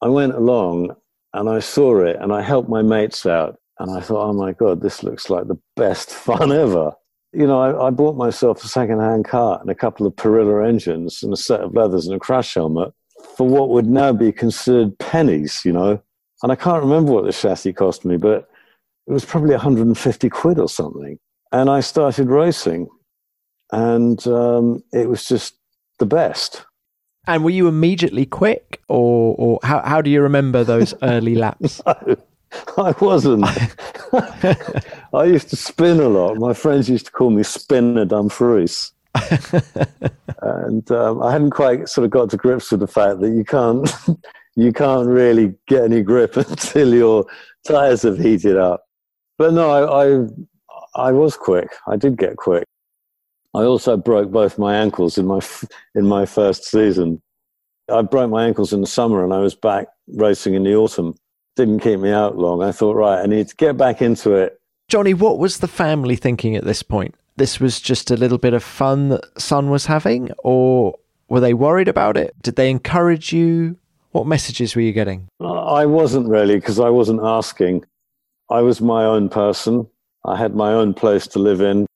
I 0.00 0.08
went 0.08 0.34
along 0.34 0.94
and 1.34 1.48
I 1.48 1.58
saw 1.58 2.02
it 2.02 2.16
and 2.20 2.32
I 2.32 2.40
helped 2.40 2.68
my 2.68 2.82
mates 2.82 3.26
out. 3.26 3.56
And 3.80 3.90
I 3.90 4.00
thought, 4.00 4.28
oh 4.28 4.32
my 4.32 4.52
God, 4.52 4.80
this 4.80 5.02
looks 5.02 5.28
like 5.28 5.48
the 5.48 5.58
best 5.74 6.10
fun 6.26 6.52
ever 6.52 6.92
you 7.32 7.46
know, 7.46 7.60
I, 7.60 7.86
I, 7.86 7.90
bought 7.90 8.16
myself 8.16 8.64
a 8.64 8.68
second-hand 8.68 9.24
car 9.24 9.60
and 9.60 9.70
a 9.70 9.74
couple 9.74 10.06
of 10.06 10.16
Parilla 10.16 10.68
engines 10.68 11.22
and 11.22 11.32
a 11.32 11.36
set 11.36 11.60
of 11.60 11.74
leathers 11.74 12.06
and 12.06 12.16
a 12.16 12.18
crash 12.18 12.54
helmet 12.54 12.92
for 13.36 13.46
what 13.46 13.68
would 13.68 13.86
now 13.86 14.12
be 14.12 14.32
considered 14.32 14.98
pennies, 14.98 15.62
you 15.64 15.72
know. 15.72 16.02
And 16.42 16.50
I 16.50 16.56
can't 16.56 16.82
remember 16.82 17.12
what 17.12 17.24
the 17.24 17.32
chassis 17.32 17.72
cost 17.72 18.04
me, 18.04 18.16
but 18.16 18.48
it 19.06 19.12
was 19.12 19.24
probably 19.24 19.50
150 19.50 20.28
quid 20.30 20.58
or 20.58 20.68
something. 20.68 21.18
And 21.52 21.68
I 21.68 21.80
started 21.80 22.28
racing, 22.28 22.88
and 23.72 24.24
um, 24.26 24.82
it 24.92 25.08
was 25.08 25.24
just 25.24 25.54
the 25.98 26.06
best. 26.06 26.64
And 27.26 27.44
were 27.44 27.50
you 27.50 27.68
immediately 27.68 28.24
quick, 28.24 28.80
or, 28.88 29.34
or 29.38 29.58
how, 29.62 29.82
how 29.82 30.00
do 30.00 30.10
you 30.10 30.22
remember 30.22 30.64
those 30.64 30.94
early 31.02 31.34
laps? 31.34 31.82
No, 31.86 32.16
I 32.76 32.94
wasn't. 33.00 33.44
I 35.12 35.24
used 35.24 35.50
to 35.50 35.56
spin 35.56 36.00
a 36.00 36.08
lot. 36.08 36.36
My 36.36 36.54
friends 36.54 36.88
used 36.88 37.06
to 37.06 37.12
call 37.12 37.30
me 37.30 37.42
Spinner 37.42 38.04
Dumfries. 38.04 38.92
and 40.42 40.90
um, 40.92 41.22
I 41.22 41.32
hadn't 41.32 41.50
quite 41.50 41.88
sort 41.88 42.04
of 42.04 42.10
got 42.10 42.30
to 42.30 42.36
grips 42.36 42.70
with 42.70 42.80
the 42.80 42.86
fact 42.86 43.20
that 43.20 43.30
you 43.30 43.44
can't 43.44 43.90
you 44.56 44.72
can't 44.72 45.08
really 45.08 45.54
get 45.66 45.84
any 45.84 46.02
grip 46.02 46.36
until 46.36 46.94
your 46.94 47.26
tires 47.66 48.02
have 48.02 48.18
heated 48.18 48.56
up. 48.56 48.84
But 49.38 49.54
no, 49.54 49.70
I, 49.70 50.04
I, 50.04 51.08
I 51.08 51.12
was 51.12 51.36
quick. 51.36 51.68
I 51.88 51.96
did 51.96 52.18
get 52.18 52.36
quick. 52.36 52.64
I 53.54 53.62
also 53.62 53.96
broke 53.96 54.30
both 54.30 54.58
my 54.58 54.76
ankles 54.76 55.18
in 55.18 55.26
my 55.26 55.40
in 55.94 56.06
my 56.06 56.26
first 56.26 56.64
season. 56.64 57.20
I 57.92 58.02
broke 58.02 58.30
my 58.30 58.46
ankles 58.46 58.72
in 58.72 58.80
the 58.80 58.86
summer, 58.86 59.24
and 59.24 59.32
I 59.32 59.38
was 59.38 59.54
back 59.54 59.88
racing 60.06 60.54
in 60.54 60.62
the 60.62 60.76
autumn. 60.76 61.14
Didn't 61.56 61.80
keep 61.80 62.00
me 62.00 62.10
out 62.10 62.38
long. 62.38 62.62
I 62.62 62.72
thought, 62.72 62.96
right, 62.96 63.22
I 63.22 63.26
need 63.26 63.48
to 63.48 63.56
get 63.56 63.76
back 63.76 64.00
into 64.00 64.34
it. 64.34 64.60
Johnny, 64.88 65.14
what 65.14 65.38
was 65.38 65.58
the 65.58 65.68
family 65.68 66.16
thinking 66.16 66.56
at 66.56 66.64
this 66.64 66.82
point? 66.82 67.14
This 67.36 67.60
was 67.60 67.80
just 67.80 68.10
a 68.10 68.16
little 68.16 68.38
bit 68.38 68.54
of 68.54 68.62
fun 68.62 69.08
that 69.10 69.40
son 69.40 69.70
was 69.70 69.86
having, 69.86 70.30
or 70.38 70.98
were 71.28 71.40
they 71.40 71.54
worried 71.54 71.88
about 71.88 72.16
it? 72.16 72.34
Did 72.42 72.56
they 72.56 72.70
encourage 72.70 73.32
you? 73.32 73.76
What 74.12 74.26
messages 74.26 74.74
were 74.74 74.82
you 74.82 74.92
getting? 74.92 75.28
I 75.40 75.86
wasn't 75.86 76.28
really 76.28 76.56
because 76.56 76.80
I 76.80 76.90
wasn't 76.90 77.20
asking. 77.22 77.84
I 78.50 78.62
was 78.62 78.80
my 78.80 79.04
own 79.04 79.28
person. 79.28 79.86
I 80.24 80.36
had 80.36 80.54
my 80.56 80.72
own 80.72 80.92
place 80.92 81.26
to 81.28 81.38
live 81.38 81.60
in. 81.60 81.86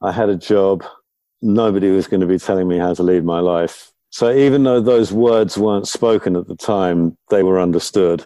I 0.00 0.10
had 0.10 0.30
a 0.30 0.36
job. 0.36 0.82
Nobody 1.42 1.90
was 1.90 2.06
going 2.06 2.22
to 2.22 2.26
be 2.26 2.38
telling 2.38 2.66
me 2.66 2.78
how 2.78 2.94
to 2.94 3.02
lead 3.02 3.24
my 3.24 3.40
life. 3.40 3.92
So 4.10 4.32
even 4.32 4.64
though 4.64 4.80
those 4.80 5.12
words 5.12 5.58
weren't 5.58 5.88
spoken 5.88 6.36
at 6.36 6.48
the 6.48 6.56
time, 6.56 7.16
they 7.28 7.42
were 7.42 7.60
understood. 7.60 8.24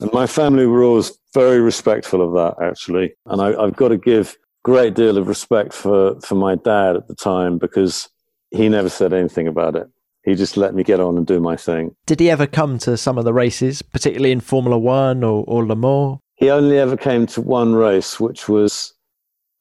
And 0.00 0.12
my 0.12 0.26
family 0.26 0.66
were 0.66 0.82
always 0.82 1.12
very 1.32 1.60
respectful 1.60 2.20
of 2.20 2.32
that, 2.34 2.64
actually. 2.64 3.14
And 3.26 3.40
I, 3.40 3.60
have 3.60 3.76
got 3.76 3.88
to 3.88 3.96
give 3.96 4.36
great 4.62 4.94
deal 4.94 5.18
of 5.18 5.28
respect 5.28 5.72
for, 5.72 6.20
for 6.20 6.34
my 6.34 6.54
dad 6.56 6.96
at 6.96 7.08
the 7.08 7.14
time 7.14 7.58
because 7.58 8.08
he 8.50 8.68
never 8.68 8.88
said 8.88 9.12
anything 9.12 9.46
about 9.48 9.76
it 9.76 9.88
he 10.24 10.34
just 10.34 10.56
let 10.56 10.74
me 10.74 10.82
get 10.82 11.00
on 11.00 11.16
and 11.16 11.26
do 11.26 11.38
my 11.38 11.56
thing. 11.56 11.94
Did 12.06 12.20
he 12.20 12.30
ever 12.30 12.46
come 12.46 12.78
to 12.78 12.96
some 12.96 13.18
of 13.18 13.24
the 13.24 13.34
races, 13.34 13.82
particularly 13.82 14.32
in 14.32 14.40
Formula 14.40 14.78
One 14.78 15.22
or, 15.22 15.44
or 15.46 15.66
Le 15.66 15.76
Mans? 15.76 16.18
He 16.36 16.50
only 16.50 16.78
ever 16.78 16.96
came 16.96 17.26
to 17.28 17.40
one 17.40 17.74
race, 17.74 18.18
which 18.18 18.48
was 18.48 18.93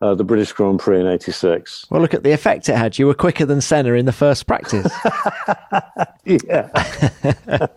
uh, 0.04 0.14
the 0.14 0.24
British 0.26 0.52
Grand 0.52 0.80
Prix 0.80 1.00
in 1.00 1.08
'86. 1.08 1.86
Well, 1.90 2.02
look 2.02 2.14
at 2.14 2.24
the 2.24 2.32
effect 2.32 2.68
it 2.68 2.76
had. 2.76 3.00
You 3.00 3.08
were 3.08 3.14
quicker 3.14 3.46
than 3.46 3.62
Senna 3.62 3.94
in 3.94 4.06
the 4.06 4.12
first 4.12 4.46
practice. 4.46 4.92
yeah. 6.26 6.70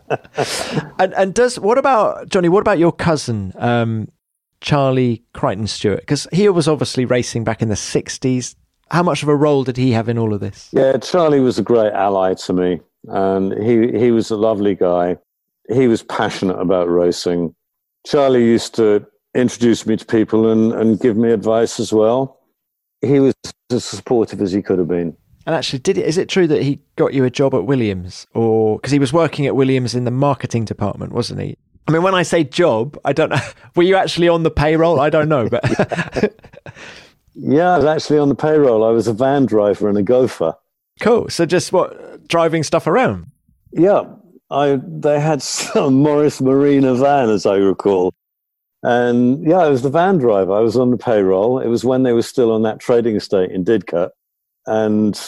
and 0.99 1.15
and 1.15 1.33
does 1.33 1.61
what 1.61 1.79
about 1.79 2.29
Johnny? 2.29 2.49
What 2.49 2.61
about 2.61 2.81
your 2.81 2.91
cousin, 2.91 3.53
um, 3.57 4.09
Charlie 4.61 5.23
Crichton 5.35 5.69
Stuart? 5.69 6.01
Because 6.01 6.27
he 6.33 6.49
was 6.49 6.67
obviously 6.67 7.05
racing 7.05 7.45
back 7.45 7.63
in 7.63 7.69
the 7.69 7.77
'60s. 7.77 8.57
How 8.91 9.05
much 9.05 9.23
of 9.23 9.29
a 9.29 9.37
role 9.37 9.63
did 9.63 9.77
he 9.77 9.93
have 9.93 10.09
in 10.09 10.19
all 10.19 10.35
of 10.35 10.41
this? 10.41 10.69
Yeah, 10.73 10.97
Charlie 10.97 11.41
was 11.41 11.61
a 11.61 11.63
great 11.63 11.93
ally 11.93 12.35
to 12.35 12.53
me, 12.53 12.81
and 13.07 13.53
he 13.63 13.97
he 13.97 14.11
was 14.11 14.33
a 14.33 14.37
lovely 14.37 14.75
guy. 14.75 15.17
He 15.69 15.87
was 15.87 16.03
passionate 16.03 16.59
about 16.59 16.89
racing. 16.89 17.55
Charlie 18.05 18.45
used 18.45 18.75
to 18.77 19.07
introduce 19.37 19.87
me 19.87 19.97
to 19.97 20.05
people 20.05 20.51
and, 20.51 20.73
and 20.73 21.01
give 21.01 21.17
me 21.17 21.31
advice 21.31 21.79
as 21.79 21.93
well. 21.93 22.41
He 23.01 23.21
was 23.21 23.35
as 23.71 23.85
supportive 23.85 24.41
as 24.41 24.53
he 24.53 24.63
could 24.63 24.79
have 24.79 24.89
been. 24.89 25.17
And 25.47 25.55
actually, 25.55 25.79
did 25.79 25.97
it, 25.99 26.07
is 26.07 26.19
it 26.19 26.29
true 26.29 26.49
that 26.49 26.63
he 26.63 26.81
got 26.97 27.15
you 27.15 27.25
a 27.25 27.31
job 27.31 27.55
at 27.55 27.65
Williams, 27.65 28.27
or 28.35 28.79
because 28.79 28.91
he 28.91 28.99
was 28.99 29.13
working 29.13 29.47
at 29.47 29.55
Williams 29.55 29.95
in 29.95 30.05
the 30.05 30.11
marketing 30.11 30.65
department, 30.65 31.13
wasn't 31.13 31.41
he? 31.41 31.57
I 31.87 31.93
mean, 31.93 32.03
when 32.03 32.17
I 32.17 32.25
say 32.25 32.43
job, 32.43 32.99
I 33.05 33.13
don't 33.13 33.31
know. 33.31 33.41
Were 33.77 33.85
you 33.85 33.95
actually 33.95 34.29
on 34.29 34.43
the 34.43 34.51
payroll? 34.51 34.99
I 34.99 35.09
don't 35.09 35.29
know, 35.29 35.49
but 35.49 35.63
Yeah, 37.37 37.75
I 37.75 37.77
was 37.77 37.85
actually 37.85 38.19
on 38.19 38.31
the 38.31 38.35
payroll. 38.35 38.83
I 38.83 38.91
was 38.91 39.07
a 39.07 39.13
van 39.13 39.45
driver 39.45 39.89
and 39.89 39.99
a 39.99 40.03
gopher. 40.03 40.55
Cool. 41.01 41.29
So 41.29 41.45
just 41.45 41.71
what 41.73 42.27
driving 42.29 42.63
stuff 42.63 42.87
around? 42.87 43.27
Yeah, 43.73 44.05
I 44.51 44.81
they 44.83 45.21
had 45.21 45.43
some 45.43 45.95
Morris 45.95 46.41
Marina 46.41 46.95
van, 46.95 47.29
as 47.29 47.45
I 47.45 47.57
recall, 47.57 48.15
and 48.87 49.45
yeah, 49.45 49.59
I 49.59 49.69
was 49.69 49.83
the 49.83 49.91
van 49.91 50.19
driver. 50.19 50.53
I 50.53 50.61
was 50.61 50.77
on 50.77 50.93
the 50.93 50.97
payroll. 50.97 51.59
It 51.59 51.67
was 51.67 51.85
when 51.85 52.05
they 52.05 52.13
were 52.13 52.23
still 52.23 52.53
on 52.53 52.63
that 52.63 52.79
trading 52.79 53.17
estate 53.17 53.51
in 53.51 53.65
Didcot, 53.65 54.11
and 54.67 55.21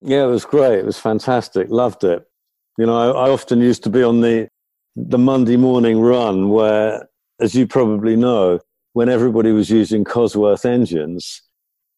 yeah, 0.00 0.22
it 0.22 0.28
was 0.28 0.44
great. 0.44 0.78
It 0.78 0.86
was 0.86 0.98
fantastic. 0.98 1.68
Loved 1.70 2.04
it. 2.04 2.22
You 2.78 2.86
know, 2.86 2.96
I, 2.96 3.26
I 3.26 3.30
often 3.30 3.60
used 3.60 3.82
to 3.82 3.90
be 3.90 4.04
on 4.04 4.20
the 4.20 4.48
the 4.94 5.18
Monday 5.18 5.56
morning 5.56 6.00
run 6.00 6.50
where, 6.50 7.08
as 7.40 7.56
you 7.56 7.66
probably 7.66 8.14
know, 8.14 8.60
when 8.92 9.08
everybody 9.08 9.50
was 9.50 9.70
using 9.70 10.04
Cosworth 10.04 10.64
engines, 10.64 11.42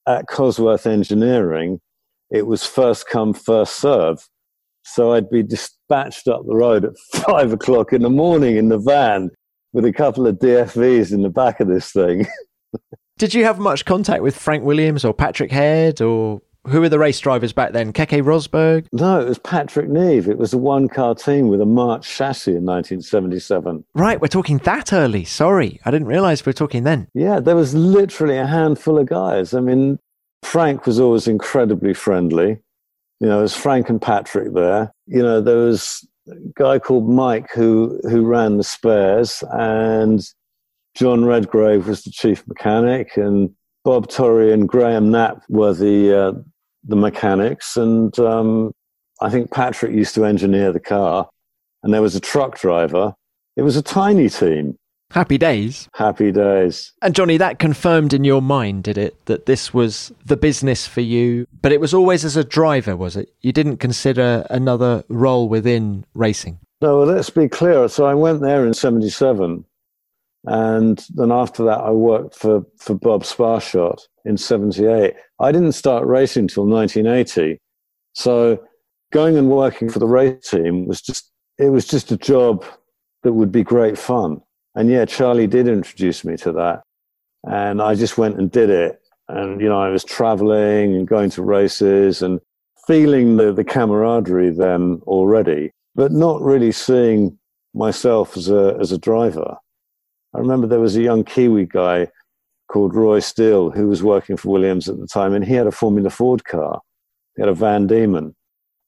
at 0.06 0.28
Cosworth 0.28 0.86
Engineering, 0.86 1.78
it 2.30 2.46
was 2.46 2.64
first 2.64 3.06
come, 3.06 3.34
first 3.34 3.74
serve. 3.74 4.26
So 4.84 5.12
I'd 5.12 5.28
be 5.28 5.42
dispatched 5.42 6.26
up 6.26 6.46
the 6.46 6.56
road 6.56 6.86
at 6.86 6.96
five 7.26 7.52
o'clock 7.52 7.92
in 7.92 8.00
the 8.00 8.10
morning 8.10 8.56
in 8.56 8.70
the 8.70 8.78
van 8.78 9.30
with 9.72 9.84
a 9.84 9.92
couple 9.92 10.26
of 10.26 10.36
DFVs 10.36 11.12
in 11.12 11.22
the 11.22 11.30
back 11.30 11.60
of 11.60 11.68
this 11.68 11.90
thing. 11.90 12.26
Did 13.18 13.34
you 13.34 13.44
have 13.44 13.58
much 13.58 13.84
contact 13.84 14.22
with 14.22 14.36
Frank 14.36 14.64
Williams 14.64 15.04
or 15.04 15.14
Patrick 15.14 15.52
Head 15.52 16.00
or 16.00 16.42
who 16.68 16.80
were 16.80 16.88
the 16.88 16.98
race 16.98 17.18
drivers 17.18 17.52
back 17.52 17.72
then? 17.72 17.92
Keke 17.92 18.22
Rosberg? 18.22 18.86
No, 18.92 19.20
it 19.20 19.28
was 19.28 19.38
Patrick 19.38 19.88
Neve. 19.88 20.28
It 20.28 20.38
was 20.38 20.52
a 20.52 20.58
one 20.58 20.88
car 20.88 21.14
team 21.14 21.48
with 21.48 21.60
a 21.60 21.66
March 21.66 22.08
chassis 22.08 22.52
in 22.52 22.64
1977. 22.64 23.84
Right, 23.94 24.20
we're 24.20 24.28
talking 24.28 24.58
that 24.58 24.92
early. 24.92 25.24
Sorry, 25.24 25.80
I 25.84 25.90
didn't 25.90 26.06
realize 26.06 26.44
we 26.44 26.50
were 26.50 26.54
talking 26.54 26.84
then. 26.84 27.08
Yeah, 27.14 27.40
there 27.40 27.56
was 27.56 27.74
literally 27.74 28.38
a 28.38 28.46
handful 28.46 28.98
of 28.98 29.06
guys. 29.06 29.54
I 29.54 29.60
mean, 29.60 29.98
Frank 30.42 30.86
was 30.86 31.00
always 31.00 31.26
incredibly 31.26 31.94
friendly. 31.94 32.58
You 33.20 33.28
know, 33.28 33.38
there's 33.38 33.56
Frank 33.56 33.88
and 33.88 34.00
Patrick 34.00 34.52
there. 34.52 34.92
You 35.06 35.22
know, 35.22 35.40
there 35.40 35.58
was 35.58 36.06
guy 36.54 36.78
called 36.78 37.08
Mike 37.08 37.50
who, 37.52 38.00
who 38.04 38.24
ran 38.24 38.56
the 38.56 38.64
spares, 38.64 39.42
and 39.52 40.24
John 40.94 41.24
Redgrave 41.24 41.88
was 41.88 42.02
the 42.02 42.10
chief 42.10 42.46
mechanic, 42.46 43.16
and 43.16 43.50
Bob 43.84 44.08
Torrey 44.08 44.52
and 44.52 44.68
Graham 44.68 45.10
Knapp 45.10 45.42
were 45.48 45.74
the 45.74 46.16
uh, 46.16 46.32
the 46.84 46.96
mechanics, 46.96 47.76
and 47.76 48.16
um, 48.18 48.72
I 49.20 49.30
think 49.30 49.52
Patrick 49.52 49.92
used 49.92 50.14
to 50.16 50.24
engineer 50.24 50.72
the 50.72 50.80
car, 50.80 51.28
and 51.82 51.92
there 51.92 52.02
was 52.02 52.14
a 52.14 52.20
truck 52.20 52.58
driver. 52.58 53.14
It 53.56 53.62
was 53.62 53.76
a 53.76 53.82
tiny 53.82 54.28
team. 54.28 54.78
Happy 55.12 55.36
days. 55.36 55.88
Happy 55.94 56.32
days. 56.32 56.92
And 57.02 57.14
Johnny, 57.14 57.36
that 57.36 57.58
confirmed 57.58 58.14
in 58.14 58.24
your 58.24 58.40
mind, 58.40 58.84
did 58.84 58.96
it, 58.96 59.26
that 59.26 59.44
this 59.44 59.74
was 59.74 60.10
the 60.24 60.38
business 60.38 60.86
for 60.86 61.02
you? 61.02 61.46
But 61.60 61.70
it 61.70 61.80
was 61.80 61.92
always 61.92 62.24
as 62.24 62.34
a 62.36 62.44
driver, 62.44 62.96
was 62.96 63.14
it? 63.14 63.30
You 63.42 63.52
didn't 63.52 63.76
consider 63.76 64.46
another 64.48 65.04
role 65.08 65.50
within 65.50 66.06
racing? 66.14 66.58
No, 66.80 66.98
well, 66.98 67.06
let's 67.06 67.28
be 67.28 67.46
clear. 67.46 67.88
So 67.88 68.06
I 68.06 68.14
went 68.14 68.40
there 68.40 68.66
in 68.66 68.72
77. 68.72 69.64
And 70.44 71.06
then 71.14 71.30
after 71.30 71.62
that, 71.64 71.80
I 71.80 71.90
worked 71.90 72.34
for, 72.34 72.64
for 72.78 72.94
Bob 72.94 73.22
Sparshott 73.22 74.00
in 74.24 74.38
78. 74.38 75.14
I 75.38 75.52
didn't 75.52 75.72
start 75.72 76.06
racing 76.06 76.44
until 76.44 76.66
1980. 76.66 77.58
So 78.14 78.64
going 79.12 79.36
and 79.36 79.50
working 79.50 79.90
for 79.90 79.98
the 79.98 80.06
race 80.06 80.48
team 80.48 80.86
was 80.86 81.02
just, 81.02 81.30
it 81.58 81.68
was 81.68 81.86
just 81.86 82.10
a 82.10 82.16
job 82.16 82.64
that 83.24 83.34
would 83.34 83.52
be 83.52 83.62
great 83.62 83.98
fun. 83.98 84.40
And 84.74 84.90
yeah, 84.90 85.04
Charlie 85.04 85.46
did 85.46 85.68
introduce 85.68 86.24
me 86.24 86.36
to 86.38 86.52
that. 86.52 86.82
And 87.44 87.82
I 87.82 87.94
just 87.94 88.18
went 88.18 88.38
and 88.38 88.50
did 88.50 88.70
it. 88.70 89.00
And, 89.28 89.60
you 89.60 89.68
know, 89.68 89.80
I 89.80 89.88
was 89.88 90.04
traveling 90.04 90.94
and 90.94 91.06
going 91.06 91.30
to 91.30 91.42
races 91.42 92.22
and 92.22 92.40
feeling 92.86 93.36
the, 93.36 93.52
the 93.52 93.64
camaraderie 93.64 94.50
then 94.50 95.00
already, 95.06 95.70
but 95.94 96.12
not 96.12 96.40
really 96.42 96.72
seeing 96.72 97.38
myself 97.74 98.36
as 98.36 98.50
a, 98.50 98.76
as 98.80 98.92
a 98.92 98.98
driver. 98.98 99.56
I 100.34 100.38
remember 100.38 100.66
there 100.66 100.80
was 100.80 100.96
a 100.96 101.02
young 101.02 101.24
Kiwi 101.24 101.66
guy 101.66 102.08
called 102.68 102.94
Roy 102.94 103.20
Steele 103.20 103.70
who 103.70 103.86
was 103.86 104.02
working 104.02 104.36
for 104.36 104.50
Williams 104.50 104.88
at 104.88 104.98
the 104.98 105.06
time, 105.06 105.34
and 105.34 105.44
he 105.44 105.54
had 105.54 105.66
a 105.66 105.72
Formula 105.72 106.10
Ford 106.10 106.44
car. 106.44 106.80
He 107.36 107.42
had 107.42 107.48
a 107.48 107.54
Van 107.54 107.86
Diemen. 107.86 108.34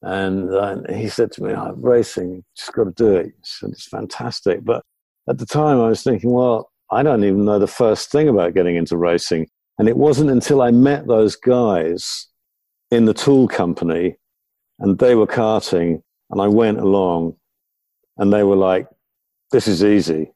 And 0.03 0.55
uh, 0.55 0.79
he 0.93 1.09
said 1.09 1.33
to 1.33 1.43
me, 1.43 1.53
oh, 1.53 1.75
racing, 1.77 2.45
just 2.57 2.73
got 2.73 2.85
to 2.85 2.91
do 2.93 3.15
it. 3.17 3.33
Said, 3.43 3.71
it's 3.71 3.89
fantastic. 3.89 4.65
But 4.65 4.83
at 5.29 5.39
the 5.39 5.47
time, 5.47 5.81
I 5.81 5.89
was 5.89 6.03
thinking, 6.03 6.31
well, 6.31 6.71
I 6.91 7.03
don't 7.03 7.25
even 7.25 7.45
know 7.45 7.59
the 7.59 7.67
first 7.67 8.11
thing 8.11 8.29
about 8.29 8.55
getting 8.55 8.77
into 8.77 8.97
racing. 8.97 9.49
And 9.79 9.89
it 9.89 9.97
wasn't 9.97 10.31
until 10.31 10.63
I 10.63 10.71
met 10.71 11.07
those 11.07 11.35
guys 11.35 12.29
in 12.91 13.07
the 13.07 13.15
tool 13.15 13.49
company 13.49 14.17
and 14.79 14.99
they 14.99 15.15
were 15.15 15.27
karting 15.27 16.03
and 16.31 16.41
I 16.41 16.47
went 16.47 16.79
along 16.79 17.37
and 18.19 18.33
they 18.33 18.45
were 18.45 18.57
like, 18.57 18.87
this 19.51 19.67
is 19.67 19.83
easy 19.83 20.31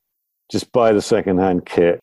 just 0.50 0.72
buy 0.72 0.92
the 0.92 1.02
second-hand 1.02 1.66
kit, 1.66 2.00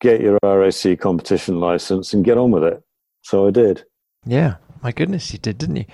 get 0.00 0.20
your 0.20 0.38
RAC 0.42 0.98
competition 0.98 1.60
license, 1.60 2.14
and 2.14 2.24
get 2.24 2.38
on 2.38 2.50
with 2.50 2.64
it. 2.64 2.82
So 3.22 3.46
I 3.46 3.50
did. 3.50 3.84
Yeah, 4.24 4.56
my 4.82 4.92
goodness, 4.92 5.32
you 5.32 5.38
did, 5.38 5.58
didn't 5.58 5.76
you? 5.76 5.84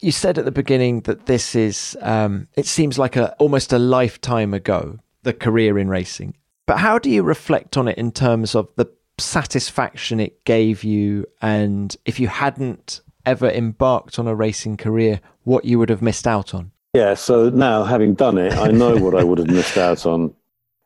You 0.00 0.12
said 0.12 0.38
at 0.38 0.44
the 0.44 0.50
beginning 0.50 1.00
that 1.02 1.26
this 1.26 1.54
is, 1.54 1.96
um, 2.00 2.48
it 2.54 2.66
seems 2.66 2.98
like 2.98 3.16
a 3.16 3.34
almost 3.34 3.72
a 3.72 3.78
lifetime 3.78 4.52
ago, 4.54 4.98
the 5.26 5.34
career 5.34 5.78
in 5.78 5.88
racing. 5.88 6.34
But 6.66 6.78
how 6.78 6.98
do 6.98 7.10
you 7.10 7.22
reflect 7.22 7.76
on 7.76 7.88
it 7.88 7.98
in 7.98 8.12
terms 8.12 8.54
of 8.54 8.68
the 8.76 8.86
satisfaction 9.18 10.20
it 10.20 10.44
gave 10.44 10.84
you? 10.84 11.26
And 11.42 11.94
if 12.06 12.18
you 12.18 12.28
hadn't 12.28 13.02
ever 13.26 13.50
embarked 13.50 14.18
on 14.18 14.26
a 14.26 14.34
racing 14.34 14.76
career, 14.78 15.20
what 15.42 15.64
you 15.64 15.78
would 15.78 15.90
have 15.90 16.00
missed 16.00 16.26
out 16.26 16.54
on? 16.54 16.70
Yeah, 16.94 17.14
so 17.14 17.50
now 17.50 17.84
having 17.84 18.14
done 18.14 18.38
it, 18.38 18.54
I 18.54 18.68
know 18.68 18.96
what 18.96 19.14
I 19.14 19.22
would 19.22 19.38
have 19.38 19.50
missed 19.50 19.76
out 19.76 20.06
on. 20.06 20.34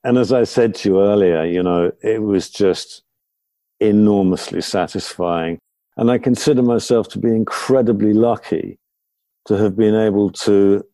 And 0.03 0.19
as 0.19 0.33
I 0.33 0.45
said 0.45 0.75
to 0.77 0.89
you 0.89 1.01
earlier, 1.03 1.45
you 1.45 1.63
know, 1.63 1.93
it 2.03 2.23
was 2.23 2.51
just 2.51 3.03
enormously 3.79 4.63
satisfying. 4.63 5.59
And 5.97 6.11
I 6.11 6.19
consider 6.19 6.63
myself 6.63 7.09
to 7.09 7.19
be 7.19 7.29
incredibly 7.29 8.15
lucky 8.15 8.79
to 9.47 9.55
have 9.55 9.77
been 9.77 9.95
able 9.95 10.31
to 10.31 10.85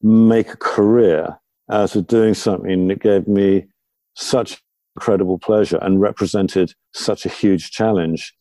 make 0.00 0.52
a 0.52 0.56
career 0.56 1.38
out 1.70 1.96
of 1.96 2.06
doing 2.06 2.34
something 2.34 2.88
that 2.88 3.00
gave 3.00 3.28
me 3.28 3.66
such 4.14 4.60
incredible 4.96 5.38
pleasure 5.38 5.78
and 5.80 6.00
represented 6.00 6.74
such 6.92 7.24
a 7.24 7.28
huge 7.28 7.70
challenge. 7.70 8.34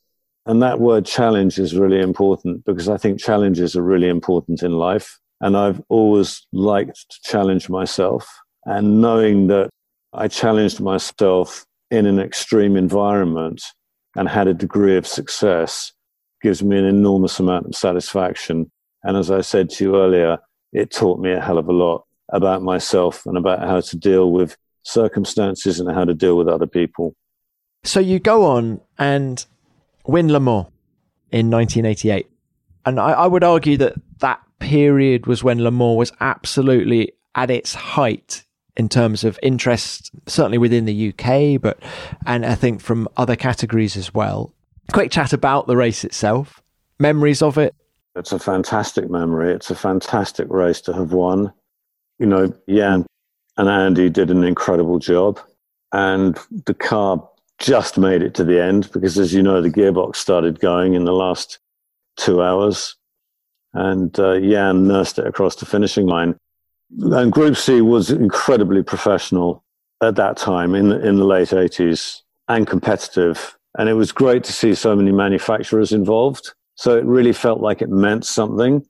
And 0.46 0.62
that 0.64 0.80
word 0.80 1.06
challenge 1.06 1.60
is 1.60 1.76
really 1.76 2.02
important 2.02 2.66
because 2.66 2.90
I 2.90 2.98
think 2.98 3.20
challenges 3.20 3.76
are 3.76 3.84
really 3.84 4.08
important 4.08 4.64
in 4.64 4.72
life. 4.72 5.20
And 5.42 5.56
I've 5.56 5.82
always 5.90 6.48
liked 6.52 7.06
to 7.12 7.30
challenge 7.30 7.70
myself. 7.70 8.28
And 8.66 9.02
knowing 9.02 9.48
that 9.48 9.70
I 10.14 10.28
challenged 10.28 10.80
myself 10.80 11.66
in 11.92 12.06
an 12.06 12.20
extreme 12.20 12.76
environment 12.76 13.62
and 14.16 14.28
had 14.28 14.48
a 14.48 14.54
degree 14.54 14.98
of 14.98 15.06
success 15.06 15.94
gives 16.42 16.64
me 16.64 16.78
an 16.78 16.86
enormous 16.86 17.40
amount 17.40 17.68
of 17.68 17.76
satisfaction. 17.76 18.72
And 19.04 19.16
as 19.16 19.30
I 19.30 19.42
said 19.42 19.70
to 19.72 19.84
you 19.84 19.96
earlier, 19.96 20.40
it 20.74 20.92
taught 20.92 21.20
me 21.20 21.34
a 21.34 21.42
hell 21.42 21.60
of 21.60 21.68
a 21.68 21.74
lot 21.74 22.07
about 22.30 22.62
myself 22.62 23.26
and 23.26 23.38
about 23.38 23.60
how 23.60 23.82
to 23.82 23.98
deal 23.98 24.32
with 24.32 24.58
circumstances 24.84 25.80
and 25.80 25.92
how 25.94 26.06
to 26.06 26.14
deal 26.14 26.38
with 26.38 26.48
other 26.48 26.68
people. 26.68 27.16
So 27.84 28.00
you 28.00 28.20
go 28.20 28.46
on 28.46 28.82
and 28.98 29.46
win 30.06 30.32
Le 30.32 30.40
Mans 30.40 30.68
in 31.32 31.50
1988. 31.50 32.28
And 32.86 33.00
I, 33.00 33.12
I 33.12 33.28
would 33.28 33.44
argue 33.44 33.78
that 33.78 33.96
that 34.20 34.42
period 34.60 35.28
was 35.28 35.44
when 35.44 35.64
Le 35.64 35.72
Mans 35.72 35.98
was 35.98 36.12
absolutely 36.20 37.14
at 37.36 37.52
its 37.52 37.76
height 37.76 38.44
in 38.76 38.88
terms 38.88 39.24
of 39.24 39.40
interest, 39.42 40.12
certainly 40.28 40.58
within 40.58 40.86
the 40.86 41.10
UK, 41.10 41.60
but 41.60 41.80
and 42.26 42.46
I 42.46 42.56
think 42.56 42.80
from 42.80 43.08
other 43.18 43.36
categories 43.36 43.98
as 43.98 44.14
well. 44.14 44.54
Quick 44.94 45.12
chat 45.12 45.34
about 45.34 45.68
the 45.68 45.76
race 45.76 46.06
itself, 46.06 46.62
memories 47.00 47.42
of 47.42 47.58
it. 47.58 47.76
It's 48.16 48.32
a 48.32 48.40
fantastic 48.40 49.10
memory. 49.10 49.54
It's 49.54 49.70
a 49.70 49.76
fantastic 49.76 50.48
race 50.50 50.82
to 50.82 50.94
have 50.94 51.12
won. 51.12 51.52
You 52.20 52.26
know, 52.26 52.54
Jan 52.70 53.06
and 53.58 53.70
Andy 53.70 54.10
did 54.10 54.32
an 54.32 54.44
incredible 54.44 55.00
job, 55.00 55.40
and 55.92 56.38
the 56.66 56.74
car 56.74 57.28
just 57.60 57.98
made 57.98 58.22
it 58.22 58.36
to 58.36 58.44
the 58.44 58.62
end 58.62 58.90
because, 58.92 59.18
as 59.18 59.34
you 59.34 59.42
know, 59.42 59.62
the 59.62 59.70
gearbox 59.70 60.18
started 60.18 60.60
going 60.60 60.94
in 60.94 61.06
the 61.06 61.14
last 61.14 61.60
two 62.18 62.42
hours, 62.42 62.96
and 63.74 64.18
uh, 64.20 64.40
Jan 64.40 64.88
nursed 64.88 65.20
it 65.20 65.28
across 65.28 65.56
the 65.56 65.66
finishing 65.66 66.08
line 66.08 66.36
and 67.00 67.32
Group 67.32 67.58
C 67.58 67.82
was 67.82 68.10
incredibly 68.10 68.84
professional 68.84 69.64
at 70.02 70.16
that 70.16 70.38
time 70.38 70.76
in 70.76 70.90
the, 70.90 71.06
in 71.06 71.18
the 71.18 71.26
late 71.26 71.50
80s 71.50 72.22
and 72.48 72.66
competitive. 72.66 73.58
And 73.78 73.90
it 73.90 73.94
was 73.94 74.12
great 74.12 74.44
to 74.46 74.54
see 74.54 74.74
so 74.74 74.96
many 74.96 75.12
manufacturers 75.12 75.92
involved. 75.92 76.54
So 76.76 76.98
it 76.98 77.06
really 77.06 77.34
felt 77.34 77.60
like 77.60 77.82
it 77.82 77.90
meant 77.90 78.26
something. 78.26 78.86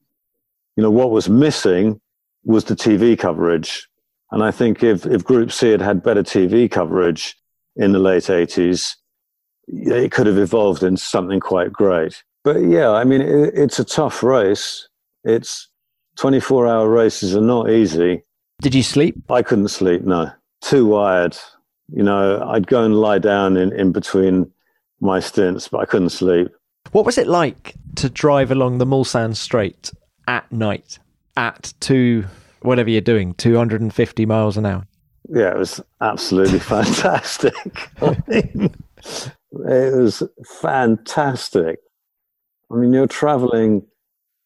You 0.75 0.83
know, 0.83 0.91
what 0.91 1.11
was 1.11 1.27
missing 1.27 1.99
was 2.47 2.63
the 2.63 2.75
TV 2.75 3.19
coverage. 3.19 3.87
And 4.31 4.41
I 4.41 4.51
think 4.51 4.81
if, 4.81 5.05
if 5.05 5.23
Group 5.23 5.51
C 5.51 5.69
had 5.69 5.81
had 5.81 6.01
better 6.01 6.23
TV 6.23 6.71
coverage 6.71 7.35
in 7.75 7.91
the 7.91 7.99
late 7.99 8.23
80s, 8.23 8.95
it 9.67 10.11
could 10.11 10.27
have 10.27 10.37
evolved 10.37 10.81
into 10.81 11.01
something 11.01 11.41
quite 11.41 11.71
great. 11.71 12.23
But 12.43 12.57
yeah, 12.61 12.91
I 12.91 13.03
mean, 13.03 13.21
it, 13.21 13.53
it's 13.53 13.79
a 13.79 13.83
tough 13.83 14.23
race. 14.23 14.87
It's 15.25 15.67
24 16.17 16.67
hour 16.67 16.89
races 16.89 17.35
are 17.35 17.41
not 17.41 17.69
easy. 17.69 18.23
Did 18.61 18.73
you 18.73 18.83
sleep? 18.83 19.15
I 19.29 19.43
couldn't 19.43 19.67
sleep, 19.67 20.03
no. 20.03 20.31
Too 20.61 20.87
wired. 20.87 21.37
You 21.89 22.03
know, 22.03 22.41
I'd 22.47 22.67
go 22.67 22.83
and 22.83 22.95
lie 22.95 23.19
down 23.19 23.57
in, 23.57 23.73
in 23.73 23.91
between 23.91 24.51
my 25.01 25.19
stints, 25.19 25.67
but 25.67 25.79
I 25.79 25.85
couldn't 25.85 26.09
sleep. 26.09 26.47
What 26.93 27.05
was 27.05 27.17
it 27.17 27.27
like 27.27 27.75
to 27.95 28.09
drive 28.09 28.51
along 28.51 28.77
the 28.77 28.85
Mulsanne 28.85 29.35
Straight 29.35 29.91
at 30.27 30.49
night 30.49 30.99
at 31.37 31.73
two, 31.79 32.25
whatever 32.61 32.89
you're 32.89 32.99
doing, 32.99 33.33
250 33.35 34.25
miles 34.25 34.57
an 34.57 34.65
hour? 34.65 34.85
Yeah, 35.29 35.51
it 35.51 35.57
was 35.57 35.81
absolutely 36.01 36.59
fantastic. 36.75 37.53
I 38.01 38.17
mean, 38.27 38.75
it 39.51 39.93
was 39.93 40.23
fantastic. 40.61 41.79
I 42.71 42.75
mean, 42.75 42.91
you're 42.91 43.07
traveling 43.07 43.85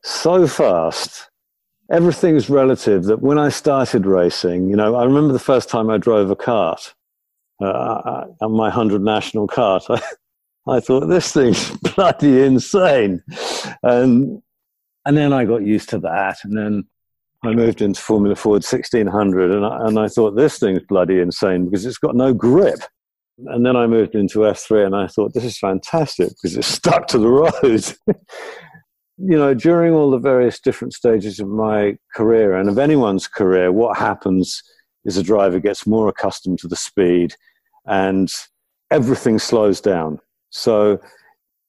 so 0.03 0.45
fast 0.45 1.31
everything's 1.91 2.49
relative. 2.49 3.03
That 3.03 3.21
when 3.21 3.37
I 3.37 3.49
started 3.49 4.05
racing, 4.05 4.69
you 4.69 4.75
know, 4.75 4.95
I 4.95 5.03
remember 5.03 5.33
the 5.33 5.39
first 5.39 5.69
time 5.69 5.89
I 5.89 5.97
drove 5.97 6.31
a 6.31 6.35
kart 6.35 6.93
uh, 7.61 7.65
uh 7.65 8.25
on 8.41 8.53
my 8.53 8.69
100 8.69 9.03
national 9.03 9.47
kart. 9.47 9.83
I, 9.89 10.01
I 10.67 10.79
thought 10.79 11.07
this 11.07 11.31
thing's 11.31 11.69
bloody 11.95 12.43
insane, 12.43 13.23
and 13.83 14.41
and 15.05 15.17
then 15.17 15.33
I 15.33 15.45
got 15.45 15.65
used 15.65 15.89
to 15.89 15.99
that, 15.99 16.37
and 16.43 16.57
then 16.57 16.83
I 17.43 17.53
moved 17.53 17.81
into 17.81 17.99
Formula 17.99 18.35
Ford 18.35 18.63
1600, 18.63 19.51
and 19.51 19.65
I, 19.65 19.87
and 19.87 19.99
I 19.99 20.07
thought 20.07 20.35
this 20.35 20.59
thing's 20.59 20.81
bloody 20.87 21.19
insane 21.19 21.65
because 21.65 21.85
it's 21.85 21.97
got 21.97 22.15
no 22.15 22.33
grip. 22.33 22.79
And 23.47 23.65
then 23.65 23.75
I 23.75 23.87
moved 23.87 24.13
into 24.13 24.39
F3, 24.39 24.85
and 24.85 24.95
I 24.95 25.07
thought 25.07 25.33
this 25.33 25.45
is 25.45 25.57
fantastic 25.57 26.29
because 26.29 26.55
it's 26.55 26.67
stuck 26.81 27.07
to 27.07 27.17
the 27.17 27.29
road. 27.29 27.85
you 29.17 29.37
know, 29.37 29.53
during 29.53 29.93
all 29.93 30.11
the 30.11 30.19
various 30.19 30.59
different 30.59 30.93
stages 30.93 31.39
of 31.39 31.47
my 31.47 31.95
career 32.15 32.55
and 32.55 32.69
of 32.69 32.79
anyone's 32.79 33.27
career, 33.27 33.71
what 33.71 33.97
happens 33.97 34.61
is 35.05 35.17
a 35.17 35.23
driver 35.23 35.59
gets 35.59 35.87
more 35.87 36.07
accustomed 36.07 36.59
to 36.59 36.67
the 36.67 36.75
speed 36.75 37.33
and 37.85 38.29
everything 38.91 39.39
slows 39.39 39.81
down. 39.81 40.19
So, 40.49 40.99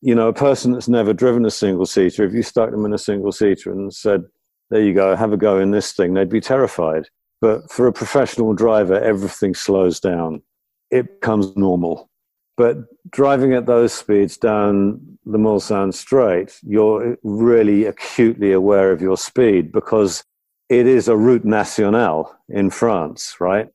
you 0.02 0.14
know, 0.14 0.28
a 0.28 0.34
person 0.34 0.72
that's 0.72 0.88
never 0.88 1.12
driven 1.12 1.46
a 1.46 1.50
single 1.50 1.86
seater, 1.86 2.24
if 2.24 2.34
you 2.34 2.42
stuck 2.42 2.72
them 2.72 2.84
in 2.84 2.92
a 2.92 2.98
single 2.98 3.32
seater 3.32 3.70
and 3.70 3.94
said, 3.94 4.24
there 4.68 4.82
you 4.82 4.92
go, 4.92 5.14
have 5.14 5.32
a 5.32 5.36
go 5.36 5.58
in 5.58 5.70
this 5.70 5.92
thing, 5.92 6.12
they'd 6.12 6.28
be 6.28 6.40
terrified. 6.40 7.08
But 7.40 7.70
for 7.70 7.86
a 7.86 7.92
professional 7.92 8.52
driver, 8.52 9.00
everything 9.00 9.54
slows 9.54 10.00
down. 10.00 10.42
It 10.90 11.20
becomes 11.20 11.56
normal. 11.56 12.10
But 12.56 12.78
driving 13.10 13.54
at 13.54 13.66
those 13.66 13.92
speeds 13.92 14.36
down 14.36 15.18
the 15.24 15.38
Mulsanne 15.38 15.94
Straight, 15.94 16.58
you're 16.62 17.16
really 17.22 17.84
acutely 17.86 18.52
aware 18.52 18.92
of 18.92 19.00
your 19.00 19.16
speed 19.16 19.72
because 19.72 20.24
it 20.68 20.86
is 20.86 21.08
a 21.08 21.16
route 21.16 21.44
nationale 21.44 22.38
in 22.48 22.70
France, 22.70 23.36
right? 23.40 23.68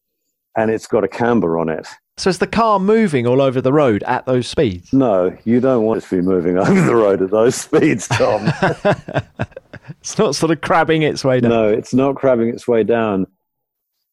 And 0.58 0.72
it's 0.72 0.88
got 0.88 1.04
a 1.04 1.08
camber 1.08 1.58
on 1.58 1.70
it. 1.70 1.88
So 2.18 2.32
is 2.32 2.40
the 2.40 2.48
car 2.48 2.80
moving 2.80 3.28
all 3.28 3.42
over 3.42 3.62
the 3.62 3.72
road 3.72 4.02
at 4.04 4.26
those 4.26 4.48
speeds? 4.48 4.92
No, 4.92 5.38
you 5.46 5.60
don't 5.60 5.84
want 5.84 6.04
it 6.04 6.08
to 6.08 6.16
be 6.16 6.22
moving 6.22 6.58
over 6.58 6.82
the 6.82 6.96
road 6.96 7.22
at 7.22 7.30
those 7.30 7.56
speeds, 7.56 8.08
Tom. 8.08 8.52
it's 10.02 10.18
not 10.18 10.36
sort 10.36 10.52
of 10.52 10.62
crabbing 10.62 11.04
its 11.04 11.24
way 11.24 11.40
down. 11.40 11.52
No, 11.52 11.70
it's 11.70 11.94
not 11.94 12.16
crabbing 12.16 12.50
its 12.50 12.68
way 12.68 12.84
down. 12.84 13.28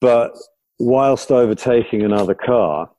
But 0.02 0.36
whilst 0.78 1.30
overtaking 1.30 2.02
another 2.02 2.34
car, 2.34 2.90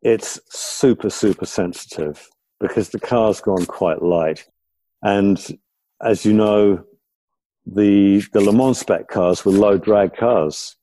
it's 0.00 0.40
super, 0.48 1.10
super 1.10 1.44
sensitive 1.44 2.26
because 2.60 2.88
the 2.88 3.00
car's 3.00 3.42
gone 3.42 3.66
quite 3.66 4.00
light. 4.00 4.46
And 5.02 5.38
as 6.02 6.24
you 6.24 6.32
know, 6.32 6.84
the, 7.66 8.22
the 8.32 8.40
Le 8.40 8.52
Mans 8.54 8.78
spec 8.78 9.08
cars 9.08 9.44
were 9.44 9.52
low 9.52 9.76
drag 9.76 10.16
cars. 10.16 10.76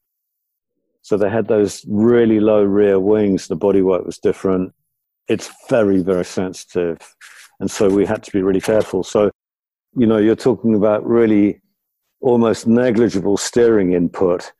So 1.08 1.16
they 1.16 1.30
had 1.30 1.48
those 1.48 1.86
really 1.88 2.42
low 2.42 2.62
rear 2.66 3.00
wings. 3.00 3.48
The 3.48 3.56
bodywork 3.56 4.06
was 4.06 4.18
different. 4.18 4.74
It's 5.30 5.50
very, 5.70 6.04
very 6.04 6.26
sensitive. 6.26 6.98
And 7.62 7.72
so 7.72 7.88
we 7.88 8.06
had 8.06 8.24
to 8.24 8.32
be 8.34 8.42
really 8.42 8.60
careful. 8.60 9.06
So, 9.06 9.32
you 9.96 10.06
know, 10.06 10.18
you're 10.18 10.36
talking 10.36 10.76
about 10.76 11.08
really 11.08 11.62
almost 12.20 12.68
negligible 12.68 13.38
steering 13.38 13.94
input 13.94 14.52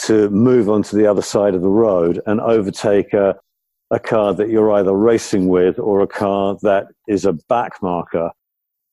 to 0.00 0.28
move 0.28 0.68
onto 0.68 0.94
the 0.94 1.06
other 1.06 1.22
side 1.22 1.54
of 1.54 1.62
the 1.62 1.70
road 1.70 2.20
and 2.26 2.38
overtake 2.38 3.14
a, 3.14 3.36
a 3.90 3.98
car 3.98 4.34
that 4.34 4.50
you're 4.50 4.72
either 4.72 4.92
racing 4.92 5.48
with 5.48 5.78
or 5.78 6.02
a 6.02 6.06
car 6.06 6.58
that 6.60 6.88
is 7.06 7.24
a 7.24 7.32
back 7.48 7.80
marker. 7.80 8.30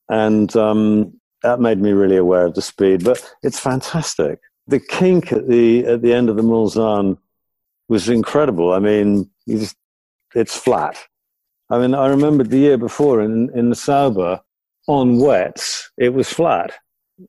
And 0.08 0.56
um, 0.56 1.20
that 1.44 1.60
made 1.60 1.82
me 1.82 1.92
really 1.92 2.16
aware 2.16 2.46
of 2.46 2.54
the 2.54 2.62
speed. 2.62 3.04
But 3.04 3.36
it's 3.44 3.60
fantastic. 3.60 4.40
The 4.68 4.80
kink 4.80 5.32
at 5.32 5.48
the 5.48 5.86
at 5.86 6.02
the 6.02 6.14
end 6.14 6.30
of 6.30 6.36
the 6.38 6.44
Mulsanne 6.44 7.18
was 7.88 8.10
incredible. 8.10 8.74
I 8.74 8.80
mean, 8.80 9.30
just, 9.48 9.76
it's 10.34 10.58
flat. 10.58 10.98
I 11.70 11.78
mean, 11.80 11.94
I 11.94 12.08
remember 12.08 12.44
the 12.44 12.58
year 12.58 12.78
before 12.78 13.22
in 13.22 13.50
in 13.58 13.70
the 13.70 13.76
Sauber 13.76 14.42
on 14.88 15.20
wets, 15.20 15.92
it 15.98 16.14
was 16.14 16.30
flat. 16.30 16.74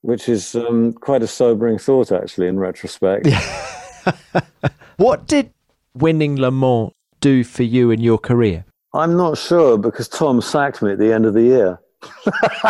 which 0.00 0.28
is 0.28 0.54
um, 0.54 0.92
quite 0.92 1.22
a 1.22 1.26
sobering 1.26 1.78
thought, 1.78 2.10
actually, 2.12 2.48
in 2.48 2.58
retrospect. 2.58 3.28
what 4.96 5.26
did 5.26 5.52
winning 5.94 6.36
Le 6.36 6.50
Mans 6.50 6.92
do 7.20 7.44
for 7.44 7.62
you 7.62 7.90
in 7.90 8.00
your 8.00 8.18
career? 8.18 8.64
I'm 8.94 9.16
not 9.16 9.38
sure 9.38 9.78
because 9.78 10.08
Tom 10.08 10.40
sacked 10.40 10.82
me 10.82 10.92
at 10.92 10.98
the 10.98 11.12
end 11.12 11.26
of 11.26 11.34
the 11.34 11.42
year. 11.42 11.80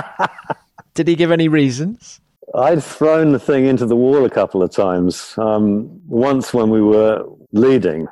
did 0.95 1.09
he 1.09 1.15
give 1.15 1.31
any 1.31 1.49
reasons? 1.49 2.21
I'd 2.57 2.83
thrown 2.83 3.33
the 3.33 3.39
thing 3.39 3.67
into 3.67 3.85
the 3.85 3.97
wall 3.97 4.25
a 4.25 4.31
couple 4.31 4.63
of 4.63 4.71
times. 4.71 5.35
Um, 5.37 6.01
once 6.07 6.55
when 6.55 6.71
we 6.71 6.81
were 6.81 7.25
leading, 7.53 8.09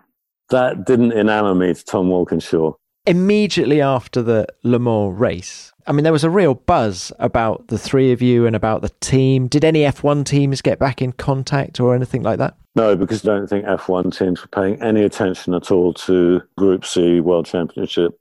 that 0.51 0.85
didn't 0.85 1.13
enamor 1.13 1.57
me 1.57 1.73
to 1.73 1.85
Tom 1.85 2.11
Walkinshaw. 2.11 2.75
Immediately 3.07 3.81
after 3.81 4.23
the 4.23 4.47
Le 4.63 4.79
Mans 4.79 5.19
race, 5.19 5.73
I 5.87 5.93
mean, 5.93 6.05
there 6.05 6.13
was 6.13 6.25
a 6.25 6.31
real 6.31 6.55
buzz 6.55 7.13
about 7.19 7.69
the 7.69 7.79
three 7.79 8.13
of 8.13 8.23
you 8.23 8.47
and 8.47 8.57
about 8.57 8.83
the 8.83 8.93
team. 9.01 9.47
Did 9.49 9.65
any 9.65 9.81
F1 9.81 10.25
teams 10.25 10.63
get 10.63 10.79
back 10.79 11.03
in 11.03 11.13
contact 11.13 11.81
or 11.81 11.95
anything 11.95 12.23
like 12.23 12.39
that? 12.39 12.57
No, 12.75 12.97
because 12.97 13.23
I 13.23 13.35
don't 13.35 13.47
think 13.47 13.67
F1 13.67 14.17
teams 14.17 14.43
were 14.43 14.49
paying 14.49 14.81
any 14.83 15.05
attention 15.05 15.55
at 15.55 15.71
all 15.71 15.93
to 15.95 16.43
Group 16.57 16.85
C 16.85 17.21
World 17.21 17.47
Championship. 17.47 18.19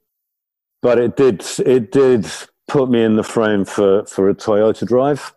But 0.82 1.00
it 1.00 1.16
did 1.16 1.46
it 1.66 1.92
did 1.92 2.28
put 2.68 2.90
me 2.90 3.04
in 3.04 3.16
the 3.16 3.24
frame 3.24 3.66
for, 3.66 4.06
for 4.06 4.30
a 4.30 4.36
Toyota 4.36 4.86
drive, 4.86 5.34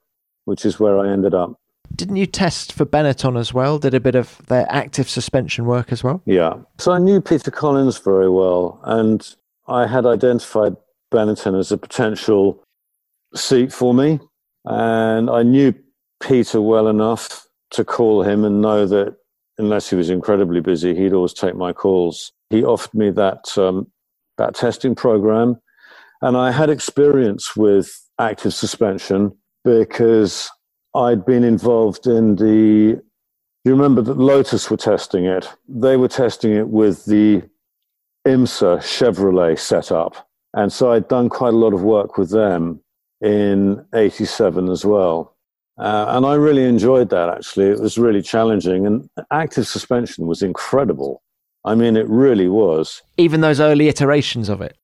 which 0.47 0.65
is 0.65 0.81
where 0.81 0.99
I 0.99 1.09
ended 1.09 1.35
up. 1.35 1.61
Didn't 1.95 2.17
you 2.17 2.27
test 2.27 2.73
for 2.73 2.85
Benetton 2.85 3.39
as 3.39 3.55
well? 3.55 3.79
Did 3.79 3.95
a 3.95 4.01
bit 4.01 4.15
of 4.15 4.41
their 4.47 4.67
active 4.71 5.09
suspension 5.09 5.67
work 5.67 5.93
as 5.93 6.03
well? 6.03 6.23
Yeah. 6.25 6.55
So 6.79 6.93
I 6.93 6.99
knew 6.99 7.21
Peter 7.21 7.51
Collins 7.51 7.99
very 7.99 8.29
well, 8.29 8.81
and 8.85 9.37
I 9.69 9.87
had 9.87 10.05
identified 10.07 10.77
Benetton 11.13 11.59
as 11.59 11.71
a 11.71 11.79
potential 11.79 12.63
seat 13.35 13.73
for 13.73 13.95
me. 13.95 14.19
And 14.65 15.31
I 15.31 15.43
knew 15.43 15.75
Peter 16.21 16.61
well 16.61 16.89
enough 16.89 17.47
to 17.71 17.85
call 17.85 18.23
him 18.23 18.45
and 18.45 18.61
know 18.61 18.87
that 18.87 19.17
unless 19.59 19.89
he 19.89 19.97
was 19.97 20.11
incredibly 20.11 20.61
busy, 20.61 20.95
he'd 20.95 21.13
always 21.13 21.33
take 21.33 21.55
my 21.55 21.73
calls. 21.73 22.33
He 22.51 22.65
offered 22.65 22.95
me 22.95 23.11
that 23.11 23.57
um, 23.57 23.91
that 24.39 24.55
testing 24.55 24.95
program, 24.95 25.57
and 26.21 26.37
I 26.37 26.51
had 26.51 26.69
experience 26.69 27.57
with 27.57 28.01
active 28.19 28.55
suspension 28.55 29.37
because 29.67 30.49
I'd 30.95 31.27
been 31.27 31.43
involved 31.45 32.07
in 32.07 32.37
the. 32.37 33.03
You 33.65 33.73
remember 33.73 34.01
that 34.01 34.17
Lotus 34.17 34.71
were 34.71 34.77
testing 34.77 35.25
it. 35.25 35.49
They 35.69 35.97
were 35.97 36.09
testing 36.09 36.53
it 36.53 36.69
with 36.69 37.05
the 37.07 37.43
IMSA 38.27 38.79
Chevrolet 38.79 39.59
setup, 39.59 40.29
and 40.55 40.73
so 40.73 40.93
I'd 40.93 41.09
done 41.09 41.29
quite 41.29 41.53
a 41.53 41.57
lot 41.57 41.75
of 41.75 41.83
work 41.83 42.17
with 42.17 42.31
them 42.31 42.81
in 43.21 43.85
'87 43.93 44.71
as 44.71 44.85
well. 44.85 45.35
Uh, 45.79 46.07
and 46.09 46.25
I 46.25 46.35
really 46.35 46.65
enjoyed 46.65 47.11
that 47.11 47.29
actually. 47.29 47.67
It 47.67 47.81
was 47.81 47.99
really 47.99 48.23
challenging, 48.23 48.87
and 48.87 49.11
active 49.33 49.67
suspension 49.67 50.29
was 50.29 50.43
incredible. 50.43 51.23
I 51.65 51.75
mean, 51.75 51.97
it 51.97 52.09
really 52.09 52.49
was. 52.49 53.03
Even 53.17 53.41
those 53.41 53.59
early 53.59 53.89
iterations 53.89 54.49
of 54.49 54.63
it? 54.63 54.79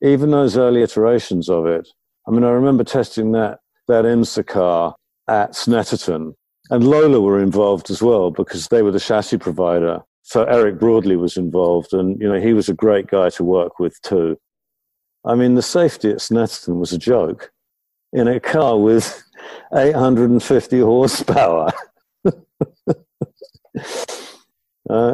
Even 0.00 0.30
those 0.30 0.56
early 0.56 0.82
iterations 0.82 1.50
of 1.50 1.66
it. 1.66 1.88
I 2.28 2.30
mean, 2.30 2.44
I 2.44 2.50
remember 2.50 2.84
testing 2.84 3.32
that, 3.32 3.58
that 3.88 4.04
IMSA 4.04 4.94
at 5.28 5.52
Snetterton, 5.52 6.34
and 6.70 6.86
Lola 6.86 7.20
were 7.20 7.42
involved 7.42 7.90
as 7.90 8.02
well 8.02 8.30
because 8.30 8.68
they 8.68 8.82
were 8.82 8.92
the 8.92 9.00
chassis 9.00 9.38
provider. 9.38 10.00
So 10.22 10.44
Eric 10.44 10.78
Broadley 10.78 11.18
was 11.18 11.36
involved, 11.36 11.92
and 11.92 12.20
you 12.20 12.28
know 12.28 12.40
he 12.40 12.52
was 12.52 12.68
a 12.68 12.74
great 12.74 13.06
guy 13.06 13.30
to 13.30 13.44
work 13.44 13.78
with 13.78 14.00
too. 14.02 14.38
I 15.24 15.34
mean, 15.34 15.54
the 15.54 15.62
safety 15.62 16.10
at 16.10 16.18
Snetterton 16.18 16.78
was 16.78 16.92
a 16.92 16.98
joke 16.98 17.50
in 18.12 18.28
a 18.28 18.40
car 18.40 18.78
with 18.78 19.22
850 19.74 20.80
horsepower. 20.80 21.70
uh, 22.24 22.32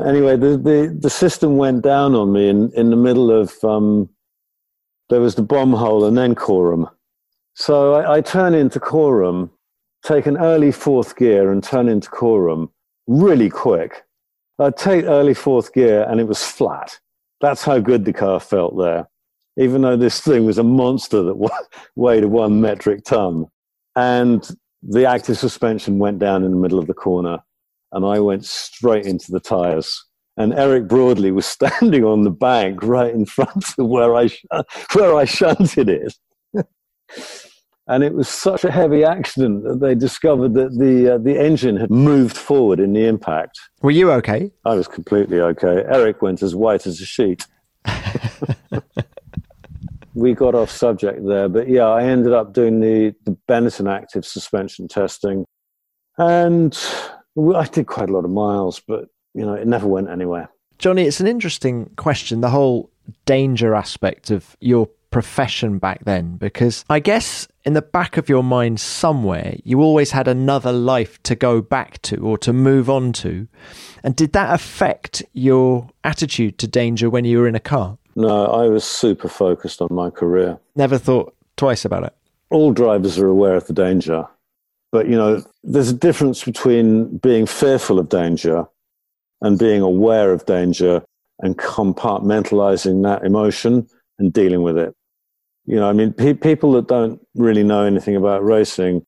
anyway, 0.02 0.36
the, 0.36 0.56
the, 0.56 0.96
the 1.00 1.10
system 1.10 1.56
went 1.56 1.82
down 1.82 2.14
on 2.14 2.32
me 2.32 2.48
in, 2.48 2.70
in 2.74 2.90
the 2.90 2.96
middle 2.96 3.30
of, 3.30 3.52
um, 3.64 4.08
there 5.10 5.20
was 5.20 5.34
the 5.34 5.42
bomb 5.42 5.72
hole 5.72 6.04
and 6.04 6.16
then 6.16 6.34
Coram. 6.34 6.88
So 7.54 7.94
I, 7.94 8.16
I 8.16 8.20
turn 8.20 8.54
into 8.54 8.80
Coram, 8.80 9.50
take 10.04 10.26
an 10.26 10.36
early 10.36 10.72
fourth 10.72 11.16
gear 11.16 11.50
and 11.50 11.62
turn 11.62 11.88
into 11.88 12.10
Coram 12.10 12.70
really 13.06 13.50
quick. 13.50 14.02
I'd 14.58 14.76
take 14.76 15.04
early 15.04 15.34
fourth 15.34 15.72
gear 15.72 16.06
and 16.08 16.20
it 16.20 16.28
was 16.28 16.44
flat. 16.44 16.98
That's 17.40 17.64
how 17.64 17.78
good 17.78 18.04
the 18.04 18.12
car 18.12 18.40
felt 18.40 18.76
there 18.78 19.08
even 19.56 19.82
though 19.82 19.96
this 19.96 20.20
thing 20.20 20.44
was 20.44 20.58
a 20.58 20.64
monster 20.64 21.22
that 21.22 21.50
weighed 21.96 22.24
one 22.24 22.60
metric 22.60 23.04
ton. 23.04 23.46
And 23.96 24.46
the 24.82 25.06
active 25.06 25.38
suspension 25.38 25.98
went 25.98 26.18
down 26.18 26.44
in 26.44 26.50
the 26.50 26.56
middle 26.56 26.78
of 26.78 26.86
the 26.86 26.94
corner, 26.94 27.38
and 27.92 28.04
I 28.04 28.20
went 28.20 28.44
straight 28.44 29.06
into 29.06 29.30
the 29.30 29.40
tires. 29.40 30.04
And 30.36 30.52
Eric 30.52 30.88
Broadley 30.88 31.32
was 31.32 31.46
standing 31.46 32.04
on 32.04 32.24
the 32.24 32.30
bank 32.30 32.82
right 32.82 33.14
in 33.14 33.24
front 33.24 33.64
of 33.78 33.86
where 33.86 34.16
I 34.16 34.28
where 34.92 35.14
I 35.14 35.24
shunted 35.24 35.88
it. 35.88 36.14
And 37.86 38.02
it 38.02 38.14
was 38.14 38.28
such 38.28 38.64
a 38.64 38.70
heavy 38.70 39.04
accident 39.04 39.64
that 39.64 39.80
they 39.80 39.94
discovered 39.94 40.54
that 40.54 40.78
the 40.78 41.14
uh, 41.14 41.18
the 41.18 41.38
engine 41.38 41.76
had 41.76 41.90
moved 41.90 42.36
forward 42.36 42.80
in 42.80 42.92
the 42.92 43.06
impact. 43.06 43.60
Were 43.82 43.90
you 43.90 44.10
okay? 44.12 44.50
I 44.64 44.74
was 44.74 44.88
completely 44.88 45.40
okay. 45.40 45.84
Eric 45.86 46.22
went 46.22 46.42
as 46.42 46.54
white 46.54 46.86
as 46.86 47.00
a 47.00 47.04
sheet. 47.04 47.46
we 50.14 50.32
got 50.32 50.54
off 50.54 50.70
subject 50.70 51.26
there, 51.26 51.48
but 51.48 51.68
yeah, 51.68 51.86
I 51.86 52.04
ended 52.04 52.32
up 52.32 52.54
doing 52.54 52.80
the, 52.80 53.14
the 53.24 53.36
Benetton 53.48 53.92
active 53.92 54.24
suspension 54.24 54.88
testing, 54.88 55.44
and 56.16 56.78
I 57.54 57.66
did 57.66 57.86
quite 57.86 58.08
a 58.08 58.12
lot 58.12 58.24
of 58.24 58.30
miles, 58.30 58.80
but 58.86 59.08
you 59.34 59.44
know, 59.44 59.54
it 59.54 59.66
never 59.66 59.86
went 59.86 60.08
anywhere. 60.08 60.48
Johnny, 60.78 61.04
it's 61.04 61.20
an 61.20 61.26
interesting 61.26 61.90
question, 61.96 62.40
the 62.40 62.50
whole 62.50 62.90
danger 63.26 63.74
aspect 63.74 64.30
of 64.30 64.56
your 64.60 64.88
profession 65.14 65.78
back 65.78 66.04
then, 66.04 66.36
because 66.38 66.84
I 66.90 66.98
guess 66.98 67.46
in 67.64 67.74
the 67.74 67.82
back 67.82 68.16
of 68.16 68.28
your 68.28 68.42
mind 68.42 68.80
somewhere, 68.80 69.54
you 69.62 69.80
always 69.80 70.10
had 70.10 70.26
another 70.26 70.72
life 70.72 71.22
to 71.22 71.36
go 71.36 71.60
back 71.60 72.02
to 72.02 72.16
or 72.16 72.36
to 72.38 72.52
move 72.52 72.90
on 72.90 73.12
to. 73.12 73.46
And 74.02 74.16
did 74.16 74.32
that 74.32 74.52
affect 74.52 75.22
your 75.32 75.88
attitude 76.02 76.58
to 76.58 76.66
danger 76.66 77.08
when 77.08 77.24
you 77.24 77.38
were 77.38 77.46
in 77.46 77.54
a 77.54 77.60
car? 77.60 77.96
No, 78.16 78.46
I 78.46 78.66
was 78.66 78.82
super 78.82 79.28
focused 79.28 79.80
on 79.80 79.86
my 79.92 80.10
career. 80.10 80.58
Never 80.74 80.98
thought 80.98 81.32
twice 81.56 81.84
about 81.84 82.02
it. 82.02 82.12
All 82.50 82.72
drivers 82.72 83.16
are 83.16 83.28
aware 83.28 83.54
of 83.54 83.68
the 83.68 83.72
danger. 83.72 84.26
But, 84.90 85.06
you 85.08 85.14
know, 85.14 85.44
there's 85.62 85.90
a 85.90 85.94
difference 85.94 86.42
between 86.42 87.18
being 87.18 87.46
fearful 87.46 88.00
of 88.00 88.08
danger 88.08 88.64
and 89.42 89.60
being 89.60 89.80
aware 89.80 90.32
of 90.32 90.44
danger 90.44 91.04
and 91.38 91.56
compartmentalizing 91.56 93.04
that 93.04 93.24
emotion 93.24 93.86
and 94.18 94.32
dealing 94.32 94.62
with 94.62 94.76
it. 94.76 94.92
You 95.66 95.76
know, 95.76 95.88
I 95.88 95.92
mean, 95.92 96.12
pe- 96.12 96.34
people 96.34 96.72
that 96.72 96.88
don't 96.88 97.20
really 97.34 97.62
know 97.62 97.84
anything 97.84 98.16
about 98.16 98.44
racing 98.44 99.04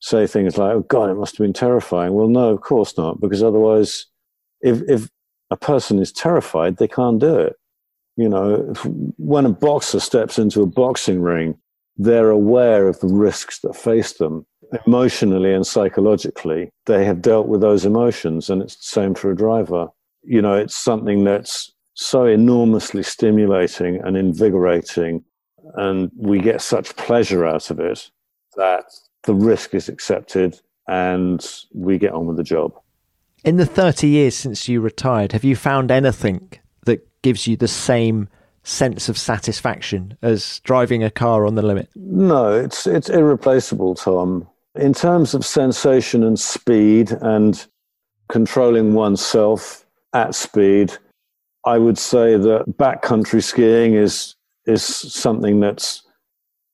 say 0.00 0.26
things 0.26 0.56
like, 0.56 0.72
oh, 0.72 0.80
God, 0.80 1.10
it 1.10 1.14
must 1.14 1.36
have 1.36 1.44
been 1.44 1.52
terrifying. 1.52 2.14
Well, 2.14 2.28
no, 2.28 2.48
of 2.50 2.62
course 2.62 2.96
not, 2.96 3.20
because 3.20 3.42
otherwise, 3.42 4.06
if, 4.62 4.80
if 4.88 5.10
a 5.50 5.56
person 5.56 5.98
is 5.98 6.12
terrified, 6.12 6.78
they 6.78 6.88
can't 6.88 7.18
do 7.18 7.38
it. 7.38 7.56
You 8.16 8.28
know, 8.28 8.72
when 9.16 9.46
a 9.46 9.50
boxer 9.50 10.00
steps 10.00 10.38
into 10.38 10.62
a 10.62 10.66
boxing 10.66 11.20
ring, 11.20 11.58
they're 11.96 12.30
aware 12.30 12.88
of 12.88 12.98
the 13.00 13.08
risks 13.08 13.60
that 13.60 13.76
face 13.76 14.14
them 14.14 14.46
emotionally 14.86 15.52
and 15.52 15.66
psychologically. 15.66 16.70
They 16.86 17.04
have 17.04 17.20
dealt 17.20 17.46
with 17.46 17.60
those 17.60 17.84
emotions, 17.84 18.48
and 18.48 18.62
it's 18.62 18.76
the 18.76 18.84
same 18.84 19.14
for 19.14 19.30
a 19.30 19.36
driver. 19.36 19.88
You 20.22 20.40
know, 20.40 20.54
it's 20.54 20.76
something 20.76 21.24
that's 21.24 21.72
so 21.94 22.24
enormously 22.24 23.02
stimulating 23.02 24.00
and 24.02 24.16
invigorating, 24.16 25.24
and 25.74 26.10
we 26.16 26.40
get 26.40 26.62
such 26.62 26.96
pleasure 26.96 27.44
out 27.46 27.70
of 27.70 27.80
it 27.80 28.10
that 28.56 28.84
the 29.24 29.34
risk 29.34 29.74
is 29.74 29.88
accepted 29.88 30.60
and 30.88 31.46
we 31.72 31.98
get 31.98 32.12
on 32.12 32.26
with 32.26 32.36
the 32.36 32.42
job. 32.42 32.72
In 33.44 33.56
the 33.56 33.66
30 33.66 34.08
years 34.08 34.36
since 34.36 34.68
you 34.68 34.80
retired, 34.80 35.32
have 35.32 35.44
you 35.44 35.56
found 35.56 35.90
anything 35.90 36.50
that 36.84 37.06
gives 37.22 37.46
you 37.46 37.56
the 37.56 37.68
same 37.68 38.28
sense 38.62 39.08
of 39.08 39.16
satisfaction 39.16 40.16
as 40.22 40.60
driving 40.60 41.02
a 41.02 41.10
car 41.10 41.46
on 41.46 41.54
the 41.54 41.62
limit? 41.62 41.88
No, 41.94 42.52
it's 42.52 42.86
it's 42.86 43.08
irreplaceable, 43.08 43.94
Tom. 43.94 44.46
In 44.74 44.92
terms 44.92 45.34
of 45.34 45.44
sensation 45.44 46.22
and 46.22 46.38
speed 46.38 47.12
and 47.22 47.66
controlling 48.28 48.94
oneself 48.94 49.86
at 50.12 50.34
speed, 50.34 50.92
I 51.64 51.78
would 51.78 51.98
say 51.98 52.36
that 52.36 52.64
backcountry 52.78 53.42
skiing 53.42 53.94
is 53.94 54.34
is 54.66 54.84
something 54.84 55.60
that's 55.60 56.02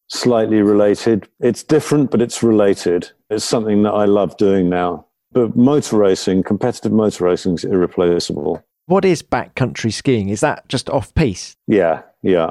slightly 0.08 0.62
related. 0.62 1.28
It's 1.40 1.62
different, 1.62 2.10
but 2.10 2.22
it's 2.22 2.42
related. 2.42 3.10
It's 3.30 3.44
something 3.44 3.82
that 3.82 3.92
I 3.92 4.04
love 4.04 4.36
doing 4.36 4.68
now. 4.68 5.06
But 5.32 5.56
motor 5.56 5.98
racing, 5.98 6.44
competitive 6.44 6.92
motor 6.92 7.24
racing, 7.24 7.54
is 7.54 7.64
irreplaceable. 7.64 8.62
What 8.86 9.04
is 9.04 9.22
backcountry 9.22 9.92
skiing? 9.92 10.28
Is 10.28 10.40
that 10.40 10.68
just 10.68 10.88
off 10.88 11.14
piste? 11.14 11.56
Yeah, 11.66 12.02
yeah. 12.22 12.50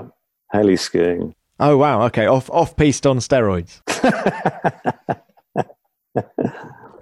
Heli 0.51 0.75
skiing. 0.75 1.33
Oh 1.59 1.77
wow, 1.77 2.03
okay. 2.07 2.25
Off 2.25 2.49
off 2.49 2.75
piste 2.75 3.07
on 3.07 3.19
steroids. 3.19 3.81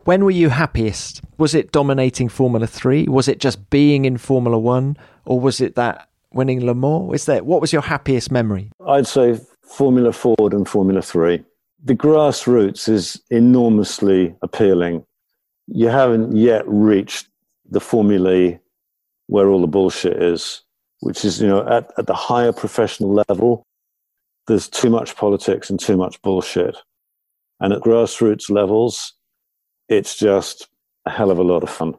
When 0.06 0.26
were 0.26 0.32
you 0.32 0.50
happiest? 0.50 1.22
Was 1.38 1.56
it 1.56 1.72
dominating 1.72 2.28
Formula 2.28 2.68
3? 2.68 3.08
Was 3.08 3.30
it 3.30 3.40
just 3.40 3.70
being 3.70 4.04
in 4.04 4.18
Formula 4.18 4.60
1? 4.60 4.98
Or 5.26 5.40
was 5.40 5.62
it 5.62 5.76
that 5.76 6.10
winning 6.34 6.66
Le 6.66 6.74
Mans? 6.74 7.14
Is 7.14 7.26
that 7.26 7.46
what 7.46 7.62
was 7.62 7.74
your 7.74 7.82
happiest 7.82 8.32
memory? 8.32 8.72
I'd 8.88 9.08
say 9.08 9.40
Formula 9.64 10.12
Ford 10.12 10.54
and 10.54 10.68
Formula 10.68 11.02
3. 11.02 11.44
The 11.84 11.96
grassroots 11.96 12.88
is 12.88 13.22
enormously 13.30 14.36
appealing. 14.42 15.06
You 15.68 15.90
haven't 15.90 16.36
yet 16.36 16.64
reached 16.68 17.28
the 17.70 17.80
formulae 17.80 18.60
where 19.28 19.50
all 19.50 19.62
the 19.62 19.68
bullshit 19.68 20.22
is, 20.22 20.62
which 21.00 21.26
is, 21.26 21.42
you 21.42 21.48
know, 21.48 21.68
at, 21.68 21.92
at 21.98 22.08
the 22.08 22.14
higher 22.14 22.54
professional 22.54 23.14
level, 23.28 23.66
there's 24.48 24.68
too 24.68 24.90
much 24.90 25.16
politics 25.16 25.70
and 25.70 25.80
too 25.80 25.98
much 25.98 26.22
bullshit. 26.22 26.78
And 27.60 27.74
at 27.74 27.82
grassroots 27.82 28.50
levels, 28.50 29.14
it's 29.90 30.18
just 30.18 30.68
a 31.06 31.10
hell 31.10 31.32
of 31.32 31.40
a 31.40 31.44
lot 31.44 31.64
of 31.64 31.70
fun. 31.70 31.96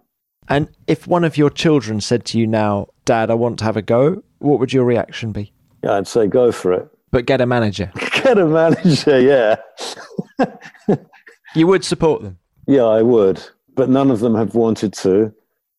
And 0.48 0.68
if 0.86 1.06
one 1.06 1.24
of 1.24 1.38
your 1.38 1.50
children 1.50 2.00
said 2.00 2.24
to 2.26 2.38
you 2.38 2.46
now, 2.46 2.88
Dad, 3.04 3.30
I 3.30 3.34
want 3.34 3.58
to 3.58 3.64
have 3.64 3.76
a 3.76 3.82
go, 3.82 4.22
what 4.38 4.60
would 4.60 4.72
your 4.72 4.84
reaction 4.84 5.32
be? 5.32 5.52
Yeah, 5.82 5.94
I'd 5.94 6.08
say 6.08 6.26
go 6.26 6.52
for 6.52 6.72
it. 6.72 6.88
But 7.10 7.26
get 7.26 7.40
a 7.40 7.46
manager. 7.46 7.92
get 8.22 8.38
a 8.38 8.46
manager, 8.46 9.20
yeah. 9.20 10.46
you 11.54 11.66
would 11.66 11.84
support 11.84 12.22
them? 12.22 12.38
Yeah, 12.66 12.84
I 12.84 13.02
would. 13.02 13.42
But 13.74 13.88
none 13.88 14.10
of 14.10 14.20
them 14.20 14.34
have 14.34 14.54
wanted 14.54 14.92
to. 14.94 15.32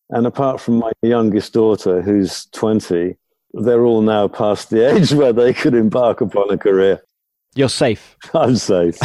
And 0.10 0.28
apart 0.28 0.62
from 0.62 0.76
my 0.76 0.92
youngest 1.02 1.54
daughter, 1.54 2.02
who's 2.02 2.46
20, 2.48 3.16
they're 3.54 3.84
all 3.84 4.02
now 4.02 4.28
past 4.28 4.70
the 4.70 4.90
age 4.96 5.12
where 5.12 5.34
they 5.34 5.54
could 5.54 5.74
embark 5.74 6.22
upon 6.22 6.52
a 6.52 6.58
career. 6.58 7.02
You're 7.56 7.70
safe. 7.70 8.18
I'm 8.34 8.58
safe. 8.58 9.00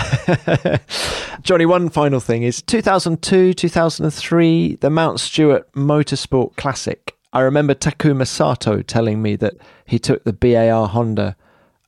Johnny, 1.43 1.67
one 1.67 1.89
final 1.89 2.21
thing 2.21 2.43
is 2.43 2.61
2002, 2.63 3.55
2003, 3.55 4.77
the 4.77 4.91
Mount 4.91 5.21
Stuart 5.21 5.73
Motorsport 5.73 6.57
Classic. 6.57 7.17
I 7.33 7.41
remember 7.41 7.75
Takuma 7.75 8.27
Sato 8.27 8.83
telling 8.83 9.23
me 9.23 9.37
that 9.37 9.55
he 9.87 9.99
took 9.99 10.25
the 10.25 10.33
BAR 10.33 10.89
Honda 10.89 11.37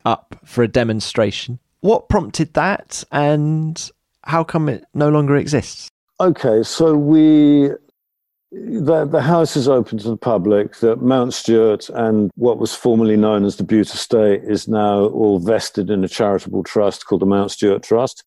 up 0.04 0.36
for 0.44 0.62
a 0.62 0.68
demonstration. 0.68 1.58
What 1.80 2.08
prompted 2.08 2.54
that 2.54 3.02
and 3.10 3.90
how 4.22 4.44
come 4.44 4.68
it 4.68 4.84
no 4.94 5.08
longer 5.08 5.36
exists? 5.36 5.88
Okay, 6.20 6.62
so 6.62 6.94
we 6.94 7.70
the, 8.52 9.06
the 9.06 9.22
house 9.22 9.56
is 9.56 9.66
open 9.66 9.98
to 9.98 10.10
the 10.10 10.16
public. 10.16 10.76
That 10.76 11.00
Mount 11.00 11.32
Stuart 11.32 11.88
and 11.88 12.30
what 12.34 12.58
was 12.58 12.74
formerly 12.74 13.16
known 13.16 13.44
as 13.44 13.56
the 13.56 13.64
Bute 13.64 13.92
Estate 13.92 14.42
is 14.44 14.68
now 14.68 15.06
all 15.06 15.38
vested 15.38 15.90
in 15.90 16.04
a 16.04 16.08
charitable 16.08 16.62
trust 16.62 17.06
called 17.06 17.22
the 17.22 17.26
Mount 17.26 17.50
Stuart 17.50 17.82
Trust. 17.82 18.24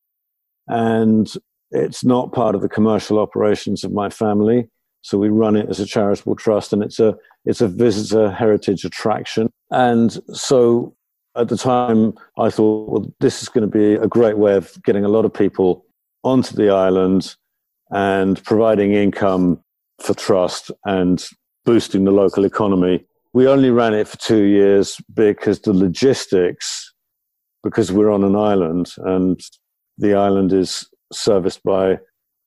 And 0.67 1.31
it's 1.71 2.03
not 2.03 2.33
part 2.33 2.55
of 2.55 2.61
the 2.61 2.69
commercial 2.69 3.19
operations 3.19 3.83
of 3.83 3.91
my 3.91 4.09
family. 4.09 4.67
So 5.05 5.19
we 5.19 5.29
run 5.29 5.55
it 5.55 5.69
as 5.69 5.79
a 5.79 5.85
charitable 5.85 6.35
trust 6.35 6.73
and 6.73 6.81
it's 6.81 6.99
a, 6.99 7.15
it's 7.45 7.61
a 7.61 7.67
visitor 7.67 8.31
heritage 8.31 8.83
attraction. 8.83 9.51
And 9.69 10.17
so 10.33 10.95
at 11.37 11.47
the 11.47 11.57
time, 11.57 12.15
I 12.39 12.49
thought, 12.49 12.89
well, 12.89 13.13
this 13.19 13.43
is 13.43 13.47
going 13.47 13.69
to 13.69 13.77
be 13.77 13.93
a 13.93 14.07
great 14.07 14.39
way 14.39 14.55
of 14.55 14.75
getting 14.83 15.05
a 15.05 15.09
lot 15.09 15.23
of 15.23 15.31
people 15.31 15.85
onto 16.23 16.55
the 16.55 16.71
island 16.71 17.35
and 17.91 18.43
providing 18.45 18.93
income 18.93 19.61
for 20.01 20.15
trust 20.15 20.71
and 20.85 21.23
boosting 21.65 22.05
the 22.05 22.11
local 22.11 22.43
economy. 22.43 23.05
We 23.31 23.47
only 23.47 23.69
ran 23.69 23.93
it 23.93 24.07
for 24.07 24.17
two 24.17 24.45
years 24.45 24.97
because 25.13 25.59
the 25.59 25.73
logistics, 25.73 26.91
because 27.61 27.91
we're 27.91 28.09
on 28.09 28.23
an 28.23 28.35
island 28.35 28.91
and 28.97 29.39
the 29.99 30.15
island 30.15 30.51
is 30.51 30.89
serviced 31.13 31.61
by 31.61 31.99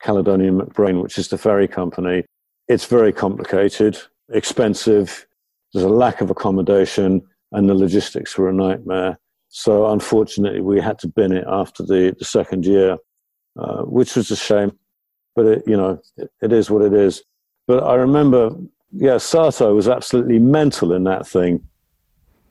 Caledonian 0.03 0.59
MacBrayne, 0.59 1.01
which 1.01 1.19
is 1.19 1.29
the 1.29 1.39
ferry 1.39 1.69
company. 1.69 2.25
It's 2.69 2.85
very 2.85 3.13
complicated, 3.13 3.99
expensive. 4.33 5.27
There's 5.73 5.85
a 5.85 5.89
lack 5.89 6.21
of 6.21 6.31
accommodation, 6.31 7.23
and 7.53 7.69
the 7.69 7.75
logistics 7.75 8.37
were 8.37 8.51
a 8.51 8.53
nightmare. 8.53 9.19
So, 9.49 9.91
unfortunately, 9.91 10.61
we 10.61 10.81
had 10.81 10.99
to 11.01 11.09
bin 11.09 11.33
it 11.33 11.45
after 11.49 11.83
the, 11.83 12.15
the 12.19 12.25
second 12.25 12.67
year, 12.67 12.99
uh, 13.59 13.83
which 13.83 14.17
was 14.17 14.31
a 14.31 14.37
shame. 14.37 14.73
But 15.35 15.47
it, 15.47 15.63
you 15.67 15.77
know, 15.77 16.01
it, 16.17 16.31
it 16.43 16.53
is 16.53 16.71
what 16.71 16.83
it 16.83 16.93
is. 16.93 17.23
But 17.67 17.85
I 17.85 17.95
remember, 17.95 18.51
yeah, 18.93 19.19
Sato 19.19 19.75
was 19.75 19.89
absolutely 19.89 20.39
mental 20.39 20.93
in 20.93 21.05
that 21.05 21.27
thing 21.27 21.68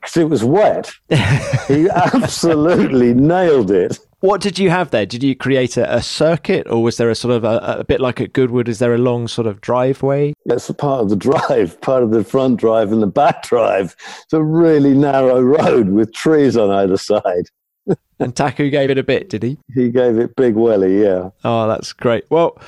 because 0.08 0.22
it 0.22 0.30
was 0.30 0.44
wet. 0.44 0.90
he 1.68 1.88
absolutely 1.90 3.12
nailed 3.12 3.70
it. 3.70 3.98
What 4.20 4.40
did 4.40 4.58
you 4.58 4.70
have 4.70 4.90
there? 4.90 5.06
Did 5.06 5.22
you 5.22 5.36
create 5.36 5.76
a, 5.76 5.96
a 5.96 6.02
circuit, 6.02 6.66
or 6.68 6.82
was 6.82 6.96
there 6.96 7.10
a 7.10 7.14
sort 7.14 7.34
of 7.34 7.44
a, 7.44 7.78
a, 7.80 7.84
bit 7.84 8.00
like 8.00 8.20
at 8.20 8.32
Goodwood? 8.32 8.68
Is 8.68 8.78
there 8.78 8.94
a 8.94 8.98
long 8.98 9.28
sort 9.28 9.46
of 9.46 9.60
driveway? 9.60 10.32
That's 10.46 10.68
a 10.68 10.74
part 10.74 11.02
of 11.02 11.10
the 11.10 11.16
drive, 11.16 11.80
part 11.82 12.02
of 12.02 12.10
the 12.10 12.24
front 12.24 12.58
drive 12.58 12.90
and 12.90 13.02
the 13.02 13.06
back 13.06 13.42
drive. 13.44 13.94
It's 14.22 14.32
a 14.32 14.42
really 14.42 14.94
narrow 14.94 15.40
road 15.40 15.90
with 15.90 16.12
trees 16.14 16.56
on 16.56 16.70
either 16.70 16.96
side. 16.96 17.50
and 18.18 18.34
Taku 18.34 18.70
gave 18.70 18.90
it 18.90 18.98
a 18.98 19.04
bit, 19.04 19.28
did 19.28 19.42
he? 19.42 19.58
He 19.74 19.90
gave 19.90 20.18
it 20.18 20.34
big 20.36 20.54
welly, 20.54 21.02
yeah. 21.02 21.30
Oh, 21.44 21.68
that's 21.68 21.92
great. 21.92 22.24
Well, 22.30 22.58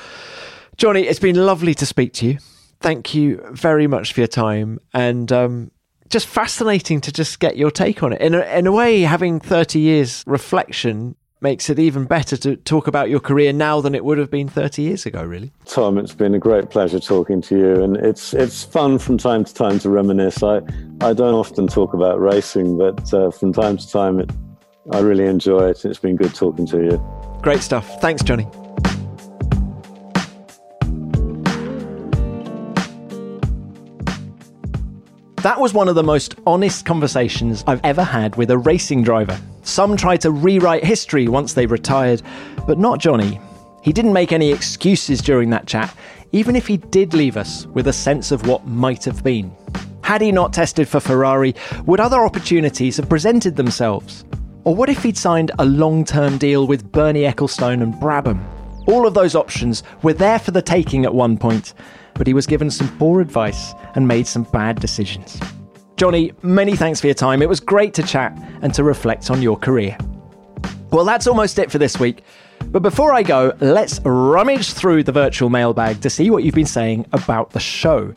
Johnny, 0.76 1.02
it's 1.02 1.18
been 1.18 1.36
lovely 1.36 1.74
to 1.74 1.86
speak 1.86 2.12
to 2.14 2.26
you. 2.26 2.38
Thank 2.80 3.14
you 3.14 3.42
very 3.50 3.86
much 3.86 4.12
for 4.12 4.20
your 4.20 4.28
time 4.28 4.78
and 4.94 5.32
um, 5.32 5.70
just 6.10 6.26
fascinating 6.26 7.00
to 7.00 7.12
just 7.12 7.40
get 7.40 7.56
your 7.56 7.70
take 7.70 8.02
on 8.02 8.12
it. 8.12 8.20
In 8.20 8.34
a, 8.34 8.40
in 8.40 8.66
a 8.66 8.72
way, 8.72 9.02
having 9.02 9.40
30 9.40 9.78
years 9.78 10.24
reflection 10.26 11.16
makes 11.40 11.70
it 11.70 11.78
even 11.78 12.04
better 12.04 12.36
to 12.36 12.56
talk 12.56 12.86
about 12.86 13.08
your 13.08 13.20
career 13.20 13.52
now 13.52 13.80
than 13.80 13.94
it 13.94 14.04
would 14.04 14.18
have 14.18 14.30
been 14.30 14.48
30 14.48 14.82
years 14.82 15.06
ago, 15.06 15.22
really. 15.22 15.50
Tom, 15.64 15.96
it's 15.96 16.12
been 16.12 16.34
a 16.34 16.38
great 16.38 16.68
pleasure 16.68 17.00
talking 17.00 17.40
to 17.42 17.56
you. 17.56 17.82
And 17.82 17.96
it's, 17.96 18.34
it's 18.34 18.62
fun 18.62 18.98
from 18.98 19.16
time 19.16 19.44
to 19.44 19.54
time 19.54 19.78
to 19.78 19.88
reminisce. 19.88 20.42
I, 20.42 20.56
I 21.00 21.14
don't 21.14 21.34
often 21.34 21.66
talk 21.66 21.94
about 21.94 22.20
racing, 22.20 22.76
but 22.76 23.14
uh, 23.14 23.30
from 23.30 23.52
time 23.54 23.78
to 23.78 23.90
time, 23.90 24.20
it, 24.20 24.30
I 24.92 24.98
really 25.00 25.26
enjoy 25.26 25.70
it. 25.70 25.84
It's 25.84 25.98
been 25.98 26.16
good 26.16 26.34
talking 26.34 26.66
to 26.66 26.82
you. 26.82 27.38
Great 27.40 27.60
stuff. 27.60 28.00
Thanks, 28.02 28.22
Johnny. 28.22 28.46
That 35.42 35.58
was 35.58 35.72
one 35.72 35.88
of 35.88 35.94
the 35.94 36.02
most 36.02 36.34
honest 36.46 36.84
conversations 36.84 37.64
I've 37.66 37.80
ever 37.82 38.04
had 38.04 38.36
with 38.36 38.50
a 38.50 38.58
racing 38.58 39.04
driver. 39.04 39.40
Some 39.62 39.96
tried 39.96 40.20
to 40.20 40.30
rewrite 40.30 40.84
history 40.84 41.28
once 41.28 41.54
they 41.54 41.64
retired, 41.64 42.20
but 42.66 42.78
not 42.78 42.98
Johnny. 42.98 43.40
He 43.82 43.90
didn't 43.90 44.12
make 44.12 44.32
any 44.32 44.52
excuses 44.52 45.22
during 45.22 45.48
that 45.48 45.66
chat, 45.66 45.96
even 46.32 46.56
if 46.56 46.66
he 46.66 46.76
did 46.76 47.14
leave 47.14 47.38
us 47.38 47.64
with 47.68 47.88
a 47.88 47.92
sense 47.92 48.32
of 48.32 48.46
what 48.46 48.66
might 48.66 49.02
have 49.04 49.24
been. 49.24 49.50
Had 50.02 50.20
he 50.20 50.30
not 50.30 50.52
tested 50.52 50.86
for 50.86 51.00
Ferrari, 51.00 51.54
would 51.86 52.00
other 52.00 52.22
opportunities 52.26 52.98
have 52.98 53.08
presented 53.08 53.56
themselves? 53.56 54.26
Or 54.64 54.76
what 54.76 54.90
if 54.90 55.02
he'd 55.02 55.16
signed 55.16 55.52
a 55.58 55.64
long 55.64 56.04
term 56.04 56.36
deal 56.36 56.66
with 56.66 56.92
Bernie 56.92 57.22
Ecclestone 57.22 57.82
and 57.82 57.94
Brabham? 57.94 58.44
All 58.86 59.06
of 59.06 59.14
those 59.14 59.34
options 59.34 59.84
were 60.02 60.12
there 60.12 60.38
for 60.38 60.50
the 60.50 60.60
taking 60.60 61.06
at 61.06 61.14
one 61.14 61.38
point, 61.38 61.72
but 62.20 62.26
he 62.26 62.34
was 62.34 62.46
given 62.46 62.70
some 62.70 62.94
poor 62.98 63.22
advice 63.22 63.72
and 63.94 64.06
made 64.06 64.26
some 64.26 64.42
bad 64.42 64.78
decisions. 64.78 65.40
Johnny, 65.96 66.32
many 66.42 66.76
thanks 66.76 67.00
for 67.00 67.06
your 67.06 67.14
time. 67.14 67.40
It 67.40 67.48
was 67.48 67.60
great 67.60 67.94
to 67.94 68.02
chat 68.02 68.38
and 68.60 68.74
to 68.74 68.84
reflect 68.84 69.30
on 69.30 69.40
your 69.40 69.56
career. 69.56 69.96
Well, 70.90 71.06
that's 71.06 71.26
almost 71.26 71.58
it 71.58 71.70
for 71.70 71.78
this 71.78 71.98
week. 71.98 72.22
But 72.66 72.82
before 72.82 73.14
I 73.14 73.22
go, 73.22 73.54
let's 73.60 74.00
rummage 74.04 74.74
through 74.74 75.04
the 75.04 75.12
virtual 75.12 75.48
mailbag 75.48 76.02
to 76.02 76.10
see 76.10 76.28
what 76.28 76.44
you've 76.44 76.54
been 76.54 76.66
saying 76.66 77.06
about 77.14 77.52
the 77.52 77.58
show. 77.58 78.14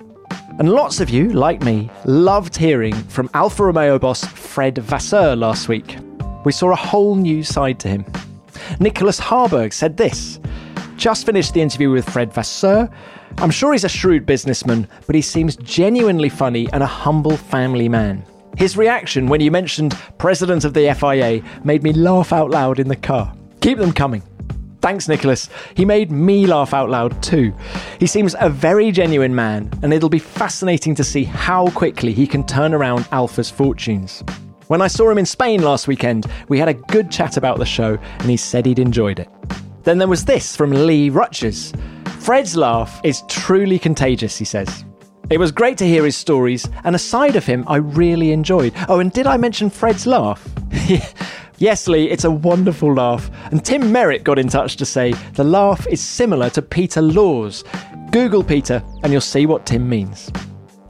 And 0.59 0.73
lots 0.73 0.99
of 0.99 1.09
you, 1.09 1.29
like 1.29 1.61
me, 1.63 1.89
loved 2.03 2.57
hearing 2.57 2.93
from 2.93 3.29
Alfa 3.33 3.63
Romeo 3.63 3.97
boss 3.99 4.25
Fred 4.25 4.79
Vasseur 4.79 5.33
last 5.37 5.69
week. 5.69 5.95
We 6.43 6.51
saw 6.51 6.73
a 6.73 6.75
whole 6.75 7.15
new 7.15 7.41
side 7.41 7.79
to 7.79 7.87
him. 7.87 8.05
Nicholas 8.81 9.17
Harburg 9.17 9.71
said 9.71 9.95
this 9.95 10.41
Just 10.95 11.25
finished 11.25 11.53
the 11.53 11.61
interview 11.61 11.89
with 11.91 12.09
Fred 12.09 12.33
Vasseur 12.33 12.89
I'm 13.37 13.51
sure 13.51 13.73
he's 13.73 13.83
a 13.83 13.89
shrewd 13.89 14.25
businessman, 14.25 14.87
but 15.05 15.15
he 15.15 15.21
seems 15.21 15.55
genuinely 15.57 16.29
funny 16.29 16.69
and 16.71 16.83
a 16.83 16.87
humble 16.87 17.35
family 17.35 17.89
man. 17.89 18.23
His 18.57 18.77
reaction 18.77 19.27
when 19.27 19.41
you 19.41 19.49
mentioned 19.49 19.97
president 20.17 20.63
of 20.63 20.73
the 20.73 20.93
FIA 20.93 21.41
made 21.63 21.83
me 21.83 21.93
laugh 21.93 22.31
out 22.31 22.51
loud 22.51 22.79
in 22.79 22.87
the 22.87 22.95
car. 22.95 23.33
Keep 23.61 23.79
them 23.79 23.91
coming. 23.91 24.21
Thanks, 24.81 25.07
Nicholas. 25.07 25.49
He 25.75 25.85
made 25.85 26.11
me 26.11 26.45
laugh 26.45 26.73
out 26.73 26.89
loud 26.89 27.21
too. 27.23 27.53
He 27.99 28.07
seems 28.07 28.35
a 28.39 28.49
very 28.49 28.91
genuine 28.91 29.33
man, 29.33 29.71
and 29.81 29.93
it'll 29.93 30.09
be 30.09 30.19
fascinating 30.19 30.93
to 30.95 31.03
see 31.03 31.23
how 31.23 31.69
quickly 31.71 32.13
he 32.13 32.27
can 32.27 32.45
turn 32.45 32.73
around 32.73 33.07
Alfa's 33.11 33.49
fortunes. 33.49 34.23
When 34.67 34.81
I 34.81 34.87
saw 34.87 35.09
him 35.09 35.17
in 35.17 35.25
Spain 35.25 35.63
last 35.63 35.87
weekend, 35.87 36.27
we 36.49 36.59
had 36.59 36.67
a 36.67 36.73
good 36.73 37.09
chat 37.09 37.37
about 37.37 37.59
the 37.59 37.65
show, 37.65 37.97
and 38.19 38.29
he 38.29 38.37
said 38.37 38.65
he'd 38.65 38.79
enjoyed 38.79 39.19
it. 39.19 39.29
Then 39.83 39.97
there 39.97 40.07
was 40.07 40.25
this 40.25 40.55
from 40.55 40.71
Lee 40.71 41.09
Rutgers. 41.09 41.73
Fred's 42.19 42.55
laugh 42.55 43.01
is 43.03 43.23
truly 43.27 43.77
contagious, 43.77 44.37
he 44.37 44.45
says. 44.45 44.85
It 45.29 45.39
was 45.39 45.51
great 45.51 45.77
to 45.79 45.87
hear 45.87 46.05
his 46.05 46.15
stories, 46.15 46.69
and 46.83 46.95
a 46.95 46.99
side 46.99 47.35
of 47.35 47.45
him 47.45 47.63
I 47.67 47.77
really 47.77 48.31
enjoyed. 48.31 48.73
Oh, 48.87 48.99
and 48.99 49.11
did 49.11 49.27
I 49.27 49.37
mention 49.37 49.69
Fred's 49.69 50.05
laugh? 50.05 50.47
Yes, 51.59 51.87
Lee, 51.87 52.09
it's 52.09 52.25
a 52.25 52.31
wonderful 52.31 52.93
laugh. 52.93 53.31
And 53.51 53.63
Tim 53.63 53.91
Merritt 53.91 54.23
got 54.25 54.39
in 54.39 54.49
touch 54.49 54.75
to 54.77 54.85
say 54.85 55.13
the 55.35 55.43
laugh 55.43 55.87
is 55.87 56.01
similar 56.01 56.49
to 56.49 56.61
Peter 56.61 57.01
Law's. 57.01 57.63
Google 58.11 58.43
Peter 58.43 58.83
and 59.01 59.11
you'll 59.13 59.21
see 59.21 59.45
what 59.45 59.65
Tim 59.65 59.87
means. 59.87 60.29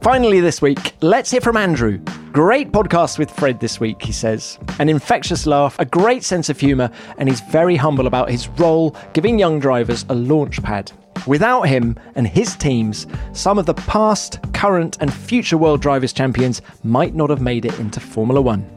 Finally, 0.04 0.40
this 0.40 0.60
week, 0.60 0.92
let's 1.00 1.30
hear 1.30 1.40
from 1.40 1.56
Andrew. 1.56 1.96
Great 2.30 2.70
podcast 2.70 3.18
with 3.18 3.30
Fred 3.30 3.58
this 3.58 3.80
week, 3.80 4.02
he 4.02 4.12
says. 4.12 4.58
An 4.78 4.90
infectious 4.90 5.46
laugh, 5.46 5.78
a 5.78 5.86
great 5.86 6.22
sense 6.22 6.50
of 6.50 6.60
humour, 6.60 6.90
and 7.16 7.26
he's 7.26 7.40
very 7.40 7.74
humble 7.74 8.06
about 8.06 8.28
his 8.28 8.46
role 8.58 8.94
giving 9.14 9.38
young 9.38 9.58
drivers 9.58 10.04
a 10.10 10.14
launch 10.14 10.62
pad. 10.62 10.92
Without 11.26 11.62
him 11.62 11.96
and 12.16 12.26
his 12.26 12.54
teams, 12.54 13.06
some 13.32 13.56
of 13.56 13.64
the 13.64 13.72
past, 13.72 14.40
current, 14.52 14.98
and 15.00 15.10
future 15.10 15.56
World 15.56 15.80
Drivers' 15.80 16.12
Champions 16.12 16.60
might 16.82 17.14
not 17.14 17.30
have 17.30 17.40
made 17.40 17.64
it 17.64 17.78
into 17.80 17.98
Formula 17.98 18.42
One. 18.42 18.68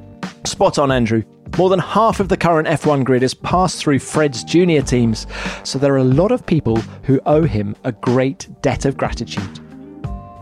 Spot 0.45 0.79
on, 0.79 0.93
Andrew. 0.93 1.23
More 1.57 1.69
than 1.69 1.79
half 1.79 2.21
of 2.21 2.29
the 2.29 2.37
current 2.37 2.69
F1 2.69 3.03
grid 3.03 3.23
has 3.23 3.33
passed 3.33 3.79
through 3.79 3.99
Fred's 3.99 4.45
junior 4.45 4.81
teams, 4.81 5.27
so 5.65 5.77
there 5.77 5.93
are 5.93 5.97
a 5.97 6.05
lot 6.05 6.31
of 6.31 6.45
people 6.45 6.77
who 7.03 7.19
owe 7.25 7.43
him 7.43 7.75
a 7.83 7.91
great 7.91 8.47
debt 8.61 8.85
of 8.85 8.95
gratitude. 8.95 9.59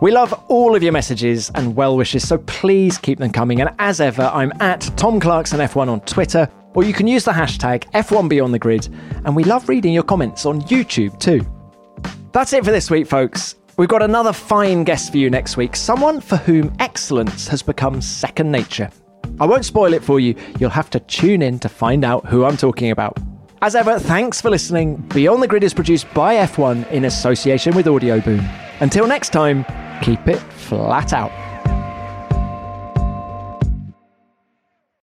We 0.01 0.11
love 0.11 0.33
all 0.49 0.75
of 0.75 0.83
your 0.83 0.91
messages 0.91 1.49
and 1.55 1.73
well 1.73 1.95
wishes, 1.95 2.27
so 2.27 2.37
please 2.39 2.97
keep 2.97 3.17
them 3.17 3.31
coming. 3.31 3.61
And 3.61 3.69
as 3.79 4.01
ever, 4.01 4.23
I'm 4.33 4.51
at 4.59 4.81
Tom 4.97 5.21
Clarkson 5.21 5.61
F1 5.61 5.87
on 5.87 6.01
Twitter, 6.01 6.49
or 6.73 6.83
you 6.83 6.91
can 6.91 7.07
use 7.07 7.23
the 7.23 7.31
hashtag 7.31 7.89
F1BeyondTheGrid, 7.91 8.93
and 9.23 9.35
we 9.35 9.45
love 9.45 9.69
reading 9.69 9.93
your 9.93 10.03
comments 10.03 10.45
on 10.45 10.61
YouTube 10.63 11.17
too. 11.19 11.45
That's 12.33 12.51
it 12.51 12.65
for 12.65 12.71
this 12.71 12.91
week, 12.91 13.07
folks. 13.07 13.55
We've 13.77 13.87
got 13.87 14.01
another 14.01 14.33
fine 14.33 14.83
guest 14.83 15.11
for 15.11 15.17
you 15.17 15.29
next 15.29 15.55
week, 15.55 15.77
someone 15.77 16.19
for 16.19 16.35
whom 16.35 16.75
excellence 16.79 17.47
has 17.47 17.61
become 17.61 18.01
second 18.01 18.51
nature. 18.51 18.89
I 19.39 19.45
won't 19.45 19.63
spoil 19.63 19.93
it 19.93 20.03
for 20.03 20.19
you, 20.19 20.35
you'll 20.59 20.69
have 20.71 20.89
to 20.89 20.99
tune 20.99 21.41
in 21.41 21.57
to 21.59 21.69
find 21.69 22.03
out 22.03 22.25
who 22.25 22.43
I'm 22.43 22.57
talking 22.57 22.91
about. 22.91 23.17
As 23.61 23.75
ever, 23.75 23.99
thanks 23.99 24.41
for 24.41 24.49
listening. 24.49 24.97
Beyond 25.13 25.41
the 25.41 25.47
Grid 25.47 25.63
is 25.63 25.73
produced 25.73 26.13
by 26.13 26.35
F1 26.35 26.91
in 26.91 27.05
association 27.05 27.75
with 27.75 27.85
Audioboom. 27.85 28.47
Until 28.81 29.07
next 29.07 29.29
time, 29.29 29.65
keep 30.01 30.27
it 30.27 30.39
flat 30.39 31.13
out. 31.13 31.44